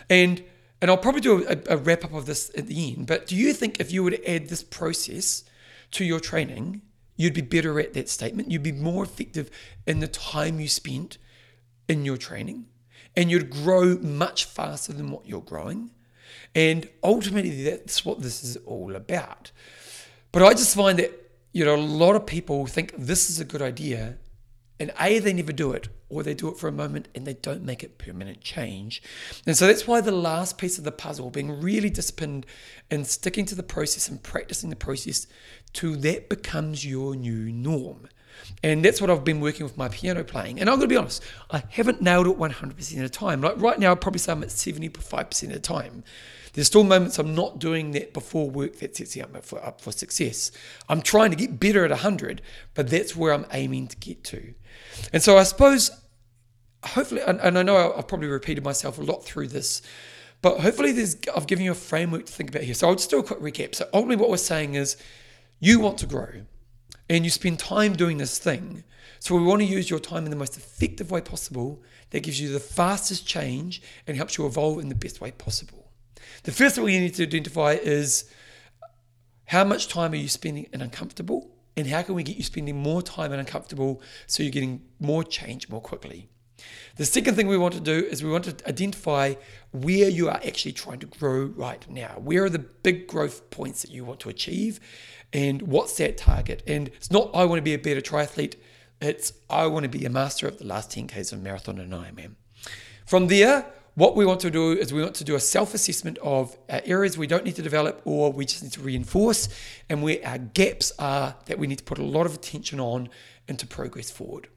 And 0.10 0.44
and 0.84 0.92
I'll 0.92 0.98
probably 0.98 1.22
do 1.22 1.48
a, 1.48 1.76
a 1.76 1.78
wrap 1.78 2.04
up 2.04 2.14
of 2.14 2.26
this 2.26 2.52
at 2.58 2.68
the 2.68 2.94
end, 2.94 3.08
but 3.08 3.26
do 3.26 3.38
you 3.38 3.54
think 3.54 3.80
if 3.80 3.94
you 3.94 4.04
were 4.04 4.12
to 4.12 4.30
add 4.30 4.50
this 4.50 4.62
process 4.62 5.46
to 5.92 6.04
your 6.04 6.20
training, 6.20 6.82
you'd 7.16 7.34
be 7.34 7.40
better 7.40 7.80
at 7.80 7.94
that 7.94 8.10
statement? 8.10 8.52
You'd 8.52 8.64
be 8.64 8.74
more 8.74 9.06
effective 9.06 9.50
in 9.88 10.02
the 10.02 10.10
time 10.10 10.60
you 10.60 10.68
spent 10.68 11.20
in 11.88 12.04
your 12.04 12.18
training, 12.18 12.66
and 13.16 13.32
you'd 13.32 13.50
grow 13.50 13.96
much 13.96 14.44
faster 14.44 14.92
than 14.92 15.10
what 15.10 15.26
you're 15.26 15.40
growing. 15.40 15.92
And 16.54 16.90
ultimately, 17.02 17.64
that's 17.64 18.04
what 18.04 18.22
this 18.22 18.44
is 18.44 18.58
all 18.66 18.94
about. 18.94 19.52
But 20.34 20.44
I 20.44 20.52
just 20.52 20.76
find 20.76 21.00
that, 21.00 21.12
you 21.54 21.64
know, 21.64 21.76
a 21.76 21.78
lot 21.78 22.18
of 22.18 22.26
people 22.26 22.66
think 22.66 22.94
this 22.98 23.30
is 23.30 23.40
a 23.40 23.46
good 23.46 23.62
idea 23.62 24.18
and 24.80 24.92
A, 25.00 25.20
they 25.20 25.32
never 25.32 25.54
do 25.54 25.72
it, 25.72 25.88
or 26.14 26.24
they 26.24 26.34
do 26.34 26.48
it 26.50 26.58
for 26.58 26.68
a 26.68 26.72
moment 26.72 27.08
and 27.16 27.26
they 27.26 27.34
don't 27.34 27.64
make 27.64 27.84
it 27.84 27.98
permanent 27.98 28.42
change. 28.42 29.02
And 29.46 29.58
so 29.58 29.68
that's 29.68 29.88
why 29.88 30.02
the 30.02 30.12
last 30.12 30.58
piece 30.58 30.78
of 30.78 30.84
the 30.84 30.92
puzzle, 30.92 31.30
being 31.30 31.62
really 31.62 31.90
disciplined 31.90 32.46
and 32.92 33.08
sticking 33.08 33.46
to 33.48 33.56
the 33.56 33.64
process 33.64 34.08
and 34.08 34.22
practicing 34.22 34.70
the 34.70 34.76
process 34.76 35.28
to 35.74 35.96
that 35.98 36.30
becomes 36.30 36.86
your 36.86 37.16
new 37.16 37.52
norm. 37.52 38.08
And 38.62 38.84
that's 38.84 39.02
what 39.02 39.10
I've 39.10 39.24
been 39.24 39.42
working 39.42 39.64
with 39.64 39.78
my 39.78 39.90
piano 39.90 40.24
playing. 40.24 40.60
And 40.60 40.70
I'm 40.70 40.78
going 40.78 40.90
to 40.90 40.94
be 40.94 40.98
honest, 40.98 41.24
I 41.52 41.64
haven't 41.70 42.02
nailed 42.02 42.28
it 42.28 42.38
100% 42.38 42.96
of 42.96 43.04
the 43.04 43.10
time. 43.10 43.42
Like 43.42 43.60
right 43.62 43.80
now, 43.80 43.92
I'd 43.92 44.02
probably 44.02 44.20
say 44.20 44.32
I'm 44.32 44.44
at 44.44 44.50
75% 44.50 45.44
of 45.44 45.54
the 45.54 45.60
time. 45.60 46.04
There's 46.54 46.68
still 46.68 46.84
moments 46.84 47.18
I'm 47.18 47.34
not 47.34 47.60
doing 47.60 47.92
that 47.92 48.14
before 48.14 48.50
work 48.50 48.78
that 48.78 48.96
sets 48.96 49.16
me 49.16 49.24
up 49.24 49.44
for, 49.44 49.64
up 49.64 49.82
for 49.82 49.92
success. 49.92 50.52
I'm 50.88 51.02
trying 51.02 51.32
to 51.32 51.36
get 51.36 51.60
better 51.60 51.84
at 51.84 51.90
100, 51.90 52.42
but 52.76 52.90
that's 52.90 53.16
where 53.16 53.34
I'm 53.34 53.48
aiming 53.52 53.88
to 53.88 53.98
get 53.98 54.24
to. 54.26 54.54
And 55.12 55.24
so 55.24 55.38
I 55.38 55.44
suppose, 55.44 55.90
hopefully, 56.86 57.22
and, 57.22 57.40
and 57.42 57.58
I 57.58 57.64
know 57.64 57.94
I've 57.94 58.08
probably 58.08 58.28
repeated 58.28 58.64
myself 58.64 58.98
a 58.98 59.02
lot 59.02 59.24
through 59.24 59.48
this, 59.50 59.82
but 60.42 60.60
hopefully 60.60 60.92
there's, 60.92 61.16
I've 61.36 61.48
given 61.48 61.64
you 61.66 61.72
a 61.72 61.76
framework 61.76 62.26
to 62.26 62.32
think 62.32 62.50
about 62.50 62.64
here. 62.64 62.74
So 62.74 62.88
I'll 62.88 62.96
just 62.96 63.10
do 63.10 63.20
a 63.20 63.24
quick 63.24 63.40
recap. 63.40 63.76
So 63.76 63.88
ultimately 63.94 64.18
what 64.18 64.30
we're 64.30 64.38
saying 64.38 64.76
is 64.76 64.98
you 65.60 65.80
want 65.80 65.98
to 66.00 66.06
grow 66.06 66.44
and 67.10 67.24
you 67.24 67.30
spend 67.30 67.60
time 67.60 67.94
doing 67.94 68.18
this 68.18 68.38
thing. 68.40 68.84
So 69.20 69.36
we 69.36 69.44
want 69.44 69.62
to 69.62 69.66
use 69.66 69.90
your 69.90 70.00
time 70.00 70.26
in 70.26 70.32
the 70.32 70.36
most 70.36 70.58
effective 70.58 71.12
way 71.12 71.22
possible 71.22 71.82
that 72.10 72.24
gives 72.24 72.42
you 72.42 72.52
the 72.52 72.60
fastest 72.60 73.26
change 73.26 73.82
and 74.06 74.18
helps 74.18 74.38
you 74.38 74.46
evolve 74.46 74.80
in 74.80 74.90
the 74.90 74.96
best 74.96 75.22
way 75.22 75.32
possible. 75.32 75.92
The 76.44 76.52
first 76.52 76.76
thing 76.76 76.84
we 76.84 77.00
need 77.00 77.16
to 77.16 77.24
identify 77.24 77.74
is 77.74 78.26
how 79.46 79.64
much 79.64 79.88
time 79.88 80.12
are 80.12 80.18
you 80.18 80.28
spending 80.28 80.68
in 80.74 80.82
uncomfortable 80.82 81.50
and 81.78 81.88
how 81.88 82.02
can 82.02 82.16
we 82.16 82.24
get 82.24 82.36
you 82.36 82.44
spending 82.44 82.76
more 82.76 83.02
time 83.02 83.32
in 83.32 83.40
uncomfortable 83.40 84.02
so 84.28 84.44
you're 84.44 84.52
getting 84.52 84.82
more 85.00 85.24
change 85.24 85.70
more 85.70 85.82
quickly. 85.82 86.30
The 86.96 87.06
second 87.06 87.36
thing 87.36 87.48
we 87.48 87.58
want 87.58 87.74
to 87.74 87.80
do 87.80 88.06
is 88.06 88.24
we 88.24 88.30
want 88.30 88.46
to 88.46 88.68
identify 88.68 89.34
where 89.72 90.10
you 90.10 90.30
are 90.30 90.40
actually 90.46 90.74
trying 90.74 91.00
to 91.00 91.08
grow 91.08 91.46
right 91.46 91.90
now. 91.90 92.20
Where 92.20 92.44
are 92.44 92.50
the 92.50 92.60
big 92.60 93.08
growth 93.08 93.50
points 93.50 93.82
that 93.82 93.92
you 93.92 94.06
want 94.06 94.20
to 94.22 94.30
achieve 94.30 94.80
and 95.32 95.64
what's 95.64 95.98
that 95.98 96.18
target? 96.18 96.62
And 96.68 96.90
it's 96.90 97.10
not 97.10 97.32
I 97.34 97.46
want 97.46 97.58
to 97.58 97.64
be 97.64 97.74
a 97.74 97.80
better 97.80 98.02
triathlete, 98.02 98.56
it's 99.02 99.34
I 99.50 99.66
want 99.68 99.84
to 99.84 99.90
be 99.90 100.06
a 100.06 100.10
master 100.10 100.48
of 100.48 100.60
the 100.60 100.66
last 100.66 100.92
10Ks 100.92 101.34
of 101.34 101.42
marathon 101.42 101.80
and 101.80 101.92
Ironman. 101.92 102.36
From 103.06 103.28
there, 103.28 103.66
what 103.96 104.16
we 104.16 104.26
want 104.26 104.40
to 104.42 104.50
do 104.50 104.72
is 104.72 104.92
we 104.94 105.02
want 105.02 105.16
to 105.16 105.24
do 105.24 105.36
a 105.36 105.40
self 105.40 105.74
assessment 105.74 106.18
of 106.20 106.58
uh, 106.70 106.82
areas 106.86 107.18
we 107.18 107.28
don't 107.28 107.44
need 107.44 107.56
to 107.58 107.62
develop 107.62 108.02
or 108.06 108.32
we 108.32 108.46
just 108.46 108.64
need 108.64 108.72
to 108.74 108.82
reinforce, 108.82 109.50
and 109.90 110.02
where 110.02 110.20
our 110.26 110.38
gaps 110.38 110.92
are 110.98 111.36
that 111.46 111.60
we 111.60 111.68
need 111.68 111.78
to 111.78 111.84
put 111.84 112.00
a 112.00 112.04
lot 112.04 112.26
of 112.26 112.34
attention 112.34 112.80
on 112.80 113.10
and 113.48 113.60
to 113.60 113.68
progress 113.68 114.10
forward. 114.10 114.48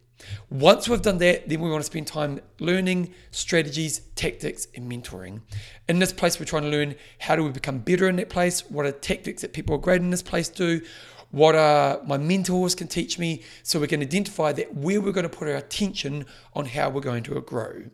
Once 0.50 0.88
we've 0.88 1.02
done 1.02 1.18
that, 1.18 1.48
then 1.48 1.60
we 1.60 1.70
want 1.70 1.80
to 1.80 1.86
spend 1.86 2.06
time 2.06 2.40
learning 2.58 3.12
strategies, 3.30 4.00
tactics, 4.14 4.66
and 4.74 4.90
mentoring. 4.90 5.40
In 5.88 5.98
this 5.98 6.12
place, 6.12 6.38
we're 6.38 6.46
trying 6.46 6.62
to 6.62 6.68
learn 6.68 6.94
how 7.18 7.36
do 7.36 7.44
we 7.44 7.50
become 7.50 7.78
better 7.78 8.08
in 8.08 8.16
that 8.16 8.30
place? 8.30 8.68
What 8.70 8.86
are 8.86 8.92
tactics 8.92 9.42
that 9.42 9.52
people 9.52 9.74
are 9.74 9.78
great 9.78 10.00
in 10.00 10.10
this 10.10 10.22
place 10.22 10.48
do? 10.48 10.80
What 11.30 11.54
are 11.54 12.00
my 12.06 12.16
mentors 12.16 12.74
can 12.74 12.88
teach 12.88 13.18
me 13.18 13.42
so 13.62 13.80
we 13.80 13.88
can 13.88 14.00
identify 14.00 14.52
that 14.52 14.74
where 14.74 15.00
we're 15.00 15.12
going 15.12 15.28
to 15.28 15.36
put 15.36 15.48
our 15.48 15.56
attention 15.56 16.24
on 16.54 16.66
how 16.66 16.88
we're 16.88 17.00
going 17.00 17.24
to 17.24 17.40
grow. 17.40 17.84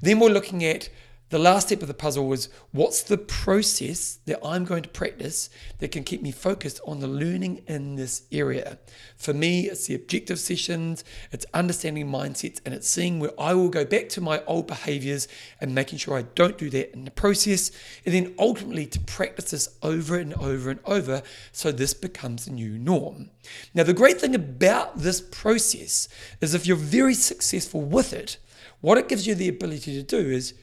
Then 0.00 0.18
we're 0.18 0.30
looking 0.30 0.64
at 0.64 0.88
the 1.30 1.38
last 1.38 1.68
step 1.68 1.80
of 1.80 1.88
the 1.88 1.94
puzzle 1.94 2.26
was 2.26 2.48
what's 2.72 3.02
the 3.02 3.16
process 3.16 4.18
that 4.26 4.44
I'm 4.44 4.64
going 4.64 4.82
to 4.82 4.88
practice 4.88 5.48
that 5.78 5.92
can 5.92 6.02
keep 6.02 6.22
me 6.22 6.32
focused 6.32 6.80
on 6.84 6.98
the 6.98 7.06
learning 7.06 7.62
in 7.68 7.94
this 7.94 8.22
area. 8.32 8.78
For 9.16 9.32
me, 9.32 9.68
it's 9.68 9.86
the 9.86 9.94
objective 9.94 10.40
sessions, 10.40 11.04
it's 11.30 11.46
understanding 11.54 12.08
mindsets, 12.08 12.60
and 12.64 12.74
it's 12.74 12.88
seeing 12.88 13.20
where 13.20 13.30
I 13.38 13.54
will 13.54 13.68
go 13.68 13.84
back 13.84 14.08
to 14.10 14.20
my 14.20 14.42
old 14.44 14.66
behaviors 14.66 15.28
and 15.60 15.72
making 15.72 15.98
sure 15.98 16.18
I 16.18 16.22
don't 16.22 16.58
do 16.58 16.68
that 16.70 16.92
in 16.92 17.04
the 17.04 17.12
process. 17.12 17.70
And 18.04 18.12
then 18.12 18.34
ultimately 18.36 18.86
to 18.86 19.00
practice 19.00 19.52
this 19.52 19.76
over 19.82 20.16
and 20.16 20.34
over 20.34 20.70
and 20.70 20.80
over 20.84 21.22
so 21.52 21.70
this 21.70 21.94
becomes 21.94 22.48
a 22.48 22.52
new 22.52 22.76
norm. 22.76 23.30
Now, 23.72 23.84
the 23.84 23.94
great 23.94 24.20
thing 24.20 24.34
about 24.34 24.98
this 24.98 25.20
process 25.20 26.08
is 26.40 26.54
if 26.54 26.66
you're 26.66 26.76
very 26.76 27.14
successful 27.14 27.82
with 27.82 28.12
it, 28.12 28.38
what 28.80 28.98
it 28.98 29.08
gives 29.08 29.26
you 29.26 29.36
the 29.36 29.48
ability 29.48 29.92
to 29.94 30.02
do 30.02 30.18
is, 30.18 30.54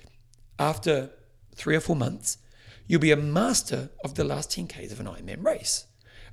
after 0.60 1.12
three 1.56 1.76
or 1.76 1.80
four 1.80 1.96
months, 1.96 2.38
you'll 2.88 3.02
be 3.02 3.12
a 3.12 3.18
master 3.18 3.90
of 4.04 4.16
the 4.16 4.24
last 4.24 4.52
10Ks 4.52 4.92
of 4.92 5.00
an 5.00 5.08
Ironman 5.08 5.44
race. 5.44 5.86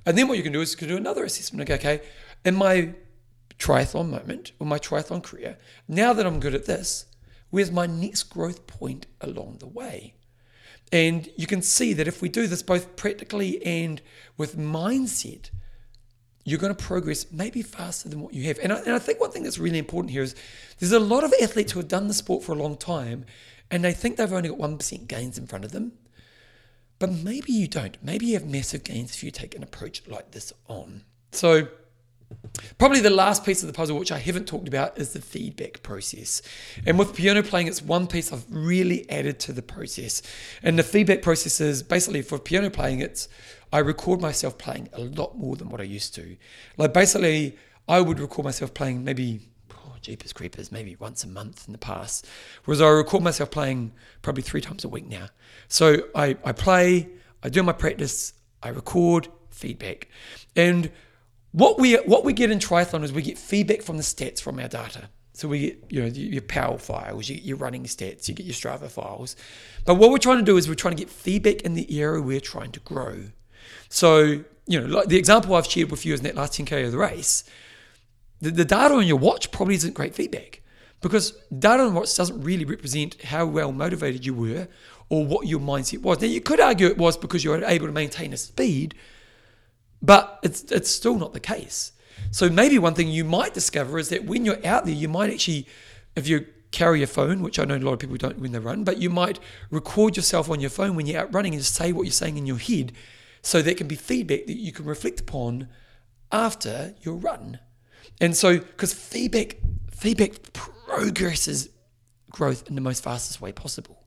And 0.05 0.17
then 0.17 0.27
what 0.27 0.37
you 0.37 0.43
can 0.43 0.53
do 0.53 0.61
is 0.61 0.71
you 0.71 0.77
can 0.77 0.87
do 0.87 0.97
another 0.97 1.23
assessment. 1.23 1.69
Okay, 1.69 1.75
okay, 1.75 2.05
in 2.43 2.55
my 2.55 2.93
triathlon 3.57 4.09
moment 4.09 4.51
or 4.59 4.67
my 4.67 4.79
triathlon 4.79 5.23
career, 5.23 5.57
now 5.87 6.13
that 6.13 6.25
I'm 6.25 6.39
good 6.39 6.53
at 6.53 6.65
this, 6.65 7.05
where's 7.49 7.71
my 7.71 7.85
next 7.85 8.23
growth 8.23 8.67
point 8.67 9.07
along 9.21 9.57
the 9.59 9.67
way? 9.67 10.13
And 10.91 11.29
you 11.35 11.47
can 11.47 11.61
see 11.61 11.93
that 11.93 12.07
if 12.07 12.21
we 12.21 12.29
do 12.29 12.47
this 12.47 12.61
both 12.61 12.95
practically 12.95 13.65
and 13.65 14.01
with 14.37 14.57
mindset, 14.57 15.49
you're 16.43 16.59
going 16.59 16.75
to 16.75 16.83
progress 16.83 17.25
maybe 17.31 17.63
faster 17.63 18.07
than 18.07 18.21
what 18.21 18.33
you 18.33 18.43
have. 18.43 18.59
And 18.59 18.71
I, 18.71 18.77
and 18.77 18.93
I 18.93 18.99
think 18.99 19.19
one 19.19 19.31
thing 19.31 19.43
that's 19.43 19.57
really 19.57 19.79
important 19.79 20.11
here 20.11 20.21
is 20.21 20.35
there's 20.77 20.91
a 20.91 20.99
lot 20.99 21.23
of 21.23 21.33
athletes 21.41 21.71
who 21.71 21.79
have 21.79 21.87
done 21.87 22.07
the 22.07 22.13
sport 22.13 22.43
for 22.43 22.51
a 22.51 22.55
long 22.55 22.77
time 22.77 23.25
and 23.71 23.83
they 23.83 23.93
think 23.93 24.17
they've 24.17 24.31
only 24.31 24.49
got 24.49 24.57
1% 24.57 25.07
gains 25.07 25.37
in 25.37 25.47
front 25.47 25.65
of 25.65 25.71
them. 25.71 25.93
But 26.99 27.11
maybe 27.11 27.51
you 27.51 27.67
don't. 27.67 27.97
Maybe 28.03 28.27
you 28.27 28.33
have 28.35 28.45
massive 28.45 28.83
gains 28.83 29.15
if 29.15 29.23
you 29.23 29.31
take 29.31 29.55
an 29.55 29.63
approach 29.63 30.03
like 30.07 30.31
this 30.31 30.53
on. 30.67 31.03
So, 31.31 31.67
Probably 32.77 33.01
the 33.01 33.09
last 33.09 33.45
piece 33.45 33.61
of 33.63 33.67
the 33.67 33.73
puzzle, 33.73 33.97
which 33.97 34.11
I 34.11 34.17
haven't 34.17 34.47
talked 34.47 34.67
about, 34.67 34.97
is 34.97 35.13
the 35.13 35.21
feedback 35.21 35.83
process. 35.83 36.41
And 36.85 36.97
with 36.97 37.15
piano 37.15 37.43
playing, 37.43 37.67
it's 37.67 37.81
one 37.81 38.07
piece 38.07 38.31
I've 38.31 38.45
really 38.49 39.09
added 39.09 39.39
to 39.41 39.53
the 39.53 39.61
process. 39.61 40.21
And 40.63 40.79
the 40.79 40.83
feedback 40.83 41.21
process 41.21 41.59
is 41.61 41.83
basically 41.83 42.21
for 42.21 42.39
piano 42.39 42.69
playing, 42.69 42.99
it's 42.99 43.27
I 43.71 43.79
record 43.79 44.21
myself 44.21 44.57
playing 44.57 44.89
a 44.93 45.01
lot 45.01 45.37
more 45.37 45.55
than 45.55 45.69
what 45.69 45.81
I 45.81 45.85
used 45.85 46.15
to. 46.15 46.37
Like 46.77 46.93
basically, 46.93 47.57
I 47.87 48.01
would 48.01 48.19
record 48.19 48.45
myself 48.45 48.73
playing 48.73 49.03
maybe 49.03 49.41
Jeepers 50.05 50.33
Creepers, 50.33 50.71
maybe 50.71 50.95
once 50.99 51.23
a 51.23 51.27
month 51.27 51.65
in 51.67 51.71
the 51.71 51.77
past. 51.77 52.27
Whereas 52.65 52.81
I 52.81 52.89
record 52.89 53.23
myself 53.23 53.51
playing 53.51 53.91
probably 54.21 54.43
three 54.43 54.61
times 54.61 54.83
a 54.83 54.89
week 54.89 55.07
now. 55.07 55.27
So 55.67 56.03
I, 56.13 56.37
I 56.43 56.51
play, 56.51 57.09
I 57.43 57.49
do 57.49 57.63
my 57.63 57.73
practice, 57.73 58.33
I 58.61 58.69
record, 58.69 59.27
feedback. 59.49 60.07
And 60.55 60.91
what 61.51 61.79
we 61.79 61.95
what 61.95 62.23
we 62.25 62.33
get 62.33 62.51
in 62.51 62.59
triathlon 62.59 63.03
is 63.03 63.13
we 63.13 63.21
get 63.21 63.37
feedback 63.37 63.81
from 63.81 63.97
the 63.97 64.03
stats 64.03 64.41
from 64.41 64.59
our 64.59 64.67
data. 64.67 65.09
So 65.35 65.49
we 65.49 65.59
get, 65.59 65.83
you 65.89 66.01
know, 66.01 66.07
your 66.07 66.41
power 66.41 66.77
files, 66.77 67.27
you 67.27 67.35
get 67.35 67.43
your 67.43 67.57
running 67.57 67.83
stats, 67.83 68.29
you 68.29 68.33
get 68.33 68.45
your 68.45 68.55
Strava 68.55 68.89
files. 68.89 69.35
But 69.83 69.95
what 69.95 70.09
we're 70.09 70.17
trying 70.17 70.37
to 70.37 70.45
do 70.45 70.55
is 70.55 70.69
we're 70.69 70.75
trying 70.75 70.95
to 70.95 71.03
get 71.03 71.09
feedback 71.09 71.61
in 71.63 71.73
the 71.73 71.99
area 71.99 72.21
we're 72.21 72.39
trying 72.39 72.71
to 72.71 72.79
grow. 72.79 73.23
So, 73.89 74.43
you 74.65 74.79
know, 74.79 74.85
like 74.85 75.09
the 75.09 75.17
example 75.17 75.53
I've 75.55 75.65
shared 75.65 75.91
with 75.91 76.05
you 76.05 76.13
is 76.13 76.21
in 76.21 76.25
that 76.25 76.35
last 76.35 76.53
10K 76.53 76.85
of 76.85 76.93
the 76.93 76.97
race, 76.97 77.43
the, 78.45 78.51
the 78.51 78.65
data 78.65 78.93
on 78.93 79.07
your 79.07 79.17
watch 79.17 79.51
probably 79.51 79.75
isn't 79.75 79.95
great 79.95 80.13
feedback 80.13 80.61
because 81.01 81.33
data 81.57 81.83
on 81.83 81.95
watch 81.95 82.15
doesn't 82.15 82.41
really 82.43 82.63
represent 82.65 83.21
how 83.23 83.45
well 83.45 83.71
motivated 83.71 84.23
you 84.25 84.33
were 84.33 84.67
or 85.09 85.25
what 85.25 85.47
your 85.47 85.59
mindset 85.59 86.01
was. 86.01 86.21
Now, 86.21 86.27
you 86.27 86.41
could 86.41 86.59
argue 86.59 86.87
it 86.87 86.97
was 86.97 87.17
because 87.17 87.43
you 87.43 87.49
were 87.49 87.63
able 87.65 87.87
to 87.87 87.91
maintain 87.91 88.33
a 88.33 88.37
speed, 88.37 88.93
but 90.01 90.39
it's, 90.43 90.63
it's 90.71 90.89
still 90.89 91.17
not 91.17 91.33
the 91.33 91.39
case. 91.39 91.91
So 92.31 92.49
maybe 92.49 92.77
one 92.77 92.93
thing 92.93 93.09
you 93.09 93.25
might 93.25 93.53
discover 93.53 93.97
is 93.97 94.09
that 94.09 94.25
when 94.25 94.45
you're 94.45 94.65
out 94.65 94.85
there, 94.85 94.93
you 94.93 95.09
might 95.09 95.33
actually, 95.33 95.67
if 96.15 96.27
you 96.27 96.45
carry 96.71 97.01
a 97.01 97.07
phone, 97.07 97.41
which 97.41 97.57
I 97.57 97.65
know 97.65 97.77
a 97.77 97.79
lot 97.79 97.93
of 97.93 97.99
people 97.99 98.17
don't 98.17 98.39
when 98.39 98.51
they 98.51 98.59
run, 98.59 98.83
but 98.83 98.99
you 98.99 99.09
might 99.09 99.39
record 99.71 100.15
yourself 100.15 100.49
on 100.49 100.59
your 100.59 100.69
phone 100.69 100.95
when 100.95 101.07
you're 101.07 101.21
out 101.21 101.33
running 101.33 101.55
and 101.55 101.63
say 101.63 101.91
what 101.91 102.03
you're 102.03 102.11
saying 102.11 102.37
in 102.37 102.45
your 102.45 102.57
head. 102.57 102.91
So 103.41 103.61
that 103.61 103.77
can 103.77 103.87
be 103.87 103.95
feedback 103.95 104.45
that 104.45 104.57
you 104.57 104.71
can 104.71 104.85
reflect 104.85 105.19
upon 105.19 105.67
after 106.31 106.95
your 107.01 107.15
run. 107.15 107.59
And 108.21 108.35
so, 108.35 108.59
because 108.59 108.93
feedback, 108.93 109.57
feedback 109.91 110.53
progresses 110.53 111.69
growth 112.31 112.67
in 112.67 112.75
the 112.75 112.81
most 112.81 113.03
fastest 113.03 113.41
way 113.41 113.51
possible. 113.51 114.05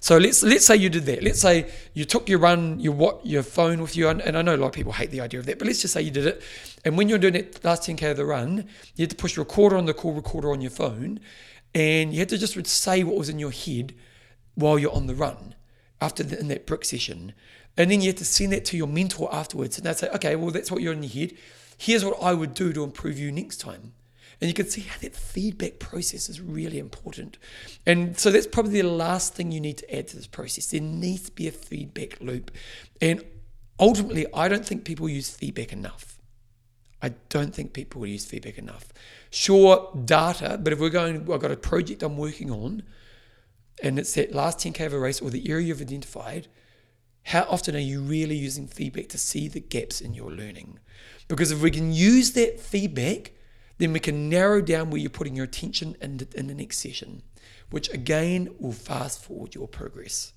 So 0.00 0.18
let's 0.18 0.42
let's 0.42 0.66
say 0.66 0.74
you 0.74 0.90
did 0.90 1.06
that. 1.06 1.22
Let's 1.22 1.40
say 1.40 1.70
you 1.94 2.04
took 2.04 2.28
your 2.28 2.40
run, 2.40 2.80
your 2.80 2.92
what 2.92 3.24
your 3.24 3.44
phone 3.44 3.80
with 3.80 3.96
you, 3.96 4.08
and, 4.08 4.36
I 4.36 4.42
know 4.42 4.56
a 4.56 4.58
lot 4.58 4.66
of 4.66 4.72
people 4.72 4.92
hate 4.92 5.12
the 5.12 5.20
idea 5.20 5.38
of 5.38 5.46
that, 5.46 5.60
but 5.60 5.66
let's 5.68 5.80
just 5.80 5.94
say 5.94 6.02
you 6.02 6.10
did 6.10 6.26
it. 6.26 6.42
And 6.84 6.98
when 6.98 7.08
you're 7.08 7.18
doing 7.18 7.34
that 7.34 7.64
last 7.64 7.88
10k 7.88 8.10
of 8.10 8.16
the 8.16 8.26
run, 8.26 8.68
you 8.96 9.02
had 9.04 9.10
to 9.10 9.16
push 9.16 9.38
recorder 9.38 9.76
on 9.76 9.84
the 9.84 9.94
call 9.94 10.12
recorder 10.12 10.50
on 10.50 10.60
your 10.60 10.72
phone, 10.72 11.20
and 11.72 12.12
you 12.12 12.18
had 12.18 12.28
to 12.30 12.38
just 12.38 12.66
say 12.66 13.04
what 13.04 13.16
was 13.16 13.28
in 13.28 13.38
your 13.38 13.52
head 13.52 13.94
while 14.56 14.76
you're 14.76 14.92
on 14.92 15.06
the 15.06 15.14
run 15.14 15.54
after 16.00 16.24
the, 16.24 16.36
in 16.36 16.48
that 16.48 16.66
brick 16.66 16.84
session, 16.84 17.32
and 17.76 17.88
then 17.88 18.00
you 18.00 18.08
had 18.08 18.16
to 18.16 18.24
send 18.24 18.52
that 18.52 18.64
to 18.64 18.76
your 18.76 18.88
mentor 18.88 19.32
afterwards, 19.32 19.78
and 19.78 19.86
they'd 19.86 19.96
say, 19.96 20.08
okay, 20.08 20.34
well 20.34 20.50
that's 20.50 20.68
what 20.72 20.82
you're 20.82 20.94
in 20.94 21.04
your 21.04 21.12
head. 21.12 21.34
Here's 21.76 22.04
what 22.04 22.22
I 22.22 22.34
would 22.34 22.54
do 22.54 22.72
to 22.72 22.84
improve 22.84 23.18
you 23.18 23.32
next 23.32 23.58
time. 23.58 23.94
And 24.40 24.48
you 24.48 24.54
can 24.54 24.66
see 24.66 24.80
how 24.80 24.98
that 25.00 25.14
feedback 25.14 25.78
process 25.78 26.28
is 26.28 26.40
really 26.40 26.80
important. 26.80 27.38
And 27.86 28.18
so 28.18 28.30
that's 28.30 28.46
probably 28.46 28.80
the 28.80 28.88
last 28.88 29.34
thing 29.34 29.52
you 29.52 29.60
need 29.60 29.78
to 29.78 29.96
add 29.96 30.08
to 30.08 30.16
this 30.16 30.26
process. 30.26 30.66
There 30.66 30.80
needs 30.80 31.26
to 31.26 31.32
be 31.32 31.46
a 31.46 31.52
feedback 31.52 32.20
loop. 32.20 32.50
And 33.00 33.24
ultimately, 33.78 34.26
I 34.34 34.48
don't 34.48 34.66
think 34.66 34.84
people 34.84 35.08
use 35.08 35.30
feedback 35.30 35.72
enough. 35.72 36.18
I 37.00 37.10
don't 37.28 37.54
think 37.54 37.72
people 37.72 38.06
use 38.06 38.24
feedback 38.24 38.58
enough. 38.58 38.92
Sure, 39.30 39.90
data, 40.04 40.58
but 40.60 40.72
if 40.72 40.80
we're 40.80 40.88
going, 40.88 41.32
I've 41.32 41.40
got 41.40 41.50
a 41.50 41.56
project 41.56 42.02
I'm 42.02 42.16
working 42.16 42.50
on, 42.50 42.82
and 43.82 43.98
it's 43.98 44.14
that 44.14 44.34
last 44.34 44.58
10k 44.58 44.86
of 44.86 44.92
a 44.92 44.98
race 44.98 45.20
or 45.20 45.30
the 45.30 45.50
area 45.50 45.66
you've 45.66 45.80
identified, 45.80 46.46
how 47.24 47.42
often 47.48 47.74
are 47.74 47.80
you 47.80 48.00
really 48.00 48.36
using 48.36 48.66
feedback 48.66 49.08
to 49.10 49.18
see 49.18 49.48
the 49.48 49.60
gaps 49.60 50.00
in 50.00 50.14
your 50.14 50.30
learning? 50.30 50.78
Because 51.32 51.50
if 51.50 51.62
we 51.62 51.70
can 51.70 51.92
use 51.92 52.32
that 52.32 52.60
feedback 52.60 53.32
then 53.78 53.92
we 53.92 53.98
can 53.98 54.28
narrow 54.28 54.60
down 54.60 54.90
where 54.90 55.00
you're 55.00 55.10
putting 55.10 55.34
your 55.34 55.44
attention 55.44 55.96
in 56.00 56.18
the, 56.18 56.28
in 56.36 56.46
the 56.46 56.54
next 56.54 56.78
session, 56.78 57.20
which 57.70 57.92
again 57.92 58.48
will 58.60 58.70
fast 58.70 59.24
forward 59.24 59.56
your 59.56 59.66
progress. 59.66 60.32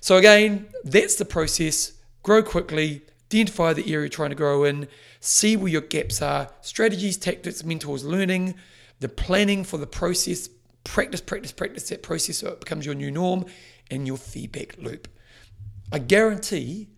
So, 0.00 0.16
again, 0.16 0.66
that's 0.82 1.14
the 1.14 1.24
process. 1.24 1.92
Grow 2.24 2.42
quickly, 2.42 3.02
identify 3.26 3.74
the 3.74 3.82
area 3.82 4.00
you're 4.00 4.08
trying 4.08 4.30
to 4.30 4.34
grow 4.34 4.64
in, 4.64 4.88
see 5.20 5.56
where 5.56 5.70
your 5.70 5.82
gaps 5.82 6.20
are, 6.20 6.50
strategies, 6.62 7.16
tactics, 7.16 7.62
mentors, 7.62 8.04
learning, 8.04 8.56
the 8.98 9.08
planning 9.08 9.62
for 9.62 9.78
the 9.78 9.86
process, 9.86 10.48
practice, 10.82 11.20
practice, 11.20 11.52
practice 11.52 11.88
that 11.90 12.02
process 12.02 12.38
so 12.38 12.48
it 12.48 12.58
becomes 12.58 12.84
your 12.84 12.96
new 12.96 13.12
norm, 13.12 13.44
and 13.88 14.04
your 14.04 14.16
feedback 14.16 14.76
loop. 14.78 15.06
I 15.92 16.00
guarantee 16.00 16.88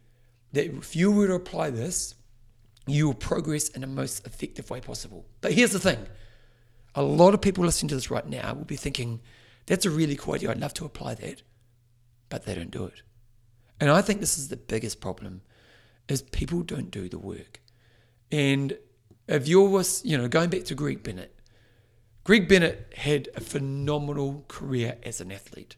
that 0.52 0.66
if 0.66 0.96
you 0.96 1.10
were 1.10 1.26
to 1.26 1.34
apply 1.34 1.68
this, 1.68 2.14
you 2.86 3.06
will 3.06 3.14
progress 3.14 3.68
in 3.68 3.82
the 3.82 3.86
most 3.86 4.26
effective 4.26 4.70
way 4.70 4.80
possible. 4.80 5.26
But 5.40 5.52
here's 5.52 5.72
the 5.72 5.78
thing 5.78 6.06
a 6.94 7.02
lot 7.02 7.34
of 7.34 7.40
people 7.40 7.64
listening 7.64 7.88
to 7.88 7.94
this 7.94 8.10
right 8.10 8.26
now 8.26 8.54
will 8.54 8.64
be 8.64 8.76
thinking, 8.76 9.20
that's 9.66 9.86
a 9.86 9.90
really 9.90 10.16
cool 10.16 10.34
idea. 10.34 10.50
I'd 10.50 10.60
love 10.60 10.74
to 10.74 10.84
apply 10.84 11.14
that. 11.14 11.42
But 12.28 12.44
they 12.44 12.54
don't 12.54 12.70
do 12.70 12.84
it. 12.84 13.02
And 13.80 13.90
I 13.90 14.02
think 14.02 14.20
this 14.20 14.38
is 14.38 14.48
the 14.48 14.56
biggest 14.56 15.00
problem 15.00 15.42
is 16.08 16.22
people 16.22 16.62
don't 16.62 16.90
do 16.90 17.08
the 17.08 17.18
work. 17.18 17.60
And 18.30 18.76
if 19.28 19.48
you're 19.48 19.68
was, 19.68 20.04
you 20.04 20.16
know, 20.18 20.28
going 20.28 20.50
back 20.50 20.64
to 20.64 20.74
Greg 20.74 21.02
Bennett, 21.02 21.34
Greg 22.24 22.48
Bennett 22.48 22.92
had 22.96 23.28
a 23.34 23.40
phenomenal 23.40 24.44
career 24.48 24.96
as 25.02 25.20
an 25.20 25.32
athlete. 25.32 25.76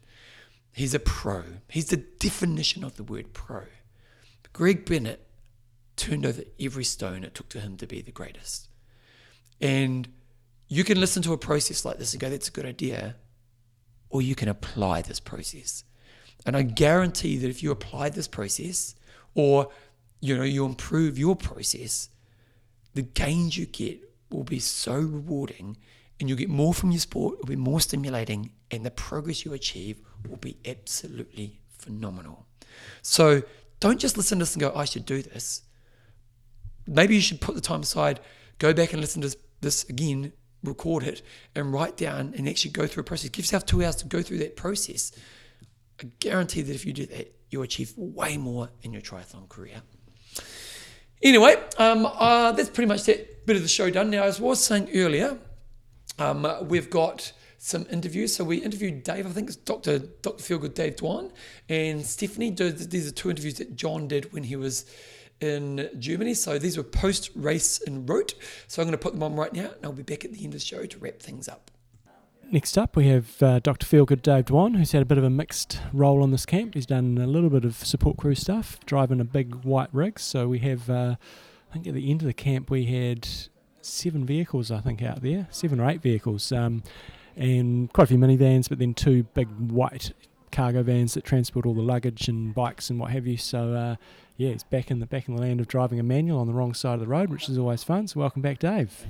He's 0.71 0.93
a 0.93 0.99
pro. 0.99 1.43
He's 1.69 1.87
the 1.87 1.97
definition 1.97 2.83
of 2.83 2.97
the 2.97 3.03
word 3.03 3.33
pro. 3.33 3.63
Greg 4.53 4.85
Bennett 4.85 5.24
turned 5.95 6.25
over 6.25 6.41
every 6.59 6.83
stone 6.83 7.23
it 7.23 7.33
took 7.33 7.49
to 7.49 7.59
him 7.59 7.77
to 7.77 7.87
be 7.87 8.01
the 8.01 8.11
greatest. 8.11 8.69
And 9.61 10.07
you 10.67 10.83
can 10.83 10.99
listen 10.99 11.21
to 11.23 11.33
a 11.33 11.37
process 11.37 11.85
like 11.85 11.97
this 11.97 12.13
and 12.13 12.21
go, 12.21 12.29
that's 12.29 12.49
a 12.49 12.51
good 12.51 12.65
idea, 12.65 13.15
or 14.09 14.21
you 14.21 14.35
can 14.35 14.49
apply 14.49 15.01
this 15.01 15.19
process. 15.19 15.83
And 16.45 16.55
I 16.55 16.63
guarantee 16.63 17.37
that 17.37 17.49
if 17.49 17.63
you 17.63 17.71
apply 17.71 18.09
this 18.09 18.27
process, 18.27 18.95
or 19.33 19.69
you 20.21 20.35
know, 20.37 20.43
you 20.43 20.65
improve 20.65 21.17
your 21.17 21.35
process, 21.35 22.09
the 22.93 23.01
gains 23.01 23.57
you 23.57 23.65
get 23.65 23.99
will 24.31 24.43
be 24.43 24.59
so 24.59 24.95
rewarding 24.95 25.77
and 26.19 26.29
you'll 26.29 26.37
get 26.37 26.49
more 26.49 26.73
from 26.73 26.91
your 26.91 26.99
sport, 26.99 27.35
it'll 27.35 27.47
be 27.47 27.55
more 27.57 27.81
stimulating, 27.81 28.51
and 28.71 28.85
the 28.85 28.91
progress 28.91 29.43
you 29.43 29.53
achieve 29.53 29.99
will 30.29 30.37
be 30.37 30.57
absolutely 30.65 31.59
phenomenal. 31.77 32.45
So 33.01 33.43
don't 33.81 33.99
just 33.99 34.17
listen 34.17 34.39
to 34.39 34.43
this 34.43 34.53
and 34.53 34.61
go, 34.61 34.71
I 34.73 34.85
should 34.85 35.05
do 35.05 35.21
this 35.21 35.63
maybe 36.87 37.15
you 37.15 37.21
should 37.21 37.41
put 37.41 37.55
the 37.55 37.61
time 37.61 37.81
aside, 37.81 38.19
go 38.59 38.73
back 38.73 38.93
and 38.93 39.01
listen 39.01 39.21
to 39.21 39.35
this, 39.61 39.83
again, 39.89 40.33
record 40.63 41.03
it, 41.03 41.21
and 41.55 41.71
write 41.73 41.97
down 41.97 42.33
and 42.37 42.47
actually 42.47 42.71
go 42.71 42.87
through 42.87 43.01
a 43.01 43.03
process. 43.03 43.29
Give 43.29 43.45
yourself 43.45 43.65
two 43.65 43.83
hours 43.83 43.95
to 43.97 44.05
go 44.05 44.21
through 44.21 44.39
that 44.39 44.55
process. 44.55 45.11
I 46.01 46.05
guarantee 46.19 46.61
that 46.61 46.73
if 46.73 46.85
you 46.85 46.93
do 46.93 47.05
that, 47.07 47.33
you'll 47.49 47.63
achieve 47.63 47.93
way 47.95 48.37
more 48.37 48.69
in 48.81 48.91
your 48.91 49.01
triathlon 49.01 49.47
career. 49.47 49.81
Anyway, 51.21 51.55
um, 51.77 52.05
uh, 52.05 52.51
that's 52.51 52.69
pretty 52.69 52.87
much 52.87 53.03
that 53.03 53.45
bit 53.45 53.55
of 53.55 53.61
the 53.61 53.67
show 53.67 53.89
done. 53.89 54.09
Now, 54.09 54.23
as 54.23 54.39
I 54.39 54.43
was 54.43 54.63
saying 54.63 54.89
earlier, 54.93 55.37
um, 56.19 56.47
we've 56.67 56.89
got 56.89 57.31
some 57.57 57.87
interviews. 57.89 58.35
So 58.35 58.43
we 58.43 58.57
interviewed 58.57 59.03
Dave, 59.03 59.25
I 59.25 59.29
think 59.29 59.47
it's 59.47 59.55
Dr. 59.55 59.97
Dr. 59.97 60.43
Feelgood 60.43 60.75
Dave 60.75 60.97
Dwan, 60.97 61.31
and 61.67 62.05
Stephanie. 62.05 62.51
These 62.51 63.07
are 63.07 63.11
two 63.11 63.29
interviews 63.29 63.55
that 63.55 63.75
John 63.75 64.07
did 64.07 64.31
when 64.33 64.43
he 64.43 64.55
was 64.55 64.85
in 65.41 65.89
Germany. 65.99 66.33
So 66.33 66.57
these 66.57 66.77
were 66.77 66.83
post 66.83 67.31
race 67.35 67.81
en 67.87 68.05
route. 68.05 68.35
So 68.67 68.81
I'm 68.81 68.87
going 68.87 68.97
to 68.97 69.01
put 69.01 69.13
them 69.13 69.23
on 69.23 69.35
right 69.35 69.53
now, 69.53 69.71
and 69.75 69.83
I'll 69.83 69.91
be 69.91 70.03
back 70.03 70.25
at 70.25 70.33
the 70.33 70.43
end 70.43 70.53
of 70.53 70.59
the 70.59 70.65
show 70.65 70.85
to 70.85 70.99
wrap 70.99 71.19
things 71.19 71.47
up. 71.47 71.71
Next 72.51 72.77
up, 72.77 72.95
we 72.95 73.07
have 73.07 73.41
uh, 73.41 73.59
Dr. 73.59 73.87
Feelgood 73.87 74.21
Dave 74.21 74.45
Dwan, 74.45 74.77
who's 74.77 74.91
had 74.91 75.01
a 75.01 75.05
bit 75.05 75.17
of 75.17 75.23
a 75.23 75.31
mixed 75.31 75.81
role 75.91 76.21
on 76.21 76.29
this 76.29 76.45
camp. 76.45 76.75
He's 76.75 76.85
done 76.85 77.17
a 77.17 77.25
little 77.25 77.49
bit 77.49 77.65
of 77.65 77.75
support 77.75 78.17
crew 78.17 78.35
stuff, 78.35 78.79
driving 78.85 79.19
a 79.19 79.23
big 79.23 79.55
white 79.63 79.89
rig. 79.91 80.19
So 80.19 80.47
we 80.47 80.59
have, 80.59 80.87
uh, 80.89 81.15
I 81.69 81.73
think 81.73 81.87
at 81.87 81.95
the 81.95 82.11
end 82.11 82.21
of 82.21 82.27
the 82.27 82.33
camp, 82.33 82.69
we 82.69 82.85
had 82.85 83.27
seven 83.81 84.25
vehicles, 84.25 84.69
I 84.69 84.79
think, 84.79 85.01
out 85.01 85.23
there, 85.23 85.47
seven 85.49 85.79
or 85.79 85.89
eight 85.89 86.01
vehicles, 86.01 86.51
um, 86.51 86.83
and 87.35 87.91
quite 87.91 88.05
a 88.05 88.07
few 88.07 88.17
minivans, 88.17 88.69
but 88.69 88.77
then 88.77 88.93
two 88.93 89.23
big 89.33 89.47
white 89.47 90.13
cargo 90.51 90.83
vans 90.83 91.15
that 91.15 91.23
transport 91.23 91.65
all 91.65 91.73
the 91.73 91.81
luggage 91.81 92.27
and 92.27 92.53
bikes 92.53 92.89
and 92.89 92.99
what 92.99 93.11
have 93.11 93.25
you. 93.25 93.37
So 93.37 93.73
uh, 93.73 93.95
yeah, 94.37 94.51
he's 94.51 94.63
back 94.63 94.91
in 94.91 94.99
the 94.99 95.05
back 95.05 95.27
in 95.27 95.35
the 95.35 95.41
land 95.41 95.59
of 95.59 95.67
driving 95.67 95.99
a 95.99 96.03
manual 96.03 96.39
on 96.39 96.47
the 96.47 96.53
wrong 96.53 96.73
side 96.73 96.95
of 96.95 96.99
the 96.99 97.07
road, 97.07 97.29
which 97.29 97.49
is 97.49 97.57
always 97.57 97.83
fun. 97.83 98.07
So 98.07 98.19
welcome 98.19 98.41
back, 98.41 98.59
Dave. 98.59 99.05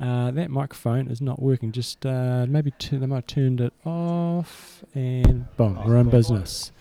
Uh, 0.00 0.30
that 0.30 0.50
microphone 0.50 1.08
is 1.08 1.20
not 1.20 1.42
working. 1.42 1.72
Just 1.72 2.06
uh, 2.06 2.46
maybe 2.48 2.72
they 2.90 2.98
might 2.98 3.16
have 3.16 3.26
turned 3.26 3.60
it 3.60 3.72
off, 3.84 4.84
and 4.94 5.54
boom, 5.56 5.78
we're 5.84 5.96
in 5.96 6.08
business. 6.08 6.72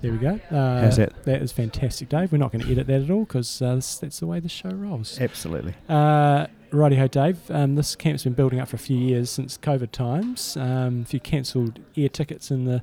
There 0.00 0.12
we 0.12 0.18
go. 0.18 0.38
Uh, 0.50 0.82
How's 0.82 0.96
that? 0.96 1.24
That 1.24 1.42
is 1.42 1.50
fantastic, 1.50 2.08
Dave. 2.08 2.30
We're 2.30 2.38
not 2.38 2.52
going 2.52 2.64
to 2.64 2.70
edit 2.70 2.86
that 2.86 3.02
at 3.02 3.10
all 3.10 3.24
because 3.24 3.60
uh, 3.60 3.74
that's 3.74 4.20
the 4.20 4.26
way 4.26 4.38
the 4.38 4.48
show 4.48 4.70
rolls. 4.70 5.20
Absolutely. 5.20 5.74
Uh, 5.88 6.46
righty 6.70 6.96
ho, 6.96 7.08
Dave. 7.08 7.38
Um, 7.50 7.74
this 7.74 7.96
camp's 7.96 8.22
been 8.22 8.34
building 8.34 8.60
up 8.60 8.68
for 8.68 8.76
a 8.76 8.78
few 8.78 8.96
years 8.96 9.28
since 9.28 9.58
COVID 9.58 9.90
times. 9.90 10.56
Um, 10.56 11.02
a 11.02 11.04
few 11.04 11.18
cancelled 11.20 11.80
air 11.96 12.08
tickets 12.08 12.50
in 12.50 12.64
the 12.64 12.82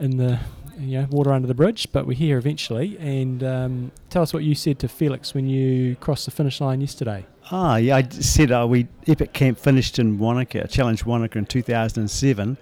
in 0.00 0.16
the 0.16 0.38
you 0.78 1.00
know, 1.00 1.06
water 1.10 1.32
under 1.32 1.46
the 1.46 1.54
bridge, 1.54 1.88
but 1.92 2.06
we're 2.06 2.16
here 2.16 2.38
eventually. 2.38 2.96
And 2.98 3.44
um, 3.44 3.92
tell 4.08 4.22
us 4.22 4.32
what 4.32 4.44
you 4.44 4.54
said 4.54 4.78
to 4.80 4.88
Felix 4.88 5.34
when 5.34 5.46
you 5.46 5.96
crossed 5.96 6.24
the 6.24 6.30
finish 6.30 6.60
line 6.60 6.80
yesterday. 6.80 7.26
Ah, 7.52 7.76
yeah, 7.76 7.96
I 7.96 8.08
said 8.08 8.52
uh, 8.52 8.66
we 8.68 8.86
Epic 9.06 9.32
Camp 9.32 9.58
finished 9.58 9.98
in 9.98 10.18
Wanaka, 10.18 10.68
Challenge 10.68 11.04
Wanaka 11.04 11.38
in 11.38 11.46
2007, 11.46 12.56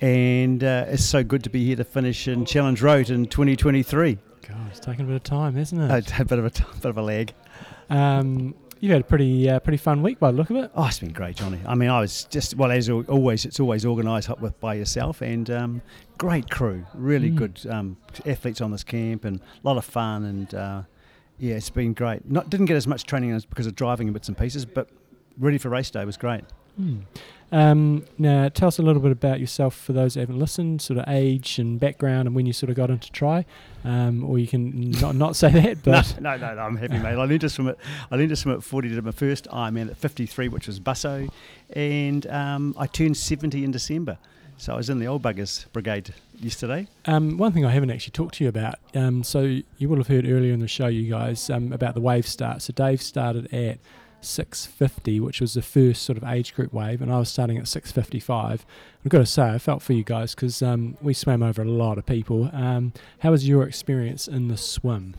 and 0.00 0.64
uh, 0.64 0.86
it's 0.88 1.04
so 1.04 1.22
good 1.22 1.44
to 1.44 1.50
be 1.50 1.64
here 1.66 1.76
to 1.76 1.84
finish 1.84 2.26
in 2.26 2.46
Challenge 2.46 2.80
Roth 2.80 3.10
in 3.10 3.26
2023. 3.26 4.18
God, 4.48 4.56
it's 4.70 4.80
taken 4.80 5.04
a 5.04 5.08
bit 5.08 5.16
of 5.16 5.22
time, 5.24 5.54
hasn't 5.54 5.80
it? 5.80 6.18
A 6.18 6.24
bit 6.24 6.38
of 6.38 6.44
a 6.46 6.50
bit 6.80 6.84
of 6.84 6.96
a 6.96 7.02
lag. 7.02 7.34
Um, 7.90 8.54
You 8.80 8.92
had 8.92 9.00
a 9.00 9.04
pretty 9.04 9.48
uh, 9.48 9.60
pretty 9.60 9.78
fun 9.78 10.02
week 10.02 10.18
by 10.18 10.30
the 10.30 10.36
look 10.36 10.50
of 10.50 10.56
it. 10.56 10.70
Oh, 10.74 10.86
it's 10.86 10.98
been 10.98 11.12
great, 11.12 11.36
Johnny. 11.36 11.58
I 11.66 11.74
mean, 11.74 11.88
I 11.88 12.00
was 12.00 12.24
just 12.24 12.54
well 12.56 12.70
as 12.70 12.90
always. 12.90 13.44
It's 13.46 13.58
always 13.60 13.86
organised 13.86 14.28
up 14.28 14.40
with 14.40 14.58
by 14.60 14.74
yourself, 14.74 15.22
and 15.22 15.48
um, 15.50 15.82
great 16.18 16.50
crew, 16.50 16.84
really 16.94 17.30
Mm. 17.30 17.36
good 17.36 17.60
um, 17.70 17.96
athletes 18.26 18.60
on 18.60 18.70
this 18.72 18.84
camp, 18.84 19.24
and 19.24 19.40
a 19.40 19.66
lot 19.66 19.78
of 19.78 19.84
fun. 19.86 20.24
And 20.24 20.54
uh, 20.54 20.82
yeah, 21.38 21.54
it's 21.54 21.70
been 21.70 21.94
great. 21.94 22.30
Not 22.30 22.50
didn't 22.50 22.66
get 22.66 22.76
as 22.76 22.86
much 22.86 23.04
training 23.04 23.30
as 23.32 23.46
because 23.46 23.66
of 23.66 23.74
driving 23.74 24.08
in 24.08 24.12
bits 24.12 24.28
and 24.28 24.36
pieces, 24.36 24.66
but 24.66 24.88
ready 25.38 25.56
for 25.56 25.70
race 25.70 25.90
day 25.90 26.04
was 26.04 26.16
great. 26.18 26.44
Hmm. 26.76 27.00
Um, 27.52 28.04
now, 28.18 28.48
tell 28.48 28.66
us 28.66 28.80
a 28.80 28.82
little 28.82 29.00
bit 29.00 29.12
about 29.12 29.38
yourself 29.38 29.76
for 29.76 29.92
those 29.92 30.14
who 30.14 30.20
haven't 30.20 30.40
listened, 30.40 30.82
sort 30.82 30.98
of 30.98 31.04
age 31.06 31.60
and 31.60 31.78
background, 31.78 32.26
and 32.26 32.34
when 32.34 32.46
you 32.46 32.52
sort 32.52 32.68
of 32.68 32.74
got 32.74 32.90
into 32.90 33.12
try. 33.12 33.44
Um, 33.84 34.24
or 34.24 34.38
you 34.38 34.48
can 34.48 34.90
not 34.90 35.14
not 35.14 35.36
say 35.36 35.50
that, 35.50 35.82
but 35.84 36.20
no, 36.20 36.36
no, 36.36 36.54
no, 36.54 36.62
I'm 36.62 36.76
happy, 36.76 36.98
mate. 36.98 37.10
I 37.10 37.14
learned 37.14 37.42
to 37.42 37.48
swim 37.48 37.68
at 37.68 37.76
I 38.10 38.16
learned 38.16 38.30
to 38.30 38.36
swim 38.36 38.56
at 38.56 38.64
40 38.64 38.88
Did 38.88 39.04
my 39.04 39.12
first 39.12 39.46
Ironman 39.52 39.88
at 39.88 39.96
53, 39.96 40.48
which 40.48 40.66
was 40.66 40.80
Busso, 40.80 41.30
and 41.70 42.26
um, 42.26 42.74
I 42.76 42.88
turned 42.88 43.16
70 43.16 43.62
in 43.62 43.70
December. 43.70 44.18
So 44.56 44.72
I 44.72 44.76
was 44.76 44.88
in 44.88 44.98
the 44.98 45.06
old 45.06 45.22
buggers 45.22 45.70
brigade 45.72 46.14
yesterday. 46.38 46.86
Um, 47.06 47.38
one 47.38 47.52
thing 47.52 47.64
I 47.64 47.70
haven't 47.70 47.90
actually 47.90 48.12
talked 48.12 48.36
to 48.36 48.44
you 48.44 48.48
about. 48.48 48.76
Um, 48.94 49.24
so 49.24 49.60
you 49.78 49.88
will 49.88 49.96
have 49.96 50.06
heard 50.06 50.26
earlier 50.26 50.52
in 50.52 50.60
the 50.60 50.68
show, 50.68 50.86
you 50.86 51.10
guys, 51.10 51.50
um, 51.50 51.72
about 51.72 51.94
the 51.94 52.00
wave 52.00 52.26
start. 52.26 52.62
So 52.62 52.72
Dave 52.72 53.02
started 53.02 53.52
at 53.52 53.78
650, 54.24 55.20
which 55.20 55.40
was 55.40 55.54
the 55.54 55.62
first 55.62 56.02
sort 56.02 56.16
of 56.16 56.24
age 56.24 56.54
group 56.54 56.72
wave, 56.72 57.02
and 57.02 57.12
I 57.12 57.18
was 57.18 57.28
starting 57.28 57.58
at 57.58 57.68
655. 57.68 58.64
I've 59.04 59.10
got 59.10 59.18
to 59.18 59.26
say, 59.26 59.50
I 59.50 59.58
felt 59.58 59.82
for 59.82 59.92
you 59.92 60.04
guys 60.04 60.34
because 60.34 60.62
um, 60.62 60.96
we 61.02 61.14
swam 61.14 61.42
over 61.42 61.62
a 61.62 61.66
lot 61.66 61.98
of 61.98 62.06
people. 62.06 62.50
Um, 62.52 62.92
how 63.20 63.30
was 63.30 63.48
your 63.48 63.64
experience 63.64 64.26
in 64.28 64.48
the 64.48 64.56
swim? 64.56 65.14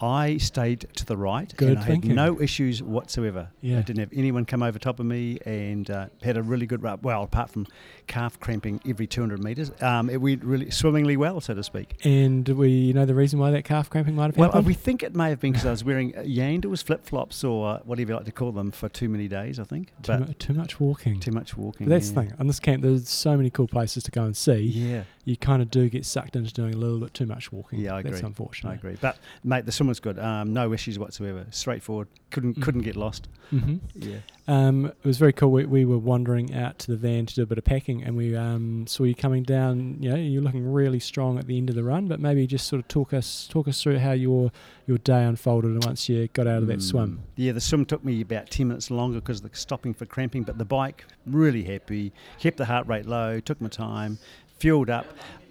I 0.00 0.36
stayed 0.36 0.86
to 0.96 1.04
the 1.04 1.16
right 1.16 1.52
Good 1.56 1.70
and 1.70 1.78
I 1.78 1.82
thinking. 1.82 2.10
had 2.10 2.16
no 2.16 2.40
issues 2.40 2.82
whatsoever. 2.82 3.48
Yeah. 3.60 3.78
I 3.78 3.82
didn't 3.82 4.00
have 4.00 4.12
anyone 4.14 4.44
come 4.44 4.62
over 4.62 4.78
top 4.78 5.00
of 5.00 5.06
me 5.06 5.38
and 5.44 5.90
uh, 5.90 6.06
had 6.22 6.36
a 6.36 6.42
really 6.42 6.66
good 6.66 6.82
run. 6.82 6.98
Well, 7.02 7.22
apart 7.24 7.50
from 7.50 7.66
calf 8.06 8.38
cramping 8.40 8.80
every 8.88 9.06
200 9.06 9.42
metres, 9.42 9.70
um, 9.82 10.08
it 10.08 10.18
went 10.20 10.44
really 10.44 10.70
swimmingly 10.70 11.16
well, 11.16 11.40
so 11.40 11.54
to 11.54 11.62
speak. 11.62 11.96
And 12.04 12.48
we 12.48 12.92
know 12.92 13.04
the 13.06 13.14
reason 13.14 13.38
why 13.38 13.50
that 13.50 13.64
calf 13.64 13.90
cramping 13.90 14.14
might 14.14 14.26
have 14.26 14.36
happened? 14.36 14.52
Well, 14.54 14.62
uh, 14.62 14.66
we 14.66 14.74
think 14.74 15.02
it 15.02 15.14
may 15.16 15.30
have 15.30 15.40
been 15.40 15.52
because 15.52 15.66
I 15.66 15.70
was 15.70 15.82
wearing 15.84 16.16
uh, 16.16 16.20
Yandles 16.22 16.82
flip 16.84 17.04
flops 17.04 17.42
or 17.42 17.80
whatever 17.84 18.12
you 18.12 18.16
like 18.16 18.26
to 18.26 18.32
call 18.32 18.52
them 18.52 18.70
for 18.70 18.88
too 18.88 19.08
many 19.08 19.26
days, 19.26 19.58
I 19.58 19.64
think. 19.64 19.88
too, 20.02 20.12
But 20.12 20.20
mu- 20.28 20.34
too 20.34 20.54
much 20.54 20.78
walking. 20.78 21.18
too 21.20 21.32
much 21.32 21.56
walking. 21.56 21.86
But 21.86 21.94
that's 21.94 22.08
yeah. 22.10 22.14
the 22.14 22.20
thing. 22.22 22.32
On 22.38 22.46
this 22.46 22.60
camp, 22.60 22.82
there's 22.82 23.08
so 23.08 23.36
many 23.36 23.50
cool 23.50 23.66
places 23.68 24.04
to 24.04 24.10
go 24.10 24.22
and 24.24 24.36
see. 24.36 24.58
Yeah, 24.60 25.02
You 25.24 25.36
kind 25.36 25.60
of 25.60 25.70
do 25.70 25.88
get 25.88 26.04
sucked 26.06 26.36
into 26.36 26.52
doing 26.52 26.72
a 26.74 26.76
little 26.76 27.00
bit 27.00 27.14
too 27.14 27.26
much 27.26 27.50
walking. 27.52 27.80
Yeah, 27.80 27.96
I 27.96 28.02
That's 28.02 28.18
agree. 28.18 28.26
unfortunate. 28.28 28.70
I 28.70 28.74
agree. 28.74 28.96
But 29.00 29.18
mate, 29.42 29.66
the 29.66 29.72
swim 29.72 29.87
was 29.88 30.00
good. 30.00 30.18
Um, 30.18 30.52
no 30.52 30.72
issues 30.72 30.98
whatsoever. 30.98 31.46
Straightforward. 31.50 32.08
Couldn't 32.30 32.56
Mm. 32.58 32.62
couldn't 32.62 32.82
get 32.82 32.94
lost. 32.96 33.26
hmm 33.50 33.76
Yeah. 33.94 34.18
Um, 34.46 34.86
it 34.86 35.04
was 35.04 35.16
very 35.18 35.32
cool. 35.32 35.50
We, 35.50 35.64
we 35.64 35.84
were 35.86 35.98
wandering 35.98 36.54
out 36.54 36.78
to 36.80 36.90
the 36.90 36.96
van 36.98 37.24
to 37.26 37.34
do 37.34 37.42
a 37.42 37.46
bit 37.46 37.56
of 37.58 37.64
packing, 37.64 38.02
and 38.02 38.16
we 38.16 38.36
um, 38.36 38.86
saw 38.86 39.04
you 39.04 39.14
coming 39.14 39.42
down. 39.42 39.96
You 40.00 40.10
know, 40.10 40.16
you're 40.16 40.42
looking 40.42 40.70
really 40.70 41.00
strong 41.00 41.38
at 41.38 41.46
the 41.46 41.56
end 41.56 41.70
of 41.70 41.76
the 41.76 41.82
run. 41.84 42.06
But 42.08 42.20
maybe 42.20 42.46
just 42.46 42.66
sort 42.68 42.80
of 42.80 42.88
talk 42.88 43.12
us 43.14 43.46
talk 43.50 43.66
us 43.68 43.82
through 43.82 43.98
how 43.98 44.12
your 44.12 44.50
your 44.86 44.98
day 44.98 45.24
unfolded 45.24 45.70
and 45.70 45.84
once 45.84 46.08
you 46.08 46.28
got 46.28 46.46
out 46.46 46.62
of 46.62 46.68
that 46.68 46.78
Mm. 46.78 46.82
swim. 46.82 47.20
Yeah, 47.36 47.52
the 47.52 47.60
swim 47.60 47.84
took 47.86 48.04
me 48.04 48.20
about 48.20 48.50
10 48.50 48.68
minutes 48.68 48.90
longer 48.90 49.20
because 49.20 49.42
of 49.42 49.50
the 49.50 49.56
stopping 49.56 49.94
for 49.94 50.04
cramping, 50.06 50.42
but 50.44 50.58
the 50.58 50.64
bike, 50.64 51.04
really 51.26 51.64
happy, 51.64 52.12
kept 52.38 52.56
the 52.58 52.64
heart 52.66 52.86
rate 52.86 53.06
low, 53.06 53.40
took 53.40 53.60
my 53.60 53.68
time, 53.68 54.18
fueled 54.58 54.90
up. 54.90 55.06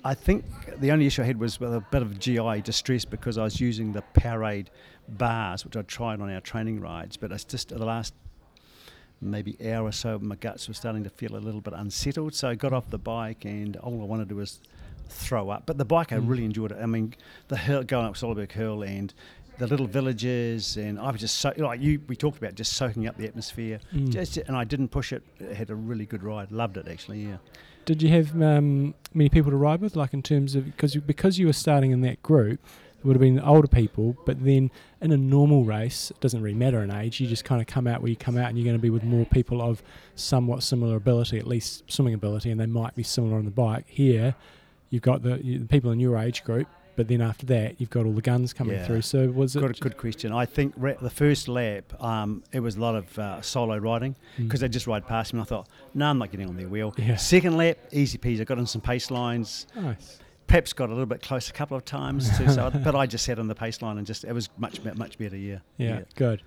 I 0.08 0.14
think 0.14 0.46
the 0.80 0.92
only 0.94 1.06
issue 1.06 1.22
I 1.22 1.26
had 1.26 1.38
was 1.38 1.60
with 1.60 1.74
a 1.74 1.82
bit 1.92 2.02
of 2.02 2.18
GI 2.18 2.62
distress 2.62 3.04
because 3.04 3.38
I 3.38 3.44
was 3.44 3.60
using 3.60 3.92
the 3.92 4.04
Powerade 4.14 4.68
bars, 5.10 5.66
which 5.66 5.76
I 5.76 5.82
tried 5.82 6.22
on 6.22 6.32
our 6.34 6.40
training 6.40 6.80
rides, 6.80 7.18
but 7.18 7.34
it's 7.34 7.44
just 7.44 7.70
the 7.70 7.84
last 7.86 8.14
maybe 9.20 9.58
hour 9.70 9.86
or 9.88 9.92
so, 9.92 10.18
my 10.20 10.36
guts 10.36 10.70
were 10.70 10.74
starting 10.74 11.04
to 11.04 11.10
feel 11.10 11.36
a 11.36 11.44
little 11.48 11.60
bit 11.60 11.74
unsettled. 11.74 12.34
So 12.36 12.48
I 12.48 12.56
got 12.56 12.72
off 12.72 12.90
the 12.90 12.98
bike 12.98 13.44
and 13.44 13.76
all 13.78 14.00
I 14.02 14.06
wanted 14.06 14.30
to 14.30 14.36
do 14.36 14.38
was 14.38 14.62
throw 15.10 15.50
up. 15.50 15.64
But 15.66 15.78
the 15.78 15.86
bike, 15.86 16.14
I 16.14 16.18
Mm. 16.20 16.30
really 16.30 16.46
enjoyed 16.46 16.72
it. 16.72 16.78
I 16.82 16.86
mean, 16.86 17.14
the 17.50 17.58
hill, 17.58 17.84
going 17.84 18.06
up 18.06 18.14
Solberg 18.16 18.52
Hill 18.54 18.84
and 18.84 19.14
the 19.58 19.68
little 19.68 19.88
villages, 19.88 20.78
and 20.78 21.00
I 21.00 21.12
was 21.12 21.20
just 21.20 21.36
so 21.36 21.52
like 21.58 21.82
you. 21.82 22.00
We 22.08 22.16
talked 22.16 22.38
about 22.38 22.56
just 22.56 22.74
soaking 22.74 23.08
up 23.08 23.18
the 23.18 23.28
atmosphere, 23.28 23.80
Mm. 23.94 24.10
just 24.10 24.38
and 24.38 24.56
I 24.56 24.64
didn't 24.64 24.90
push 24.90 25.12
it. 25.12 25.24
I 25.42 25.54
had 25.56 25.70
a 25.70 25.76
really 25.76 26.06
good 26.06 26.24
ride. 26.24 26.52
Loved 26.52 26.78
it 26.78 26.88
actually. 26.88 27.26
Yeah. 27.26 27.38
Did 27.88 28.04
you 28.04 28.10
have 28.10 28.40
um, 28.42 28.96
many 29.14 29.30
people 29.30 29.50
to 29.50 29.56
ride 29.56 29.80
with? 29.80 29.96
Like 29.96 30.14
in 30.14 30.22
terms 30.22 30.56
of 30.56 30.66
because 30.66 30.94
you, 30.94 31.00
because 31.00 31.40
you 31.40 31.48
were 31.48 31.54
starting 31.54 31.92
in 31.92 32.02
that 32.02 32.22
group, 32.22 32.60
it 33.00 33.06
would 33.06 33.16
have 33.16 33.22
been 33.22 33.40
older 33.40 33.70
people. 33.70 34.18
But 34.26 34.44
then 34.44 34.72
in 35.00 35.14
a 35.14 35.18
normal 35.18 35.64
race, 35.64 36.12
it 36.12 36.20
doesn't 36.20 36.42
really 36.42 36.58
matter 36.58 36.84
in 36.84 36.92
age. 36.92 37.22
You 37.22 37.28
just 37.28 37.46
kind 37.46 37.62
of 37.62 37.68
come 37.68 37.88
out 37.88 38.02
where 38.02 38.10
you 38.10 38.18
come 38.18 38.38
out, 38.38 38.50
and 38.50 38.58
you're 38.58 38.66
going 38.66 38.76
to 38.76 38.82
be 38.82 38.90
with 38.90 39.06
more 39.06 39.26
people 39.26 39.62
of 39.62 39.82
somewhat 40.16 40.64
similar 40.64 40.98
ability, 40.98 41.40
at 41.40 41.48
least 41.48 41.90
swimming 41.90 42.14
ability, 42.14 42.52
and 42.52 42.60
they 42.60 42.66
might 42.66 42.94
be 42.94 43.04
similar 43.04 43.38
on 43.38 43.46
the 43.46 43.52
bike. 43.52 43.86
Here, 43.88 44.36
you've 44.90 45.02
got 45.02 45.24
the, 45.24 45.42
you, 45.42 45.60
the 45.60 45.66
people 45.66 45.90
in 45.92 46.02
your 46.02 46.18
age 46.18 46.44
group, 46.44 46.68
but 46.98 47.08
then 47.08 47.22
after 47.22 47.46
that, 47.46 47.80
you've 47.80 47.90
got 47.90 48.06
all 48.06 48.12
the 48.12 48.22
guns 48.22 48.52
coming 48.52 48.76
Yeah. 48.76 48.86
through. 48.86 49.04
So 49.04 49.30
was 49.30 49.56
it? 49.56 49.62
Good, 49.62 49.80
good 49.80 49.98
question. 49.98 50.34
I 50.34 50.46
think 50.46 50.74
ra- 50.76 50.96
the 51.02 51.10
first 51.10 51.48
lap, 51.48 51.86
um, 52.04 52.44
it 52.52 52.60
was 52.60 52.76
a 52.76 52.82
lot 52.82 52.96
of 52.96 53.18
uh, 53.18 53.42
solo 53.42 53.78
riding 53.78 54.16
Mm. 54.38 54.44
because 54.48 54.60
they 54.60 54.68
just 54.68 54.88
ride 54.88 55.08
past 55.08 55.34
me. 55.34 55.40
and 55.40 55.46
I 55.46 55.48
thought, 55.48 55.68
no, 55.94 56.10
I'm 56.10 56.18
not 56.18 56.32
getting 56.32 56.50
on 56.50 56.58
their 56.58 56.68
wheel. 56.68 56.94
Yeah. 56.98 57.16
Second 57.16 57.56
lap, 57.56 57.78
easy 57.94 58.18
peasy. 58.18 58.42
I 58.42 58.44
got 58.44 58.58
on 58.58 58.68
some 58.68 58.82
pace 58.82 59.10
lines. 59.10 59.68
Nice. 59.76 60.20
Perhaps 60.48 60.74
got 60.74 60.90
a 60.90 60.94
little 60.94 61.06
bit 61.06 61.22
close 61.22 61.50
a 61.50 61.54
couple 61.54 61.78
of 61.78 61.86
times 61.86 62.36
too. 62.38 62.50
So, 62.50 62.70
but 62.84 62.96
I 62.96 63.06
just 63.06 63.24
sat 63.26 63.38
on 63.40 63.48
the 63.48 63.56
pace 63.56 63.82
line 63.82 63.98
and 63.98 64.06
just 64.08 64.24
it 64.26 64.34
was 64.34 64.50
much 64.58 64.84
much 64.96 65.18
better. 65.18 65.38
Yeah. 65.38 65.60
Yeah, 65.78 66.02
good. 66.16 66.42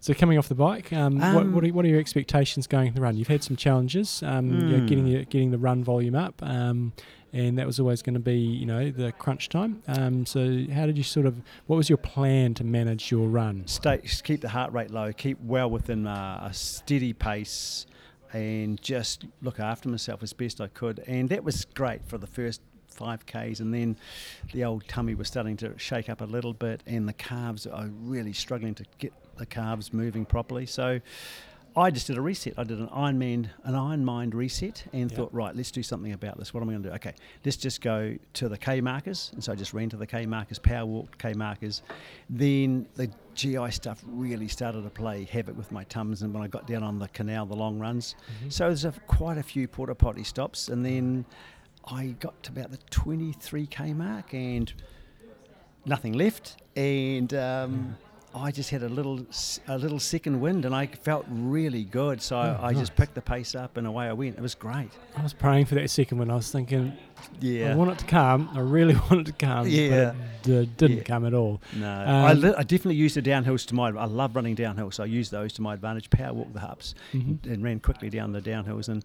So 0.00 0.12
coming 0.14 0.36
off 0.36 0.48
the 0.48 0.56
bike, 0.56 0.92
um, 0.92 1.20
what, 1.20 1.24
Um, 1.28 1.52
what, 1.54 1.62
are, 1.64 1.68
what 1.68 1.84
are 1.84 1.88
your 1.88 2.00
expectations 2.00 2.66
going 2.66 2.88
into 2.88 2.96
the 2.96 3.02
run? 3.02 3.16
You've 3.16 3.28
had 3.28 3.44
some 3.44 3.54
challenges, 3.56 4.20
um, 4.24 4.50
you 4.50 4.78
know, 4.78 4.86
getting 4.88 5.04
Mm. 5.06 5.12
your, 5.12 5.22
getting 5.24 5.52
the 5.52 5.58
run 5.58 5.84
volume 5.84 6.16
up, 6.16 6.42
um, 6.42 6.92
and 7.32 7.58
that 7.58 7.66
was 7.66 7.80
always 7.80 8.02
going 8.02 8.14
to 8.14 8.20
be 8.20 8.36
you 8.36 8.66
know 8.66 8.90
the 8.90 9.12
crunch 9.12 9.48
time. 9.48 9.82
Um, 9.86 10.26
so 10.26 10.64
how 10.72 10.86
did 10.86 10.98
you 10.98 11.04
sort 11.04 11.26
of 11.26 11.40
what 11.66 11.76
was 11.76 11.88
your 11.88 11.98
plan 11.98 12.54
to 12.54 12.64
manage 12.64 13.10
your 13.10 13.28
run? 13.28 13.66
Stay, 13.66 13.98
keep 14.22 14.40
the 14.40 14.48
heart 14.48 14.72
rate 14.72 14.90
low. 14.90 15.12
Keep 15.12 15.40
well 15.40 15.70
within 15.70 16.06
uh, 16.06 16.46
a 16.48 16.54
steady 16.54 17.12
pace, 17.12 17.86
and 18.32 18.80
just 18.80 19.24
look 19.40 19.58
after 19.60 19.88
myself 19.88 20.22
as 20.22 20.32
best 20.32 20.60
I 20.60 20.68
could. 20.68 21.02
And 21.06 21.28
that 21.30 21.44
was 21.44 21.64
great 21.64 22.06
for 22.06 22.18
the 22.18 22.26
first 22.26 22.60
five 22.88 23.24
k's, 23.24 23.60
and 23.60 23.72
then 23.72 23.96
the 24.52 24.64
old 24.64 24.86
tummy 24.86 25.14
was 25.14 25.28
starting 25.28 25.56
to 25.58 25.78
shake 25.78 26.08
up 26.08 26.20
a 26.20 26.26
little 26.26 26.52
bit, 26.52 26.82
and 26.86 27.08
the 27.08 27.14
calves 27.14 27.66
are 27.66 27.88
really 28.02 28.32
struggling 28.32 28.74
to 28.74 28.84
get 28.98 29.12
the 29.36 29.46
calves 29.46 29.92
moving 29.92 30.24
properly. 30.24 30.66
So. 30.66 31.00
I 31.74 31.90
just 31.90 32.06
did 32.06 32.18
a 32.18 32.20
reset. 32.20 32.54
I 32.58 32.64
did 32.64 32.78
an 32.78 32.88
Ironman, 32.88 33.48
an 33.64 33.74
Iron 33.74 34.04
Mind 34.04 34.34
reset, 34.34 34.84
and 34.92 35.10
Yeah. 35.10 35.16
thought, 35.16 35.32
right, 35.32 35.56
let's 35.56 35.70
do 35.70 35.82
something 35.82 36.12
about 36.12 36.38
this. 36.38 36.52
What 36.52 36.62
am 36.62 36.68
I 36.68 36.72
going 36.72 36.82
to 36.82 36.88
do? 36.90 36.94
Okay, 36.96 37.14
let's 37.46 37.56
just 37.56 37.80
go 37.80 38.14
to 38.34 38.48
the 38.48 38.58
K 38.58 38.82
markers, 38.82 39.30
and 39.32 39.42
so 39.42 39.52
I 39.52 39.54
just 39.54 39.72
ran 39.72 39.88
to 39.90 39.96
the 39.96 40.06
K 40.06 40.26
markers, 40.26 40.58
power 40.58 40.84
walked 40.84 41.18
K 41.18 41.32
markers. 41.32 41.82
Then 42.28 42.86
the 42.96 43.10
GI 43.34 43.70
stuff 43.70 44.04
really 44.06 44.48
started 44.48 44.82
to 44.82 44.90
play 44.90 45.24
havoc 45.24 45.56
with 45.56 45.72
my 45.72 45.84
tums, 45.84 46.20
and 46.20 46.34
when 46.34 46.42
I 46.42 46.46
got 46.48 46.66
down 46.66 46.82
on 46.82 46.98
the 46.98 47.08
canal, 47.08 47.46
the 47.46 47.56
long 47.56 47.78
runs, 47.78 48.16
so 48.50 48.66
there's 48.66 48.84
a, 48.84 48.92
quite 49.06 49.38
a 49.38 49.42
few 49.42 49.66
porta 49.66 49.94
potty 49.94 50.24
stops, 50.24 50.68
and 50.68 50.84
then 50.84 51.24
I 51.86 52.08
got 52.20 52.42
to 52.42 52.50
about 52.52 52.70
the 52.70 52.78
23k 52.90 53.96
mark, 53.96 54.34
and 54.34 54.70
nothing 55.86 56.12
left, 56.12 56.60
and. 56.76 57.32
Um, 57.32 57.96
I 58.34 58.50
just 58.50 58.70
had 58.70 58.82
a 58.82 58.88
little, 58.88 59.26
a 59.68 59.76
little 59.76 59.98
second 59.98 60.40
wind, 60.40 60.64
and 60.64 60.74
I 60.74 60.86
felt 60.86 61.26
really 61.28 61.84
good. 61.84 62.22
So 62.22 62.36
Oh, 62.36 62.58
I 62.62 62.70
nice. 62.72 62.80
just 62.80 62.96
picked 62.96 63.14
the 63.14 63.20
pace 63.20 63.54
up, 63.54 63.76
and 63.76 63.86
away 63.86 64.06
I 64.06 64.12
went. 64.14 64.36
It 64.36 64.40
was 64.40 64.54
great. 64.54 64.90
I 65.16 65.22
was 65.22 65.32
praying 65.34 65.66
for 65.66 65.74
that 65.74 65.90
second 65.90 66.18
one. 66.18 66.30
I 66.30 66.36
was 66.36 66.50
thinking, 66.50 66.92
yeah, 67.40 67.72
I 67.72 67.76
want 67.76 67.90
it 67.90 67.98
to 67.98 68.04
come. 68.06 68.48
I 68.54 68.60
really 68.60 68.94
want 69.10 69.20
it 69.20 69.26
to 69.26 69.32
come. 69.46 69.66
Yeah. 69.68 70.14
but 70.42 70.50
it 70.50 70.64
d- 70.66 70.70
didn't 70.76 70.96
Yeah. 70.98 71.02
come 71.04 71.26
at 71.26 71.34
all. 71.34 71.60
No, 71.76 71.88
I, 71.90 72.30
Um, 72.32 72.40
li- 72.40 72.54
I 72.56 72.62
definitely 72.62 72.94
used 72.96 73.16
the 73.16 73.22
downhills 73.22 73.66
to 73.66 73.74
my. 73.74 73.88
I 73.90 74.06
love 74.06 74.34
running 74.34 74.54
downhill, 74.54 74.90
so 74.90 75.02
I 75.02 75.06
used 75.06 75.30
those 75.30 75.52
to 75.54 75.62
my 75.62 75.74
advantage. 75.74 76.08
Power 76.10 76.32
walked 76.32 76.54
the 76.54 76.60
hups 76.60 76.94
Mhm. 77.12 77.44
and 77.46 77.62
ran 77.62 77.80
quickly 77.80 78.08
down 78.10 78.32
the 78.32 78.40
downhills, 78.40 78.88
and 78.88 79.04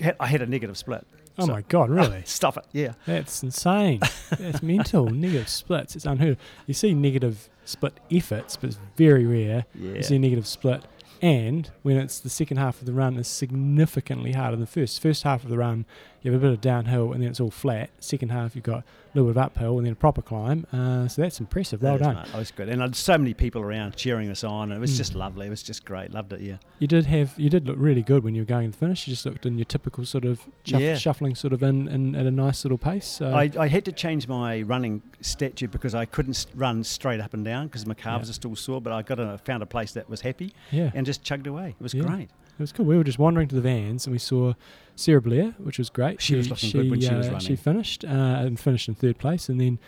had, 0.00 0.16
I 0.20 0.26
had 0.26 0.42
a 0.42 0.46
negative 0.46 0.76
split. 0.76 1.06
Oh 1.38 1.46
So- 1.46 1.52
my 1.52 1.62
god, 1.62 1.88
really? 1.90 2.22
Stop 2.26 2.56
it! 2.58 2.64
Yeah, 2.72 2.92
That's 3.06 3.42
insane. 3.42 4.00
That's 4.38 4.62
mental. 4.62 5.06
Negative 5.10 5.48
splits. 5.48 5.96
It's 5.96 6.04
unheard. 6.06 6.32
of. 6.32 6.38
You 6.66 6.74
see 6.74 6.94
negative 6.94 7.48
split 7.66 8.00
efforts, 8.10 8.56
but 8.56 8.70
it's 8.70 8.78
very 8.96 9.26
rare. 9.26 9.66
yeah. 9.74 9.94
You 9.94 10.02
see 10.02 10.18
negative 10.18 10.46
split. 10.46 10.84
And 11.22 11.70
when 11.82 11.96
it's 11.96 12.18
the 12.20 12.28
second 12.28 12.58
half 12.58 12.80
of 12.80 12.86
the 12.86 12.92
run 12.92 13.16
is 13.16 13.26
significantly 13.26 14.32
harder 14.32 14.52
than 14.56 14.60
the 14.60 14.66
first. 14.66 15.00
First 15.00 15.22
half 15.22 15.44
of 15.44 15.50
the 15.50 15.56
run, 15.58 15.86
you 16.22 16.32
have 16.32 16.40
a 16.42 16.44
bit 16.44 16.52
of 16.52 16.60
downhill, 16.60 17.12
and 17.12 17.22
then 17.22 17.30
it's 17.30 17.40
all 17.40 17.50
flat. 17.50 17.90
Second 18.00 18.30
half, 18.30 18.54
you've 18.56 18.64
got 18.64 18.78
a 18.78 18.84
little 19.14 19.30
bit 19.32 19.38
of 19.38 19.44
uphill, 19.46 19.78
and 19.78 19.86
then 19.86 19.92
a 19.92 19.96
proper 19.96 20.22
climb. 20.22 20.66
Uh, 20.72 21.06
so 21.08 21.22
that's 21.22 21.38
impressive. 21.40 21.82
Well 21.82 21.98
That 21.98 22.04
done. 22.04 22.14
mate. 22.16 22.26
That 22.32 22.38
was 22.38 22.50
good, 22.50 22.68
and 22.68 22.82
I 22.82 22.86
had 22.86 22.96
so 22.96 23.16
many 23.16 23.32
people 23.34 23.62
around 23.62 23.96
cheering 23.96 24.28
us 24.30 24.42
on, 24.44 24.70
and 24.72 24.78
it 24.78 24.80
was 24.80 24.92
Mm. 24.92 24.96
just 24.96 25.14
lovely. 25.14 25.46
It 25.46 25.50
was 25.50 25.62
just 25.62 25.84
great. 25.84 26.12
Loved 26.12 26.32
it. 26.32 26.40
Yeah. 26.40 26.56
You 26.78 26.86
did 26.86 27.06
have 27.06 27.34
you 27.38 27.48
did 27.48 27.66
look 27.66 27.76
really 27.78 28.02
good 28.02 28.24
when 28.24 28.34
you 28.34 28.42
were 28.42 28.46
going 28.46 28.70
to 28.72 28.78
the 28.78 28.78
finish. 28.86 29.06
You 29.06 29.12
just 29.12 29.24
looked 29.26 29.46
in 29.46 29.56
your 29.58 29.64
typical 29.64 30.04
sort 30.04 30.24
of 30.24 30.40
shuff, 30.64 30.80
Yeah. 30.80 30.96
shuffling 30.96 31.34
sort 31.34 31.52
of 31.52 31.62
in, 31.62 31.88
in 31.88 32.14
at 32.14 32.26
a 32.26 32.30
nice 32.30 32.64
little 32.64 32.78
pace. 32.78 33.06
So 33.06 33.32
I, 33.32 33.50
I 33.58 33.68
had 33.68 33.84
to 33.86 33.92
change 33.92 34.28
my 34.28 34.62
running 34.62 35.02
statute 35.20 35.70
because 35.70 35.94
I 35.94 36.04
couldn't 36.04 36.46
run 36.54 36.84
straight 36.84 37.20
up 37.20 37.32
and 37.34 37.44
down 37.44 37.66
because 37.68 37.86
my 37.86 37.94
calves 37.94 38.28
Yeah. 38.28 38.30
are 38.30 38.34
still 38.34 38.56
sore. 38.56 38.80
But 38.80 38.92
I 38.92 39.02
got 39.02 39.18
a, 39.20 39.38
found 39.44 39.62
a 39.62 39.66
place 39.66 39.92
that 39.92 40.08
was 40.10 40.20
happy 40.22 40.52
yeah, 40.70 40.90
and 40.94 41.06
just 41.06 41.22
chugged 41.22 41.46
away. 41.46 41.70
It 41.78 41.82
was 41.82 41.94
Yeah. 41.94 42.02
great. 42.04 42.28
It 42.58 42.62
was 42.62 42.72
cool. 42.72 42.86
We 42.86 42.96
were 42.96 43.04
just 43.04 43.18
wandering 43.18 43.48
to 43.48 43.54
the 43.54 43.60
vans 43.60 44.06
and 44.06 44.12
we 44.12 44.18
saw 44.18 44.54
Sarah 44.94 45.20
Blair, 45.20 45.54
which 45.58 45.78
was 45.78 45.90
great. 45.90 46.22
She 46.22 46.34
was 46.36 46.48
looking 46.48 46.70
good 46.70 46.90
when 46.90 47.00
she 47.00 47.14
was 47.14 47.26
uh, 47.26 47.32
running. 47.32 47.46
She 47.46 47.56
finished 47.56 48.04
uh, 48.04 48.08
and 48.08 48.58
finished 48.58 48.88
in 48.88 48.94
third 48.94 49.18
place, 49.18 49.48
and 49.48 49.60
then 49.60 49.78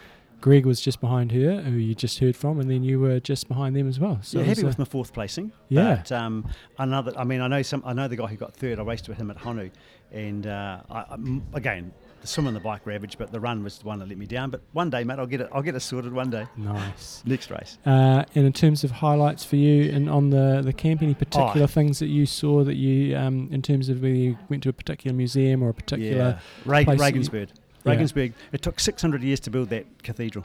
Greg 0.41 0.67
was 0.67 0.81
just 0.81 1.01
behind 1.01 1.33
her, 1.33 1.63
who 1.63 1.73
you 1.73 1.95
just 1.95 2.19
heard 2.21 2.37
from, 2.37 2.61
and 2.61 2.71
then 2.71 2.85
you 2.85 3.01
were 3.01 3.19
just 3.19 3.49
behind 3.49 3.75
them 3.75 3.89
as 3.89 3.99
well. 3.99 4.21
So 4.23 4.39
yeah, 4.39 4.45
happy 4.45 4.65
with 4.65 4.79
my 4.79 4.85
fourth 4.85 5.13
placing. 5.13 5.53
Yeah. 5.69 5.97
But 5.97 6.13
um, 6.13 6.49
another, 6.79 7.13
I 7.17 7.25
mean, 7.25 7.41
I 7.41 7.49
know 7.49 7.63
some. 7.63 7.83
I 7.85 7.93
know 7.93 8.07
the 8.07 8.17
guy 8.17 8.27
who 8.27 8.37
got 8.37 8.55
third. 8.55 8.79
I 8.79 8.83
raced 8.83 9.09
with 9.09 9.19
him 9.19 9.31
at 9.31 9.39
Honu, 9.39 9.71
and 10.13 10.47
uh, 10.47 10.83
I, 10.91 11.17
again, 11.55 11.93
the 12.21 12.27
swim 12.27 12.47
and 12.47 12.57
the 12.57 12.61
bike 12.61 12.83
average, 12.89 13.17
but 13.19 13.31
the 13.33 13.41
run 13.41 13.63
was 13.65 13.79
the 13.79 13.87
one 13.87 13.99
that 14.01 14.09
let 14.09 14.19
me 14.19 14.27
down. 14.27 14.51
But 14.51 14.63
one 14.73 14.91
day, 14.91 15.05
mate, 15.05 15.19
I'll 15.19 15.27
get 15.27 15.41
it. 15.41 15.49
I'll 15.53 15.63
get 15.63 15.75
it 15.75 15.81
sorted 15.81 16.13
one 16.13 16.31
day. 16.31 16.47
nice. 16.57 17.23
Next 17.27 17.51
race. 17.51 17.79
Uh, 17.87 18.25
and 18.35 18.47
in 18.47 18.53
terms 18.53 18.85
of 18.85 18.91
highlights 18.91 19.45
for 19.45 19.57
you 19.57 19.91
and 19.93 20.09
on 20.11 20.31
the, 20.31 20.63
the 20.65 20.73
camp, 20.73 21.03
any 21.03 21.15
particular 21.15 21.65
Oh. 21.65 21.67
things 21.67 21.99
that 21.99 22.07
you 22.09 22.27
saw 22.27 22.65
that 22.65 22.77
you, 22.77 23.17
um, 23.17 23.49
in 23.53 23.63
terms 23.63 23.89
of 23.89 24.03
whether 24.03 24.15
you 24.15 24.37
went 24.49 24.63
to 24.65 24.69
a 24.69 24.73
particular 24.73 25.15
museum 25.17 25.63
or 25.63 25.69
a 25.71 25.75
particular. 25.75 26.17
yeah. 26.17 26.39
Reg- 26.65 26.87
place 26.87 27.01
Regensburg. 27.01 27.49
Yeah. 27.85 27.93
Regensburg. 27.93 28.33
It 28.53 28.63
took 28.63 28.81
600 28.81 29.23
years 29.23 29.41
to 29.41 29.51
build 29.51 29.69
that 29.71 30.03
cathedral. 30.03 30.45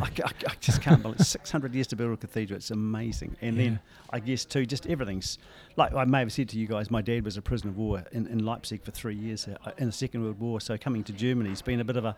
I, 0.00 0.08
ca- 0.08 0.24
I 0.26 0.32
ca- 0.32 0.48
I 0.50 0.54
just 0.60 0.80
can't 0.82 1.02
believe 1.02 1.20
600 1.20 1.74
years 1.74 1.86
to 1.88 1.96
build 1.96 2.12
a 2.12 2.16
cathedral. 2.16 2.56
It's 2.56 2.70
amazing. 2.70 3.36
And 3.40 3.56
Yeah. 3.56 3.62
then 3.62 3.80
I 4.10 4.20
guess 4.20 4.44
too, 4.44 4.66
just 4.66 4.86
everything's 4.86 5.38
like 5.76 5.94
I 5.94 6.04
may 6.04 6.20
have 6.20 6.32
said 6.32 6.48
to 6.50 6.58
you 6.58 6.66
guys. 6.66 6.90
My 6.90 7.02
dad 7.02 7.24
was 7.24 7.36
a 7.36 7.42
prisoner 7.42 7.70
of 7.70 7.76
war 7.78 8.04
in, 8.12 8.26
in 8.26 8.44
Leipzig 8.44 8.82
for 8.82 8.90
three 8.90 9.14
years 9.14 9.46
uh, 9.48 9.70
in 9.78 9.86
the 9.86 9.92
Second 9.92 10.22
World 10.24 10.40
War. 10.40 10.60
So 10.60 10.76
coming 10.76 11.04
to 11.04 11.12
Germany 11.12 11.50
has 11.50 11.62
been 11.62 11.80
a 11.80 11.84
bit 11.84 11.96
of 11.96 12.04
a 12.04 12.16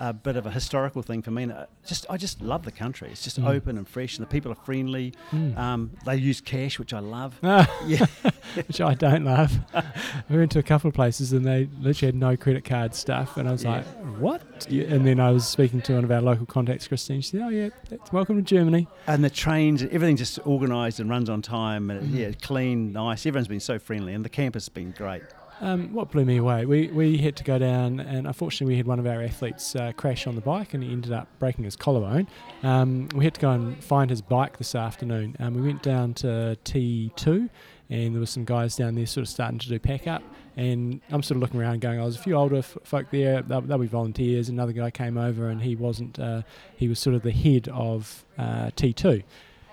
a 0.00 0.12
bit 0.14 0.34
of 0.36 0.46
a 0.46 0.50
historical 0.50 1.02
thing 1.02 1.20
for 1.22 1.30
me. 1.30 1.42
And 1.44 1.52
uh, 1.52 1.66
just 1.86 2.06
I 2.10 2.16
just 2.16 2.40
love 2.40 2.64
the 2.64 2.72
country. 2.72 3.08
It's 3.12 3.22
just 3.22 3.38
Mm. 3.40 3.46
open 3.48 3.76
and 3.78 3.86
fresh, 3.86 4.16
and 4.18 4.26
the 4.26 4.30
people 4.30 4.50
are 4.50 4.56
friendly. 4.64 5.12
Mm. 5.30 5.56
Um, 5.56 5.90
they 6.06 6.16
use 6.16 6.40
cash, 6.40 6.78
which 6.78 6.92
I 6.94 6.98
love. 7.00 7.38
Ah, 7.42 7.70
Yeah. 7.86 8.06
which 8.54 8.80
I 8.80 8.94
don't 8.94 9.24
love. 9.24 9.58
we 10.30 10.38
went 10.38 10.50
to 10.52 10.58
a 10.58 10.62
couple 10.62 10.88
of 10.88 10.94
places 10.94 11.32
and 11.32 11.44
they 11.44 11.68
literally 11.80 12.08
had 12.08 12.14
no 12.14 12.36
credit 12.36 12.64
card 12.64 12.94
stuff, 12.94 13.36
and 13.36 13.48
I 13.48 13.52
was 13.52 13.62
Yeah. 13.64 13.70
like, 13.70 13.86
"What?" 14.18 14.66
Yeah, 14.70 14.84
And 14.94 15.06
then 15.06 15.20
I 15.20 15.30
was 15.30 15.46
speaking 15.46 15.80
to 15.82 15.94
one 15.94 16.04
of 16.04 16.10
our 16.10 16.20
local 16.22 16.46
contacts, 16.46 16.88
Christine. 16.88 17.20
She 17.20 17.30
said, 17.32 17.42
"Oh 17.42 17.48
yeah, 17.50 17.68
that's 17.90 18.10
welcome 18.12 18.36
to 18.36 18.42
Germany." 18.42 18.88
And 19.06 19.22
the 19.22 19.30
trains, 19.30 19.82
everything's 19.82 20.20
just 20.20 20.38
organised 20.46 20.98
and 21.00 21.10
runs 21.10 21.28
on 21.28 21.42
time. 21.42 21.90
And 21.90 22.10
Mm. 22.12 22.16
yeah, 22.18 22.30
clean, 22.40 22.92
nice. 22.92 23.26
Everyone's 23.26 23.48
been 23.48 23.60
so 23.60 23.78
friendly, 23.78 24.14
and 24.14 24.24
the 24.24 24.28
campus 24.30 24.64
has 24.64 24.68
been 24.70 24.92
great. 24.92 25.22
Um, 25.60 25.92
what 25.92 26.10
blew 26.10 26.24
me 26.24 26.38
away, 26.38 26.64
we, 26.64 26.88
we 26.88 27.18
had 27.18 27.36
to 27.36 27.44
go 27.44 27.58
down, 27.58 28.00
and 28.00 28.26
unfortunately, 28.26 28.72
we 28.72 28.76
had 28.78 28.86
one 28.86 28.98
of 28.98 29.06
our 29.06 29.22
athletes 29.22 29.76
uh, 29.76 29.92
crash 29.92 30.26
on 30.26 30.34
the 30.34 30.40
bike, 30.40 30.72
and 30.72 30.82
he 30.82 30.90
ended 30.90 31.12
up 31.12 31.28
breaking 31.38 31.64
his 31.64 31.76
collarbone. 31.76 32.28
Um, 32.62 33.08
we 33.14 33.24
had 33.24 33.34
to 33.34 33.40
go 33.40 33.50
and 33.50 33.82
find 33.84 34.08
his 34.08 34.22
bike 34.22 34.56
this 34.56 34.74
afternoon. 34.74 35.36
Um, 35.38 35.54
we 35.54 35.60
went 35.60 35.82
down 35.82 36.14
to 36.14 36.56
T2, 36.64 37.50
and 37.90 38.14
there 38.14 38.20
were 38.20 38.26
some 38.26 38.46
guys 38.46 38.74
down 38.76 38.94
there 38.94 39.04
sort 39.04 39.22
of 39.22 39.28
starting 39.28 39.58
to 39.58 39.68
do 39.68 39.78
pack 39.78 40.06
up. 40.06 40.22
And 40.56 41.02
I'm 41.10 41.22
sort 41.22 41.36
of 41.36 41.42
looking 41.42 41.60
around, 41.60 41.82
going, 41.82 41.98
"Oh, 41.98 42.04
there's 42.04 42.16
a 42.16 42.22
few 42.22 42.34
older 42.34 42.56
f- 42.56 42.78
folk 42.82 43.10
there. 43.10 43.42
They'll, 43.42 43.60
they'll 43.60 43.78
be 43.78 43.86
volunteers." 43.86 44.48
Another 44.48 44.72
guy 44.72 44.90
came 44.90 45.18
over, 45.18 45.48
and 45.48 45.60
he 45.60 45.76
wasn't. 45.76 46.18
Uh, 46.18 46.42
he 46.76 46.88
was 46.88 46.98
sort 46.98 47.14
of 47.14 47.22
the 47.22 47.30
head 47.32 47.68
of 47.68 48.24
uh, 48.38 48.70
T2. 48.76 49.22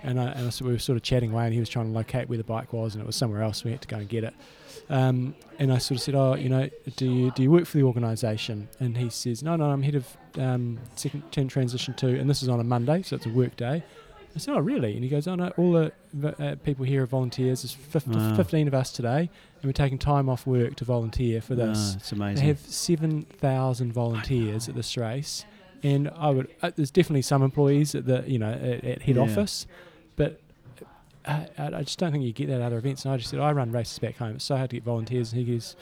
And, 0.04 0.20
I, 0.20 0.26
and 0.26 0.48
I, 0.48 0.64
we 0.64 0.72
were 0.72 0.80
sort 0.80 0.96
of 0.98 1.02
chatting 1.02 1.32
away, 1.32 1.46
and 1.46 1.54
he 1.54 1.60
was 1.60 1.70
trying 1.70 1.88
to 1.88 1.92
locate 1.92 2.30
where 2.30 2.38
the 2.38 2.44
bike 2.44 2.74
was, 2.74 2.94
and 2.94 3.02
it 3.02 3.08
was 3.08 3.16
somewhere 3.16 3.42
else. 3.42 3.64
We 3.64 3.72
had 3.72 3.82
to 3.82 3.88
go 3.88 3.98
and 3.98 4.08
get 4.08 4.24
it. 4.24 4.34
Um, 4.90 5.36
and 5.60 5.72
I 5.74 5.80
sort 5.80 5.98
of 5.98 6.02
said, 6.04 6.16
"Oh, 6.16 6.36
you 6.36 6.50
know, 6.50 6.70
do 6.96 7.06
you 7.06 7.32
do 7.32 7.44
you 7.44 7.52
work 7.52 7.66
for 7.66 7.78
the 7.78 7.84
organisation?" 7.84 8.70
And 8.80 8.98
he 8.98 9.10
says, 9.10 9.44
"No, 9.44 9.56
no, 9.56 9.66
I'm 9.66 9.82
head 9.84 9.96
of 9.96 10.08
um, 10.38 10.80
second 10.96 11.24
ten 11.32 11.48
transition 11.48 11.94
two, 11.94 12.08
and 12.10 12.30
this 12.30 12.42
is 12.42 12.48
on 12.50 12.60
a 12.60 12.64
Monday, 12.64 13.02
so 13.02 13.16
it's 13.18 13.26
a 13.26 13.30
work 13.30 13.56
day." 13.58 13.84
I 14.36 14.40
said, 14.40 14.54
"Oh, 14.56 14.60
really?" 14.60 14.94
And 14.94 15.04
he 15.04 15.10
goes, 15.10 15.28
"Oh 15.28 15.36
no, 15.36 15.50
all 15.58 15.72
the 15.74 15.92
uh, 16.40 16.56
people 16.64 16.86
here 16.86 17.04
are 17.04 17.06
volunteers. 17.08 17.64
There's 17.64 17.74
50, 17.74 18.12
Wow. 18.12 18.36
15 18.36 18.68
of 18.68 18.74
us 18.76 18.92
today, 18.92 19.20
and 19.20 19.64
we're 19.66 19.72
taking 19.74 19.98
time 19.98 20.30
off 20.30 20.46
work 20.48 20.76
to 20.76 20.86
volunteer 20.86 21.42
for 21.42 21.56
this." 21.56 21.94
Ah, 21.94 21.98
it's 21.98 22.12
amazing. 22.12 22.36
They 22.44 22.48
have 22.48 22.60
seven 22.60 23.24
thousand 23.24 23.92
volunteers 23.94 24.70
at 24.70 24.76
this 24.76 24.96
race, 24.96 25.44
and 25.84 26.10
I 26.16 26.30
would. 26.30 26.48
Uh, 26.62 26.72
there's 26.76 26.92
definitely 26.92 27.24
some 27.24 27.42
employees 27.44 27.94
at 27.96 28.06
the 28.06 28.24
you 28.28 28.40
know 28.40 28.52
at, 28.54 28.84
at 28.86 29.02
head 29.02 29.16
Yeah. 29.18 29.24
office, 29.24 29.66
but 30.16 30.40
I, 31.28 31.48
I 31.58 31.84
just 31.84 32.00
don't 32.00 32.12
think 32.12 32.24
you 32.24 32.34
get 32.34 32.48
that 32.48 32.62
at 32.62 32.68
other 32.68 32.78
events. 32.78 33.06
And 33.06 33.14
I 33.14 33.18
just 33.18 33.30
said 33.30 33.40
I 33.40 33.52
run 33.52 33.72
races 33.72 34.00
back 34.00 34.18
home. 34.18 34.36
It's 34.36 34.46
so 34.46 34.58
hard 34.58 34.70
to 34.70 34.78
get 34.78 34.84
volunteers. 34.84 35.34
And 35.34 35.46
he 35.46 35.54
goes, 35.54 35.76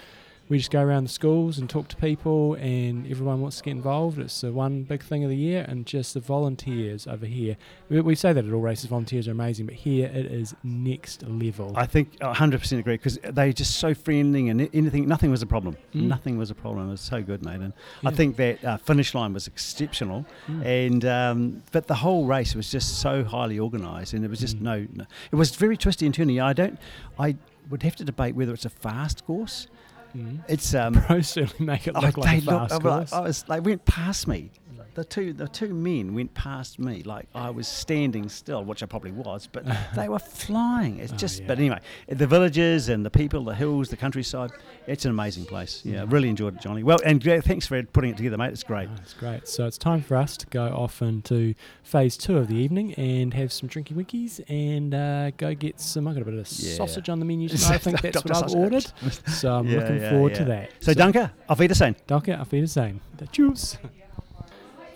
we 0.47 0.57
just 0.59 0.69
go 0.69 0.81
around 0.81 1.05
the 1.05 1.09
schools 1.09 1.57
and 1.57 1.67
talk 1.69 1.87
to 1.87 1.95
people, 1.95 2.53
and 2.55 3.09
everyone 3.09 3.41
wants 3.41 3.57
to 3.57 3.63
get 3.63 3.71
involved. 3.71 4.19
It's 4.19 4.41
the 4.41 4.51
one 4.51 4.83
big 4.83 5.01
thing 5.01 5.23
of 5.23 5.29
the 5.29 5.35
year, 5.35 5.65
and 5.67 5.85
just 5.87 6.13
the 6.13 6.19
volunteers 6.19 7.07
over 7.07 7.25
here. 7.25 7.57
We, 7.89 7.99
we 8.01 8.15
say 8.15 8.31
that 8.31 8.45
at 8.45 8.53
all 8.53 8.61
races, 8.61 8.85
volunteers 8.85 9.27
are 9.27 9.31
amazing, 9.31 9.65
but 9.65 9.75
here 9.75 10.05
it 10.07 10.27
is 10.27 10.53
next 10.63 11.23
level. 11.27 11.73
I 11.75 11.87
think 11.87 12.17
100% 12.19 12.79
agree 12.79 12.95
because 12.95 13.17
they're 13.23 13.53
just 13.53 13.77
so 13.77 13.93
friendly 13.95 14.49
and 14.49 14.69
anything, 14.73 15.07
nothing 15.07 15.31
was 15.31 15.41
a 15.41 15.47
problem. 15.47 15.77
Mm. 15.95 16.03
Nothing 16.03 16.37
was 16.37 16.51
a 16.51 16.55
problem. 16.55 16.87
It 16.87 16.91
was 16.91 17.01
so 17.01 17.23
good, 17.23 17.43
mate. 17.43 17.61
And 17.61 17.73
Yeah. 18.03 18.09
I 18.09 18.13
think 18.13 18.35
that 18.37 18.63
uh, 18.63 18.77
finish 18.77 19.15
line 19.15 19.33
was 19.33 19.47
exceptional. 19.47 20.25
Mm. 20.47 20.65
And 20.65 21.05
um, 21.05 21.63
but 21.71 21.87
the 21.87 21.95
whole 21.95 22.25
race 22.27 22.53
was 22.53 22.69
just 22.69 22.99
so 22.99 23.23
highly 23.23 23.59
organised, 23.59 24.13
and 24.13 24.23
it 24.23 24.29
was 24.29 24.39
just 24.39 24.57
Mm. 24.57 24.61
no, 24.61 24.87
no, 24.93 25.05
It 25.31 25.35
was 25.35 25.55
very 25.55 25.75
twisty 25.75 26.05
and 26.05 26.13
turny. 26.13 26.41
I 26.43 26.53
don't. 26.53 26.77
I 27.17 27.35
would 27.69 27.81
have 27.81 27.95
to 27.95 28.03
debate 28.03 28.35
whether 28.35 28.53
it's 28.53 28.65
a 28.65 28.69
fast 28.69 29.25
course. 29.25 29.67
Mm. 30.15 30.43
It's 30.47 30.73
um. 30.73 30.93
Pros 31.05 31.27
certainly 31.29 31.65
make 31.65 31.87
it 31.87 31.93
oh, 31.95 31.99
look 31.99 32.17
like 32.17 32.43
they 32.45 32.51
looked- 32.51 32.71
fast 32.71 32.73
I 32.73 32.77
was 32.77 32.83
like- 32.85 32.97
course. 33.09 33.13
I 33.13 33.19
was 33.19 33.43
they 33.43 33.59
went 33.59 33.85
past 33.85 34.27
me. 34.27 34.51
The 34.95 35.03
two 35.03 35.33
the 35.33 35.47
two 35.49 35.73
men 35.73 36.15
went 36.15 36.33
past 36.33 36.79
me 36.79 37.03
like 37.03 37.27
I 37.35 37.49
was 37.49 37.67
standing 37.67 38.29
still, 38.29 38.63
which 38.63 38.81
I 38.81 38.85
probably 38.85 39.11
was, 39.11 39.45
but 39.51 39.65
they 39.95 40.07
were 40.07 40.19
flying. 40.19 40.99
It's 40.99 41.11
Oh, 41.11 41.17
just. 41.17 41.41
yeah. 41.41 41.47
But 41.47 41.59
anyway, 41.59 41.79
the 42.07 42.25
villages 42.25 42.87
and 42.89 43.05
the 43.05 43.09
people, 43.09 43.43
the 43.43 43.53
hills, 43.55 43.89
the 43.89 43.97
countryside. 43.97 44.51
It's 44.87 45.03
an 45.03 45.11
amazing 45.11 45.45
place. 45.45 45.81
Yeah, 45.83 46.03
Mm. 46.05 46.11
really 46.13 46.29
enjoyed 46.29 46.55
it, 46.55 46.61
Johnny. 46.61 46.81
Well, 46.83 46.99
and 47.05 47.23
yeah, 47.25 47.41
thanks 47.41 47.67
for 47.67 47.83
putting 47.83 48.11
it 48.11 48.17
together, 48.17 48.37
mate. 48.37 48.53
It's 48.53 48.63
great. 48.63 48.87
Oh, 48.89 48.95
that's 48.95 49.13
great. 49.13 49.47
So 49.49 49.65
it's 49.67 49.77
time 49.77 50.01
for 50.01 50.15
us 50.15 50.37
to 50.37 50.45
go 50.47 50.67
off 50.67 51.01
into 51.01 51.55
phase 51.83 52.15
two 52.15 52.37
of 52.37 52.47
the 52.47 52.55
evening 52.55 52.93
and 52.93 53.33
have 53.33 53.51
some 53.51 53.67
drinky 53.67 53.91
winkies 53.93 54.39
and 54.47 54.93
uh, 54.93 55.31
go 55.31 55.53
get 55.55 55.81
some. 55.81 56.07
I 56.07 56.13
got 56.13 56.21
a 56.21 56.25
bit 56.25 56.35
of 56.35 56.47
Yeah. 56.59 56.75
sausage 56.75 57.09
on 57.09 57.19
the 57.19 57.25
menu 57.25 57.49
tonight. 57.53 57.71
I 57.71 57.77
think 57.79 57.99
that's 58.01 58.23
what 58.23 58.33
I've 58.43 58.55
ordered. 58.55 58.85
So 59.27 59.55
I'm 59.55 59.67
Yeah, 59.67 59.79
looking 59.79 59.97
yeah, 59.99 60.09
forward 60.11 60.31
yeah. 60.31 60.37
to 60.37 60.45
that. 60.45 60.69
So, 60.79 60.93
Dunker, 60.93 61.31
auf 61.49 61.59
Wiedersehen. 61.59 61.95
Danke, 62.07 62.39
auf 62.39 62.51
Wiedersehen. 62.53 63.01
The 63.17 63.25
juice. 63.27 63.77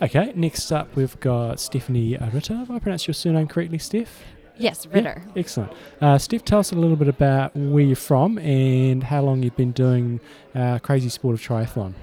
Okay, 0.02 0.32
next 0.34 0.72
up 0.72 0.94
we've 0.96 1.18
got 1.20 1.60
Stephanie 1.60 2.16
Ritter. 2.32 2.54
Have 2.54 2.70
I 2.70 2.78
pronounced 2.78 3.06
your 3.06 3.14
surname 3.14 3.46
correctly, 3.46 3.78
Steph? 3.78 4.22
Yes, 4.56 4.86
Yeah, 4.90 4.96
Ritter. 4.96 5.22
excellent. 5.36 5.72
Uh, 6.00 6.16
Steph, 6.18 6.44
tell 6.44 6.58
us 6.58 6.72
a 6.72 6.74
little 6.74 6.96
bit 6.96 7.08
about 7.08 7.54
where 7.56 7.82
you're 7.84 7.96
from 7.96 8.38
and 8.38 9.02
how 9.04 9.22
long 9.22 9.42
you've 9.42 9.56
been 9.56 9.72
doing 9.72 10.20
uh, 10.54 10.78
crazy 10.78 11.08
sport 11.08 11.34
of 11.34 11.40
triathlon. 11.42 11.94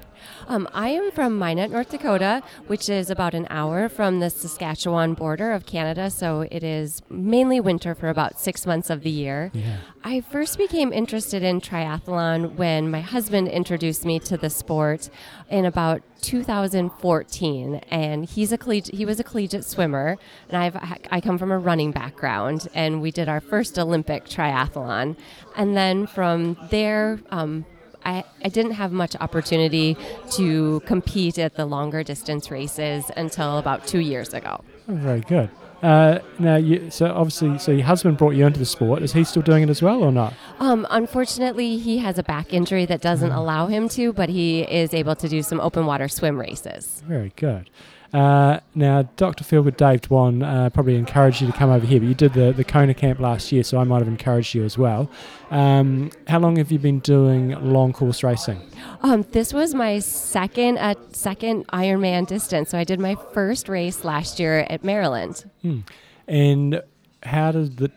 Um, 0.47 0.67
I 0.73 0.89
am 0.89 1.11
from 1.11 1.37
Minot, 1.37 1.71
North 1.71 1.89
Dakota, 1.89 2.41
which 2.67 2.89
is 2.89 3.09
about 3.09 3.33
an 3.33 3.47
hour 3.49 3.89
from 3.89 4.19
the 4.19 4.29
Saskatchewan 4.29 5.13
border 5.13 5.51
of 5.51 5.65
Canada. 5.65 6.09
So 6.09 6.41
it 6.51 6.63
is 6.63 7.01
mainly 7.09 7.59
winter 7.59 7.93
for 7.95 8.09
about 8.09 8.39
six 8.39 8.65
months 8.65 8.89
of 8.89 9.03
the 9.03 9.09
year. 9.09 9.51
Yeah. 9.53 9.77
I 10.03 10.21
first 10.21 10.57
became 10.57 10.93
interested 10.93 11.43
in 11.43 11.59
triathlon 11.59 12.55
when 12.55 12.89
my 12.89 13.01
husband 13.01 13.49
introduced 13.49 14.05
me 14.05 14.19
to 14.19 14.37
the 14.37 14.49
sport 14.49 15.09
in 15.49 15.65
about 15.65 16.01
2014, 16.21 17.75
and 17.89 18.25
he's 18.25 18.51
a 18.51 18.57
colleg- 18.57 18.93
he 18.93 19.05
was 19.05 19.19
a 19.19 19.23
collegiate 19.23 19.65
swimmer, 19.65 20.17
and 20.49 20.57
I've 20.57 20.75
I 21.11 21.21
come 21.21 21.37
from 21.37 21.51
a 21.51 21.57
running 21.57 21.91
background, 21.91 22.67
and 22.73 23.01
we 23.01 23.11
did 23.11 23.27
our 23.27 23.41
first 23.41 23.77
Olympic 23.77 24.25
triathlon, 24.25 25.15
and 25.55 25.75
then 25.75 26.07
from 26.07 26.57
there. 26.69 27.19
Um, 27.29 27.65
I, 28.07 28.23
I 28.43 28.47
didn't 28.47 28.71
have 28.71 28.93
much 28.93 29.15
opportunity 29.19 29.97
to 30.31 30.79
compete 30.85 31.37
at 31.37 31.55
the 31.55 31.65
longer 31.65 32.03
distance 32.03 32.49
races 32.49 33.11
until 33.17 33.57
about 33.57 33.85
two 33.85 33.99
years 33.99 34.33
ago. 34.33 34.63
Oh, 34.87 34.93
very 34.93 35.19
good. 35.19 35.49
Uh, 35.83 36.19
now, 36.39 36.55
you, 36.55 36.89
so 36.89 37.07
obviously, 37.07 37.59
so 37.59 37.71
your 37.71 37.85
husband 37.85 38.17
brought 38.17 38.31
you 38.31 38.47
into 38.47 38.59
the 38.59 38.65
sport. 38.65 39.03
Is 39.03 39.13
he 39.13 39.23
still 39.25 39.43
doing 39.43 39.61
it 39.61 39.69
as 39.69 39.81
well, 39.81 40.03
or 40.03 40.11
not? 40.11 40.33
Um, 40.59 40.87
unfortunately, 40.89 41.77
he 41.77 41.97
has 41.99 42.17
a 42.17 42.23
back 42.23 42.53
injury 42.53 42.85
that 42.85 43.01
doesn't 43.01 43.31
allow 43.31 43.67
him 43.67 43.89
to, 43.89 44.13
but 44.13 44.29
he 44.29 44.61
is 44.61 44.93
able 44.93 45.15
to 45.15 45.27
do 45.27 45.43
some 45.43 45.59
open 45.59 45.85
water 45.85 46.07
swim 46.07 46.39
races. 46.39 47.03
Very 47.05 47.33
good. 47.35 47.69
Uh, 48.13 48.59
now, 48.73 49.03
Dr. 49.17 49.43
Feelgood 49.43 49.77
Dave 49.77 50.01
Dwan 50.01 50.43
uh, 50.43 50.69
probably 50.69 50.95
encouraged 50.95 51.41
you 51.41 51.47
to 51.47 51.53
come 51.53 51.69
over 51.69 51.85
here, 51.85 51.99
but 51.99 52.07
you 52.07 52.15
did 52.15 52.33
the, 52.33 52.53
the 52.53 52.63
Kona 52.63 52.93
camp 52.93 53.19
last 53.19 53.51
year, 53.51 53.63
so 53.63 53.77
I 53.77 53.83
might 53.83 53.99
have 53.99 54.07
encouraged 54.07 54.55
you 54.55 54.63
as 54.63 54.77
well. 54.77 55.09
Um, 55.51 56.11
how 56.27 56.39
long 56.39 56.55
have 56.57 56.71
you 56.71 56.79
been 56.79 56.99
doing 56.99 57.51
long 57.61 57.93
course 57.93 58.23
racing? 58.23 58.61
Um, 59.01 59.25
this 59.31 59.53
was 59.53 59.73
my 59.73 59.99
second 59.99 60.77
uh, 60.77 60.95
second 61.11 61.67
Ironman 61.67 62.27
distance. 62.27 62.69
So 62.69 62.77
I 62.77 62.83
did 62.83 62.99
my 62.99 63.15
first 63.33 63.69
race 63.69 64.03
last 64.03 64.39
year 64.39 64.65
at 64.69 64.83
Maryland. 64.83 65.45
Hmm. 65.61 65.79
And 66.27 66.81
how 67.23 67.51
does 67.51 67.75
the 67.75 67.91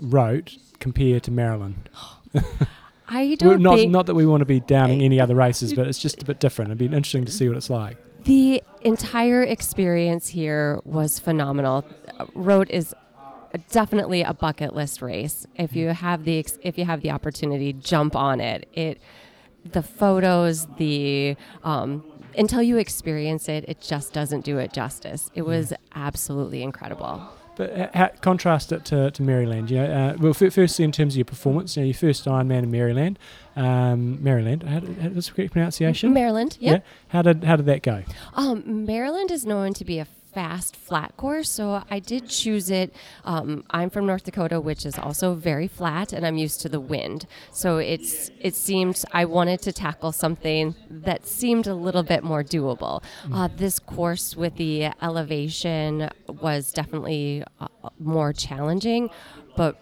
Roth 0.00 0.78
compare 0.78 1.20
to 1.20 1.30
Maryland? 1.30 1.88
I 3.08 3.34
don't 3.34 3.62
not 3.62 3.76
think 3.76 3.92
not 3.92 4.06
that 4.06 4.14
we 4.14 4.24
want 4.24 4.40
to 4.40 4.46
be 4.46 4.60
downing 4.60 5.02
any 5.02 5.20
other 5.20 5.34
races, 5.34 5.74
but 5.74 5.86
it's 5.86 5.98
just 5.98 6.22
a 6.22 6.24
bit 6.24 6.40
different. 6.40 6.70
It'd 6.70 6.78
be 6.78 6.86
interesting 6.86 7.24
to 7.26 7.32
see 7.32 7.48
what 7.48 7.56
it's 7.56 7.70
like. 7.70 7.98
The 8.24 8.62
entire 8.80 9.42
experience 9.42 10.28
here 10.28 10.80
was 10.84 11.18
phenomenal. 11.18 11.84
Roth 12.34 12.70
is 12.70 12.94
definitely 13.70 14.22
a 14.22 14.32
bucket 14.32 14.74
list 14.74 15.02
race. 15.02 15.46
If 15.56 15.76
you 15.76 15.88
have 15.88 16.24
the 16.24 16.38
ex- 16.38 16.58
if 16.62 16.78
you 16.78 16.84
have 16.86 17.02
the 17.02 17.10
opportunity, 17.10 17.72
jump 17.72 18.16
on 18.16 18.40
it. 18.40 18.68
It 18.72 19.00
the 19.64 19.82
photos, 19.82 20.66
the 20.78 21.36
um, 21.62 22.04
until 22.36 22.62
you 22.62 22.78
experience 22.78 23.48
it, 23.48 23.64
it 23.68 23.80
just 23.80 24.12
doesn't 24.12 24.44
do 24.44 24.58
it 24.58 24.72
justice. 24.72 25.30
It 25.34 25.42
was 25.42 25.72
absolutely 25.94 26.62
incredible. 26.62 27.22
But 27.56 27.94
how, 27.94 28.08
contrast 28.20 28.72
it 28.72 28.84
to, 28.86 29.10
to 29.12 29.22
Maryland. 29.22 29.70
You 29.70 29.78
know, 29.78 29.84
uh, 29.84 30.16
well, 30.18 30.30
f- 30.38 30.52
firstly 30.52 30.84
in 30.84 30.90
terms 30.92 31.14
of 31.14 31.18
your 31.18 31.24
performance, 31.24 31.76
you 31.76 31.82
know, 31.82 31.86
your 31.86 31.94
first 31.94 32.24
Ironman 32.24 32.64
in 32.64 32.70
Maryland, 32.70 33.18
um, 33.54 34.22
Maryland. 34.22 34.64
How, 34.64 34.80
did- 34.80 34.98
how, 34.98 35.08
that's 35.10 35.28
the 35.28 35.34
correct 35.34 35.52
pronunciation. 35.52 36.12
Maryland, 36.12 36.56
yeah. 36.60 36.78
How 37.08 37.22
did 37.22 37.44
how 37.44 37.56
did 37.56 37.66
that 37.66 37.82
go? 37.82 38.02
Um, 38.34 38.84
Maryland 38.84 39.30
is 39.30 39.46
known 39.46 39.72
to 39.74 39.84
be 39.84 39.98
a 40.00 40.06
fast 40.34 40.74
flat 40.76 41.16
course, 41.16 41.48
so 41.50 41.82
I 41.90 41.98
did 42.00 42.28
choose 42.28 42.70
it. 42.70 42.92
Um, 43.24 43.64
I'm 43.70 43.88
from 43.90 44.06
North 44.06 44.24
Dakota, 44.24 44.60
which 44.60 44.84
is 44.84 44.98
also 44.98 45.34
very 45.34 45.68
flat, 45.68 46.12
and 46.12 46.26
I'm 46.26 46.36
used 46.36 46.60
to 46.62 46.68
the 46.68 46.80
wind. 46.80 47.26
So 47.52 47.78
it's 47.78 48.30
it 48.40 48.54
seemed 48.54 49.02
I 49.12 49.24
wanted 49.24 49.62
to 49.62 49.72
tackle 49.72 50.12
something 50.12 50.74
that 50.90 51.26
seemed 51.26 51.66
a 51.66 51.74
little 51.74 52.02
bit 52.02 52.22
more 52.24 52.42
doable. 52.42 53.02
Uh, 53.32 53.48
this 53.56 53.78
course 53.78 54.36
with 54.36 54.56
the 54.56 54.90
elevation 55.00 56.10
was 56.28 56.72
definitely 56.72 57.44
uh, 57.60 57.68
more 57.98 58.32
challenging, 58.32 59.10
but 59.56 59.78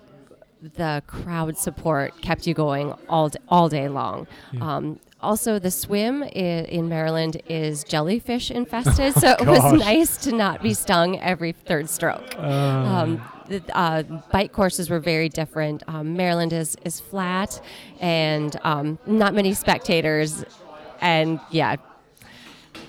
the 0.77 1.03
crowd 1.07 1.57
support 1.57 2.21
kept 2.23 2.47
you 2.47 2.55
going 2.55 2.93
all 3.09 3.29
d- 3.31 3.39
all 3.49 3.69
day 3.69 3.89
long. 3.89 4.27
Um, 4.61 5.01
also, 5.23 5.59
the 5.59 5.71
swim 5.71 6.23
i- 6.23 6.27
in 6.29 6.89
Maryland 6.89 7.41
is 7.49 7.85
jellyfish 7.85 8.51
infested, 8.51 9.15
so 9.15 9.31
it 9.41 9.47
was 9.47 9.73
nice 9.79 10.17
to 10.19 10.33
not 10.33 10.63
be 10.63 10.75
stung 10.75 11.19
every 11.21 11.53
third 11.53 11.89
stroke. 11.89 12.39
Um, 12.39 13.23
the 13.49 13.63
uh, 13.77 14.03
bike 14.31 14.53
courses 14.53 14.89
were 14.91 15.01
very 15.01 15.29
different. 15.29 15.83
Um, 15.89 16.17
Maryland 16.17 16.53
is 16.53 16.77
is 16.85 17.01
flat 17.01 17.61
and 18.01 18.57
um, 18.65 18.99
not 19.07 19.35
many 19.35 19.53
spectators, 19.55 20.45
and 21.01 21.41
yeah, 21.51 21.77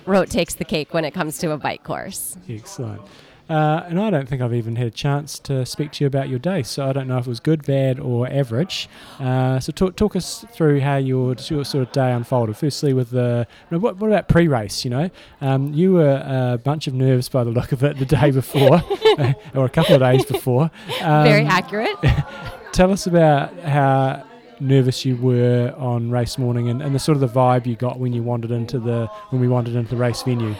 Roth 0.06 0.30
takes 0.30 0.56
the 0.56 0.66
cake 0.66 0.94
when 0.94 1.06
it 1.06 1.12
comes 1.14 1.38
to 1.40 1.52
a 1.52 1.58
bike 1.58 1.84
course. 1.84 2.38
Excellent. 2.50 3.02
Uh, 3.50 3.84
and 3.88 4.00
I 4.00 4.10
don't 4.10 4.28
think 4.28 4.42
I've 4.42 4.54
even 4.54 4.78
had 4.78 4.88
a 4.88 4.92
chance 4.92 5.38
to 5.40 5.66
speak 5.66 5.92
to 5.94 6.04
you 6.04 6.08
about 6.08 6.30
your 6.30 6.40
day, 6.40 6.64
so 6.64 6.88
I 6.88 6.94
don't 6.94 7.08
know 7.08 7.18
if 7.18 7.28
it 7.28 7.30
was 7.30 7.40
good, 7.40 7.66
bad, 7.66 8.00
or 8.00 8.28
average. 8.28 8.88
Uh, 9.20 9.60
so 9.60 9.72
talk, 9.72 9.96
talk 9.96 10.16
us 10.16 10.46
through 10.54 10.80
how 10.80 10.98
your, 10.98 11.36
your 11.50 11.66
sort 11.66 11.86
of 11.86 11.92
day 11.92 12.12
unfolded. 12.12 12.56
Firstly, 12.56 12.94
with 12.94 13.10
the 13.10 13.46
you 13.70 13.76
know, 13.76 13.80
what, 13.80 13.98
what 13.98 14.08
about 14.08 14.30
pre-race? 14.30 14.86
You 14.86 14.92
know, 14.92 15.10
um, 15.42 15.74
you 15.74 15.94
were 15.94 16.24
a 16.26 16.58
bunch 16.58 16.88
of 16.88 16.94
nerves 16.94 17.30
by 17.30 17.44
the 17.44 17.52
look 17.52 17.72
of 17.72 17.84
it 17.84 17.98
the 17.98 18.06
day 18.06 18.32
before, 18.32 18.82
or 19.56 19.66
a 19.66 19.70
couple 19.70 19.96
of 19.96 20.02
days 20.02 20.26
before. 20.26 20.72
Um, 21.02 21.24
very 21.24 21.46
accurate. 21.46 21.96
Tell 22.72 22.92
us 22.92 23.06
about 23.06 23.54
how 23.60 24.26
nervous 24.60 25.04
you 25.04 25.18
were 25.18 25.74
on 25.78 26.10
race 26.10 26.38
morning 26.38 26.70
and, 26.70 26.82
and 26.82 26.96
the 26.96 27.00
sort 27.00 27.16
of 27.16 27.22
the 27.22 27.28
vibe 27.28 27.66
you 27.66 27.76
got 27.76 28.00
when 28.00 28.14
you 28.14 28.24
wandered 28.24 28.52
into 28.52 28.80
the 28.80 29.08
when 29.30 29.42
we 29.42 29.48
wandered 29.48 29.76
into 29.76 29.90
the 29.90 29.98
race 29.98 30.24
venue. 30.24 30.56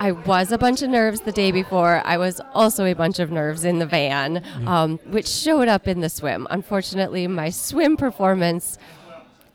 I 0.00 0.12
was 0.12 0.52
a 0.52 0.58
bunch 0.58 0.82
of 0.82 0.90
nerves 0.90 1.20
the 1.20 1.32
day 1.32 1.50
before. 1.50 2.02
I 2.04 2.16
was 2.16 2.40
also 2.54 2.84
a 2.84 2.94
bunch 2.94 3.18
of 3.18 3.30
nerves 3.30 3.64
in 3.64 3.78
the 3.78 3.86
van, 3.86 4.44
um, 4.66 4.98
which 5.06 5.26
showed 5.26 5.68
up 5.68 5.88
in 5.88 6.00
the 6.00 6.08
swim. 6.08 6.46
Unfortunately, 6.50 7.26
my 7.26 7.50
swim 7.50 7.96
performance 7.96 8.78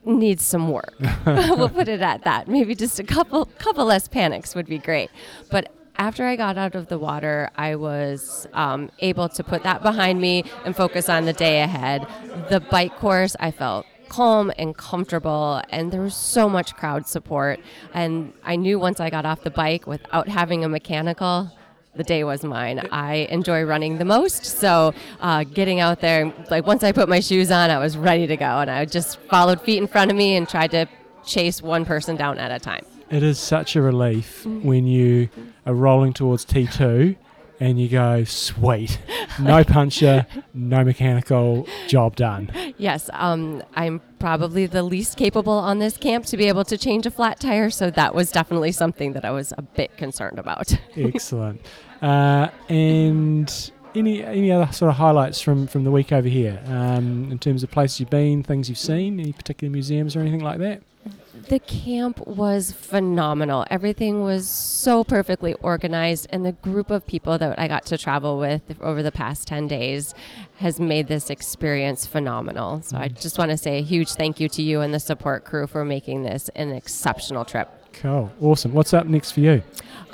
needs 0.05 0.45
some 0.45 0.69
work. 0.69 0.93
we'll 1.25 1.69
put 1.69 1.87
it 1.87 2.01
at 2.01 2.23
that. 2.25 2.47
Maybe 2.47 2.75
just 2.75 2.99
a 2.99 3.03
couple 3.03 3.45
couple 3.57 3.85
less 3.85 4.07
panics 4.07 4.53
would 4.55 4.67
be 4.67 4.79
great. 4.79 5.09
But 5.49 5.71
after 5.97 6.25
I 6.25 6.35
got 6.35 6.57
out 6.57 6.75
of 6.75 6.87
the 6.87 6.97
water, 6.97 7.49
I 7.55 7.75
was 7.75 8.47
um, 8.53 8.89
able 8.99 9.29
to 9.29 9.43
put 9.43 9.63
that 9.63 9.83
behind 9.83 10.19
me 10.19 10.43
and 10.65 10.75
focus 10.75 11.07
on 11.07 11.25
the 11.25 11.33
day 11.33 11.61
ahead. 11.61 12.05
The 12.49 12.59
bike 12.59 12.95
course, 12.97 13.35
I 13.39 13.51
felt 13.51 13.85
calm 14.13 14.51
and 14.59 14.77
comfortable, 14.77 15.59
and 15.69 15.91
there 15.91 16.01
was 16.01 16.15
so 16.15 16.47
much 16.47 16.75
crowd 16.75 17.07
support. 17.07 17.59
And 17.95 18.31
I 18.43 18.55
knew 18.55 18.77
once 18.77 18.99
I 18.99 19.09
got 19.09 19.25
off 19.25 19.41
the 19.41 19.49
bike 19.49 19.87
without 19.87 20.27
having 20.27 20.63
a 20.63 20.69
mechanical, 20.69 21.51
the 21.95 22.03
day 22.03 22.23
was 22.23 22.43
mine. 22.43 22.87
I 22.91 23.27
enjoy 23.31 23.63
running 23.63 23.97
the 23.97 24.05
most, 24.05 24.45
so 24.45 24.93
uh, 25.19 25.43
getting 25.45 25.79
out 25.79 25.99
there, 26.01 26.31
like 26.51 26.67
once 26.67 26.83
I 26.83 26.91
put 26.91 27.09
my 27.09 27.21
shoes 27.21 27.49
on, 27.49 27.71
I 27.71 27.79
was 27.79 27.97
ready 27.97 28.27
to 28.27 28.37
go, 28.37 28.59
and 28.59 28.69
I 28.69 28.85
just 28.85 29.19
followed 29.31 29.59
feet 29.61 29.79
in 29.79 29.87
front 29.87 30.11
of 30.11 30.17
me 30.17 30.35
and 30.35 30.47
tried 30.47 30.71
to 30.71 30.85
chase 31.25 31.63
one 31.63 31.83
person 31.83 32.15
down 32.15 32.37
at 32.37 32.51
a 32.51 32.59
time. 32.59 32.85
It 33.09 33.23
is 33.23 33.39
such 33.39 33.75
a 33.75 33.81
relief 33.81 34.45
when 34.45 34.85
you 34.85 35.29
are 35.65 35.73
rolling 35.73 36.13
towards 36.13 36.45
T2 36.45 37.15
and 37.59 37.79
you 37.79 37.89
go, 37.89 38.23
sweet, 38.23 38.99
no 39.39 39.63
puncher, 39.63 40.25
no 40.53 40.83
mechanical, 40.83 41.67
job 41.87 42.15
done. 42.15 42.51
Yes, 42.77 43.09
um, 43.13 43.63
I'm 43.75 44.01
probably 44.19 44.65
the 44.65 44.83
least 44.83 45.17
capable 45.17 45.53
on 45.53 45.79
this 45.79 45.97
camp 45.97 46.25
to 46.27 46.37
be 46.37 46.47
able 46.47 46.65
to 46.65 46.77
change 46.77 47.05
a 47.05 47.11
flat 47.11 47.39
tire, 47.39 47.69
so 47.69 47.89
that 47.91 48.15
was 48.15 48.31
definitely 48.31 48.71
something 48.71 49.13
that 49.13 49.25
I 49.25 49.31
was 49.31 49.53
a 49.57 49.61
bit 49.61 49.95
concerned 49.97 50.39
about. 50.39 50.77
Excellent. 50.97 51.61
Uh, 52.01 52.49
and 52.69 53.71
any 53.95 54.23
any 54.23 54.51
other 54.51 54.71
sort 54.71 54.89
of 54.89 54.95
highlights 54.95 55.39
from, 55.39 55.67
from 55.67 55.83
the 55.83 55.91
week 55.91 56.11
over 56.11 56.27
here 56.27 56.61
um, 56.67 57.31
in 57.31 57.39
terms 57.39 57.63
of 57.63 57.71
places 57.71 57.99
you've 57.99 58.09
been, 58.09 58.43
things 58.43 58.69
you've 58.69 58.77
seen, 58.77 59.19
any 59.19 59.33
particular 59.33 59.71
museums 59.71 60.15
or 60.15 60.19
anything 60.19 60.41
like 60.41 60.59
that? 60.59 60.81
The 61.49 61.59
camp 61.59 62.25
was 62.25 62.71
phenomenal. 62.71 63.65
Everything 63.69 64.23
was 64.23 64.47
so 64.47 65.03
perfectly 65.03 65.53
organized, 65.55 66.27
and 66.29 66.45
the 66.45 66.53
group 66.53 66.89
of 66.89 67.05
people 67.05 67.37
that 67.37 67.59
I 67.59 67.67
got 67.67 67.85
to 67.87 67.97
travel 67.97 68.39
with 68.39 68.61
over 68.79 69.03
the 69.03 69.11
past 69.11 69.47
10 69.47 69.67
days 69.67 70.13
has 70.57 70.79
made 70.79 71.07
this 71.07 71.29
experience 71.29 72.05
phenomenal. 72.05 72.81
So 72.81 72.97
I 72.97 73.09
just 73.09 73.37
want 73.37 73.51
to 73.51 73.57
say 73.57 73.79
a 73.79 73.83
huge 73.83 74.13
thank 74.13 74.39
you 74.39 74.47
to 74.49 74.61
you 74.61 74.81
and 74.81 74.93
the 74.93 74.99
support 74.99 75.43
crew 75.43 75.67
for 75.67 75.83
making 75.83 76.23
this 76.23 76.49
an 76.55 76.71
exceptional 76.71 77.43
trip. 77.43 77.69
Cool. 77.93 78.31
Awesome. 78.41 78.73
What's 78.73 78.93
up 78.93 79.05
next 79.07 79.31
for 79.31 79.39
you? 79.39 79.63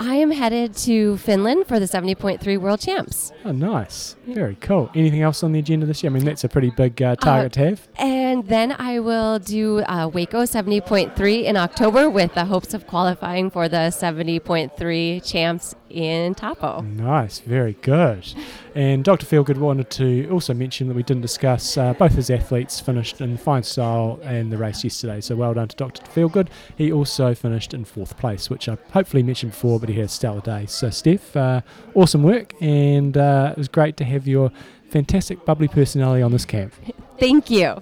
I 0.01 0.15
am 0.15 0.31
headed 0.31 0.75
to 0.77 1.17
Finland 1.17 1.67
for 1.67 1.77
the 1.77 1.85
70.3 1.85 2.57
World 2.57 2.79
Champs. 2.79 3.33
Oh, 3.43 3.51
nice. 3.51 4.15
Very 4.27 4.55
cool. 4.61 4.89
Anything 4.95 5.21
else 5.21 5.43
on 5.43 5.51
the 5.51 5.59
agenda 5.59 5.85
this 5.85 6.01
year? 6.03 6.09
I 6.09 6.13
mean, 6.13 6.23
that's 6.23 6.45
a 6.45 6.49
pretty 6.49 6.69
big 6.69 7.01
uh, 7.01 7.17
target 7.17 7.51
to 7.53 7.59
have. 7.65 7.87
And 7.97 8.47
then 8.47 8.73
I 8.79 8.99
will 8.99 9.39
do 9.39 9.79
uh, 9.79 10.07
Waco 10.07 10.43
70.3 10.43 11.43
in 11.43 11.57
October 11.57 12.09
with 12.09 12.33
the 12.33 12.45
hopes 12.45 12.73
of 12.73 12.87
qualifying 12.87 13.49
for 13.49 13.67
the 13.67 13.91
70.3 13.91 15.25
champs 15.29 15.75
in 15.89 16.35
Taupo. 16.35 16.81
Nice, 16.81 17.39
very 17.39 17.73
good. 17.81 18.33
And 18.75 19.03
Dr. 19.03 19.25
Feelgood 19.25 19.57
wanted 19.57 19.89
to 19.91 20.29
also 20.29 20.53
mention 20.53 20.87
that 20.87 20.93
we 20.93 21.03
didn't 21.03 21.21
discuss 21.21 21.77
uh, 21.77 21.93
both 21.93 22.13
his 22.13 22.29
athletes 22.29 22.79
finished 22.79 23.21
in 23.21 23.37
fine 23.37 23.63
style 23.63 24.19
and 24.23 24.51
the 24.51 24.57
race 24.57 24.83
yesterday. 24.83 25.21
So 25.21 25.35
well 25.35 25.53
done 25.53 25.67
to 25.67 25.75
Dr. 25.75 26.03
Feelgood. 26.03 26.47
He 26.77 26.91
also 26.91 27.33
finished 27.33 27.73
in 27.73 27.85
fourth 27.85 28.17
place, 28.17 28.49
which 28.49 28.69
I 28.69 28.77
hopefully 28.91 29.23
mentioned 29.23 29.51
before, 29.53 29.79
but 29.79 29.89
he 29.89 29.95
had 29.95 30.05
a 30.05 30.09
stellar 30.09 30.41
day. 30.41 30.65
So 30.67 30.89
Steph, 30.89 31.35
uh, 31.35 31.61
awesome 31.95 32.23
work, 32.23 32.53
and 32.61 33.17
uh, 33.17 33.49
it 33.51 33.57
was 33.57 33.67
great 33.67 33.97
to 33.97 34.05
have 34.05 34.27
your 34.27 34.51
fantastic 34.89 35.45
bubbly 35.45 35.67
personality 35.67 36.21
on 36.21 36.31
this 36.31 36.45
camp. 36.45 36.73
Thank 37.19 37.49
you. 37.49 37.81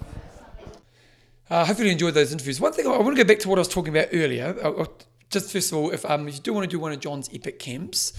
Uh, 1.50 1.64
hopefully 1.64 1.88
you 1.88 1.92
enjoyed 1.92 2.14
those 2.14 2.32
interviews. 2.32 2.60
One 2.60 2.72
thing 2.72 2.86
I 2.86 2.90
want 2.98 3.16
to 3.16 3.24
go 3.24 3.26
back 3.26 3.38
to 3.40 3.48
what 3.48 3.58
I 3.58 3.60
was 3.60 3.68
talking 3.68 3.96
about 3.96 4.08
earlier. 4.12 4.54
Uh, 4.62 4.82
uh, 4.82 4.86
Just 5.30 5.52
first 5.52 5.72
of 5.72 5.78
all, 5.78 5.90
if, 5.90 6.04
um, 6.06 6.26
you 6.28 6.34
do 6.34 6.52
want 6.52 6.64
to 6.64 6.70
do 6.70 6.78
one 6.78 6.92
of 6.92 7.00
John's 7.00 7.28
epic 7.34 7.58
camps, 7.58 8.12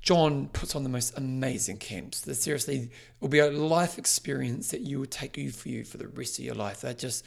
John 0.00 0.48
puts 0.48 0.74
on 0.74 0.82
the 0.82 0.88
most 0.88 1.16
amazing 1.16 1.78
camps. 1.78 2.20
That 2.22 2.36
seriously 2.36 2.90
will 3.20 3.28
be 3.28 3.40
a 3.40 3.50
life 3.50 3.98
experience 3.98 4.70
that 4.70 4.80
you 4.80 4.98
will 5.00 5.06
take 5.06 5.36
you 5.36 5.50
for 5.50 5.68
you 5.68 5.84
for 5.84 5.98
the 5.98 6.08
rest 6.08 6.38
of 6.38 6.44
your 6.44 6.54
life. 6.54 6.80
They're 6.80 6.94
just 6.94 7.24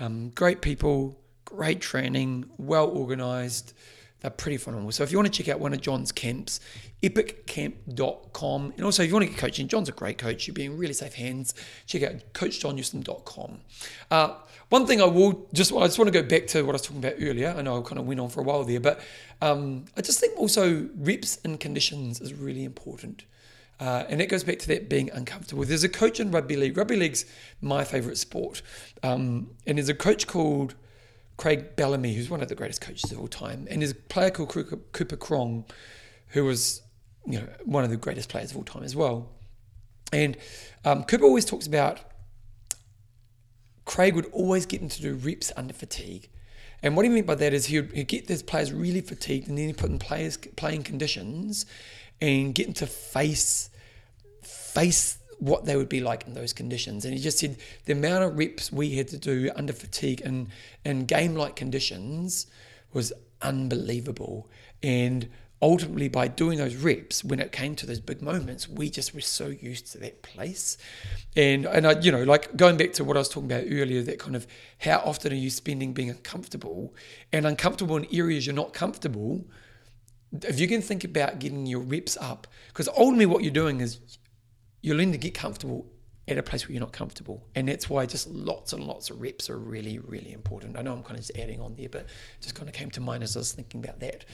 um, 0.00 0.30
great 0.30 0.62
people, 0.62 1.18
great 1.44 1.80
training, 1.80 2.46
well 2.58 2.88
organized. 2.88 3.74
they're 4.20 4.30
pretty 4.30 4.56
phenomenal. 4.56 4.92
So 4.92 5.02
if 5.02 5.10
you 5.10 5.18
want 5.18 5.32
to 5.32 5.42
check 5.42 5.52
out 5.52 5.60
one 5.60 5.72
of 5.72 5.80
John's 5.80 6.12
camps, 6.12 6.60
epiccamp.com. 7.02 8.72
And 8.76 8.84
also, 8.84 9.02
if 9.02 9.08
you 9.08 9.14
want 9.14 9.26
to 9.26 9.30
get 9.30 9.38
coaching, 9.38 9.66
John's 9.66 9.88
a 9.88 9.92
great 9.92 10.16
coach. 10.18 10.46
You'll 10.46 10.54
be 10.54 10.64
in 10.64 10.78
really 10.78 10.92
safe 10.94 11.14
hands. 11.14 11.54
Check 11.86 12.04
out 12.04 12.14
coachjohnnewsome.com. 12.32 13.60
Uh, 14.10 14.34
one 14.72 14.86
thing 14.86 15.02
I 15.02 15.04
will 15.04 15.46
just, 15.52 15.70
I 15.70 15.84
just 15.84 15.98
want 15.98 16.10
to 16.10 16.22
go 16.22 16.26
back 16.26 16.46
to 16.48 16.62
what 16.62 16.70
I 16.70 16.76
was 16.76 16.82
talking 16.82 17.04
about 17.04 17.16
earlier. 17.20 17.54
I 17.54 17.60
know 17.60 17.78
I 17.78 17.82
kind 17.82 17.98
of 17.98 18.06
went 18.06 18.18
on 18.20 18.30
for 18.30 18.40
a 18.40 18.42
while 18.42 18.64
there, 18.64 18.80
but 18.80 19.02
um, 19.42 19.84
I 19.98 20.00
just 20.00 20.18
think 20.18 20.38
also 20.38 20.88
reps 20.96 21.38
and 21.44 21.60
conditions 21.60 22.22
is 22.22 22.32
really 22.32 22.64
important. 22.64 23.26
Uh, 23.78 24.04
and 24.08 24.22
it 24.22 24.28
goes 24.28 24.44
back 24.44 24.58
to 24.60 24.68
that 24.68 24.88
being 24.88 25.10
uncomfortable. 25.10 25.62
There's 25.64 25.84
a 25.84 25.90
coach 25.90 26.20
in 26.20 26.30
rugby 26.30 26.56
league. 26.56 26.78
Rugby 26.78 26.96
league's 26.96 27.26
my 27.60 27.84
favourite 27.84 28.16
sport. 28.16 28.62
Um, 29.02 29.50
and 29.66 29.76
there's 29.76 29.90
a 29.90 29.94
coach 29.94 30.26
called 30.26 30.74
Craig 31.36 31.76
Bellamy, 31.76 32.14
who's 32.14 32.30
one 32.30 32.40
of 32.40 32.48
the 32.48 32.54
greatest 32.54 32.80
coaches 32.80 33.12
of 33.12 33.20
all 33.20 33.28
time. 33.28 33.66
And 33.68 33.82
there's 33.82 33.90
a 33.90 33.94
player 33.96 34.30
called 34.30 34.48
Cooper 34.92 35.16
Cronk, 35.16 35.70
who 36.28 36.46
was 36.46 36.80
you 37.26 37.40
know 37.40 37.48
one 37.66 37.84
of 37.84 37.90
the 37.90 37.98
greatest 37.98 38.30
players 38.30 38.52
of 38.52 38.56
all 38.56 38.64
time 38.64 38.84
as 38.84 38.96
well. 38.96 39.28
And 40.14 40.38
um, 40.86 41.04
Cooper 41.04 41.24
always 41.24 41.44
talks 41.44 41.66
about 41.66 42.00
Craig 43.84 44.14
would 44.14 44.26
always 44.26 44.66
get 44.66 44.80
them 44.80 44.88
to 44.88 45.02
do 45.02 45.14
reps 45.14 45.52
under 45.56 45.74
fatigue. 45.74 46.28
And 46.82 46.96
what 46.96 47.04
he 47.04 47.08
meant 47.08 47.26
by 47.26 47.36
that 47.36 47.52
is 47.54 47.66
he 47.66 47.80
would 47.80 48.08
get 48.08 48.26
those 48.26 48.42
players 48.42 48.72
really 48.72 49.00
fatigued 49.00 49.48
and 49.48 49.56
then 49.56 49.68
he 49.68 49.72
put 49.72 49.90
in 49.90 49.98
players 49.98 50.36
playing 50.36 50.82
conditions 50.82 51.64
and 52.20 52.54
get 52.54 52.66
them 52.66 52.74
to 52.74 52.86
face 52.86 53.70
face 54.42 55.18
what 55.38 55.64
they 55.64 55.76
would 55.76 55.88
be 55.88 56.00
like 56.00 56.24
in 56.26 56.34
those 56.34 56.52
conditions. 56.52 57.04
And 57.04 57.14
he 57.14 57.20
just 57.20 57.38
said 57.38 57.56
the 57.84 57.92
amount 57.92 58.24
of 58.24 58.38
reps 58.38 58.70
we 58.70 58.96
had 58.96 59.08
to 59.08 59.18
do 59.18 59.50
under 59.56 59.72
fatigue 59.72 60.22
and 60.24 60.48
in 60.84 61.04
game 61.04 61.34
like 61.34 61.56
conditions 61.56 62.46
was 62.92 63.12
unbelievable. 63.40 64.48
And 64.82 65.28
ultimately, 65.62 66.08
by 66.08 66.26
doing 66.26 66.58
those 66.58 66.74
reps, 66.74 67.22
when 67.22 67.38
it 67.38 67.52
came 67.52 67.76
to 67.76 67.86
those 67.86 68.00
big 68.00 68.20
moments, 68.20 68.68
we 68.68 68.90
just 68.90 69.14
were 69.14 69.20
so 69.20 69.46
used 69.46 69.92
to 69.92 69.98
that 69.98 70.22
place. 70.22 70.76
And 71.36 71.64
and 71.64 71.86
I, 71.86 72.00
you 72.00 72.10
know, 72.10 72.24
like 72.24 72.56
going 72.56 72.76
back 72.76 72.92
to 72.94 73.04
what 73.04 73.16
I 73.16 73.20
was 73.20 73.28
talking 73.28 73.50
about 73.50 73.64
earlier, 73.70 74.02
that 74.02 74.18
kind 74.18 74.34
of 74.34 74.46
how 74.78 74.98
often 74.98 75.32
are 75.32 75.36
you 75.36 75.50
spending 75.50 75.92
being 75.92 76.10
uncomfortable 76.10 76.94
and 77.32 77.46
uncomfortable 77.46 77.96
in 77.96 78.06
areas 78.12 78.46
you're 78.46 78.54
not 78.54 78.74
comfortable. 78.74 79.46
If 80.32 80.58
you 80.58 80.66
can 80.66 80.82
think 80.82 81.04
about 81.04 81.38
getting 81.38 81.66
your 81.66 81.80
reps 81.80 82.16
up, 82.16 82.46
because 82.68 82.88
ultimately 82.88 83.26
what 83.26 83.42
you're 83.44 83.52
doing 83.52 83.80
is 83.80 84.00
you're 84.80 84.96
learning 84.96 85.12
to 85.12 85.18
get 85.18 85.34
comfortable 85.34 85.86
at 86.28 86.38
a 86.38 86.42
place 86.42 86.66
where 86.66 86.72
you're 86.72 86.80
not 86.80 86.92
comfortable. 86.92 87.46
And 87.54 87.68
that's 87.68 87.90
why 87.90 88.06
just 88.06 88.28
lots 88.28 88.72
and 88.72 88.84
lots 88.84 89.10
of 89.10 89.20
reps 89.20 89.50
are 89.50 89.58
really, 89.58 89.98
really 89.98 90.32
important. 90.32 90.78
I 90.78 90.82
know 90.82 90.92
I'm 90.92 91.02
kind 91.02 91.18
of 91.18 91.26
just 91.26 91.36
adding 91.36 91.60
on 91.60 91.74
there, 91.74 91.88
but 91.88 92.06
just 92.40 92.54
kind 92.54 92.68
of 92.68 92.74
came 92.74 92.90
to 92.92 93.00
mind 93.00 93.22
as 93.22 93.36
I 93.36 93.40
was 93.40 93.52
thinking 93.52 93.82
about 93.84 94.00
that. 94.00 94.24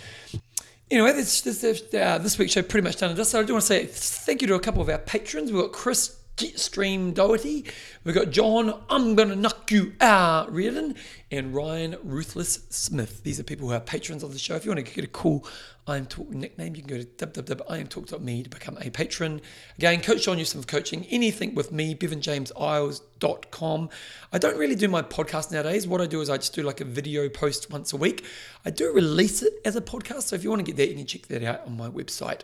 Anyway, 0.91 1.13
this, 1.13 1.47
uh, 1.47 2.19
this 2.19 2.39
week's 2.39 2.53
show 2.53 2.63
pretty 2.63 2.85
much 2.85 2.97
done. 2.97 3.23
So 3.25 3.41
I 3.41 3.43
do 3.43 3.53
want 3.53 3.63
to 3.63 3.67
say 3.67 3.85
thank 3.85 4.41
you 4.41 4.49
to 4.49 4.55
a 4.55 4.61
couple 4.61 4.81
of 4.81 4.89
our 4.89 4.99
patrons. 4.99 5.53
We've 5.53 5.61
got 5.61 5.73
Chris 5.73 6.19
Jetstream 6.39 7.13
Doherty. 7.13 7.67
We've 8.05 8.15
got 8.15 8.31
John, 8.31 8.81
I'm 8.89 9.15
going 9.15 9.29
to 9.29 9.37
knock 9.37 9.71
you 9.71 9.93
out, 10.01 10.51
Reardon, 10.53 10.95
and 11.31 11.55
Ryan 11.55 11.97
Ruthless 12.03 12.61
Smith. 12.71 13.23
These 13.23 13.39
are 13.39 13.43
people 13.43 13.69
who 13.69 13.75
are 13.75 13.81
patrons 13.81 14.23
of 14.23 14.33
the 14.33 14.39
show. 14.39 14.55
If 14.55 14.65
you 14.65 14.71
want 14.71 14.87
to 14.87 14.95
get 14.95 15.05
a 15.05 15.09
cool 15.09 15.45
IMTalk 15.89 16.31
nickname, 16.31 16.77
you 16.77 16.83
can 16.83 16.97
go 16.97 17.03
to 17.03 17.05
www.imtalk.me 17.27 18.43
to 18.43 18.51
become 18.51 18.79
a 18.81 18.91
patron. 18.91 19.41
Again, 19.79 20.01
Coach 20.03 20.25
John 20.25 20.37
Newsom 20.37 20.61
of 20.61 20.67
Coaching, 20.67 21.07
anything 21.07 21.55
with 21.55 21.73
me, 21.73 21.95
bevanjameseyles.com. 21.95 23.89
I 24.33 24.39
don't 24.39 24.59
really 24.59 24.75
do 24.75 24.89
my 24.89 25.03
podcast 25.03 25.51
nowadays. 25.51 25.89
What 25.89 26.01
I 26.01 26.07
do 26.07 26.21
is 26.21 26.31
I 26.31 26.37
just 26.37 26.55
do 26.55 26.63
like 26.63 26.81
a 26.81 26.85
video 26.85 27.29
post 27.29 27.71
once 27.71 27.93
a 27.93 27.97
week. 27.97 28.25
I 28.65 28.71
do 28.71 28.93
release 28.93 29.43
it 29.43 29.55
as 29.65 29.75
a 29.77 29.81
podcast, 29.81 30.25
so 30.25 30.37
if 30.37 30.45
you 30.45 30.51
want 30.51 30.61
to 30.61 30.71
get 30.71 30.77
that, 30.77 30.89
you 30.89 30.95
can 30.95 31.07
check 31.07 31.27
that 31.29 31.43
out 31.43 31.67
on 31.67 31.77
my 31.77 31.89
website. 31.89 32.43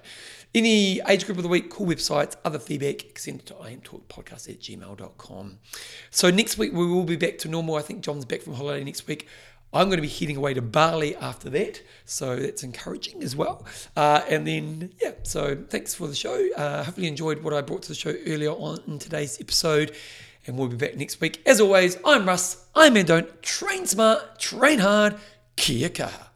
Any 0.54 1.00
age 1.08 1.26
group 1.26 1.36
of 1.36 1.42
the 1.42 1.48
week, 1.48 1.68
cool 1.68 1.86
websites, 1.86 2.36
other 2.44 2.60
feedback, 2.60 3.18
send 3.18 3.40
it 3.40 3.46
to 3.46 3.54
imtalkpodcast 3.54 4.48
at 4.48 4.60
gmail.com. 4.60 5.58
So 6.10 6.30
next 6.30 6.58
week 6.58 6.72
we 6.72 6.86
will 6.86 7.04
be 7.04 7.16
back 7.16 7.38
to 7.38 7.48
normal. 7.48 7.74
I 7.74 7.82
think 7.82 8.02
John's 8.02 8.24
back 8.24 8.42
from 8.42 8.54
holiday 8.54 8.84
next 8.84 9.08
week. 9.08 9.26
I'm 9.74 9.88
going 9.88 9.98
to 9.98 10.02
be 10.02 10.08
heading 10.08 10.36
away 10.36 10.54
to 10.54 10.62
Bali 10.62 11.16
after 11.16 11.50
that, 11.50 11.82
so 12.04 12.36
that's 12.36 12.62
encouraging 12.62 13.24
as 13.24 13.34
well. 13.34 13.66
Uh, 13.96 14.22
and 14.28 14.46
then, 14.46 14.92
yeah, 15.02 15.14
so 15.24 15.56
thanks 15.68 15.92
for 15.92 16.06
the 16.06 16.14
show. 16.14 16.48
Uh, 16.56 16.84
hopefully, 16.84 17.06
you 17.06 17.10
enjoyed 17.10 17.42
what 17.42 17.52
I 17.52 17.60
brought 17.60 17.82
to 17.82 17.88
the 17.88 17.94
show 17.96 18.14
earlier 18.26 18.52
on 18.52 18.78
in 18.86 19.00
today's 19.00 19.40
episode, 19.40 19.90
and 20.46 20.56
we'll 20.56 20.68
be 20.68 20.76
back 20.76 20.96
next 20.96 21.20
week. 21.20 21.42
As 21.44 21.60
always, 21.60 21.98
I'm 22.04 22.24
Russ. 22.24 22.64
I'm 22.74 22.94
Andone. 22.94 23.26
Train 23.42 23.86
smart, 23.86 24.38
train 24.38 24.78
hard. 24.78 25.16
Kia 25.56 25.88
kaha. 25.88 26.28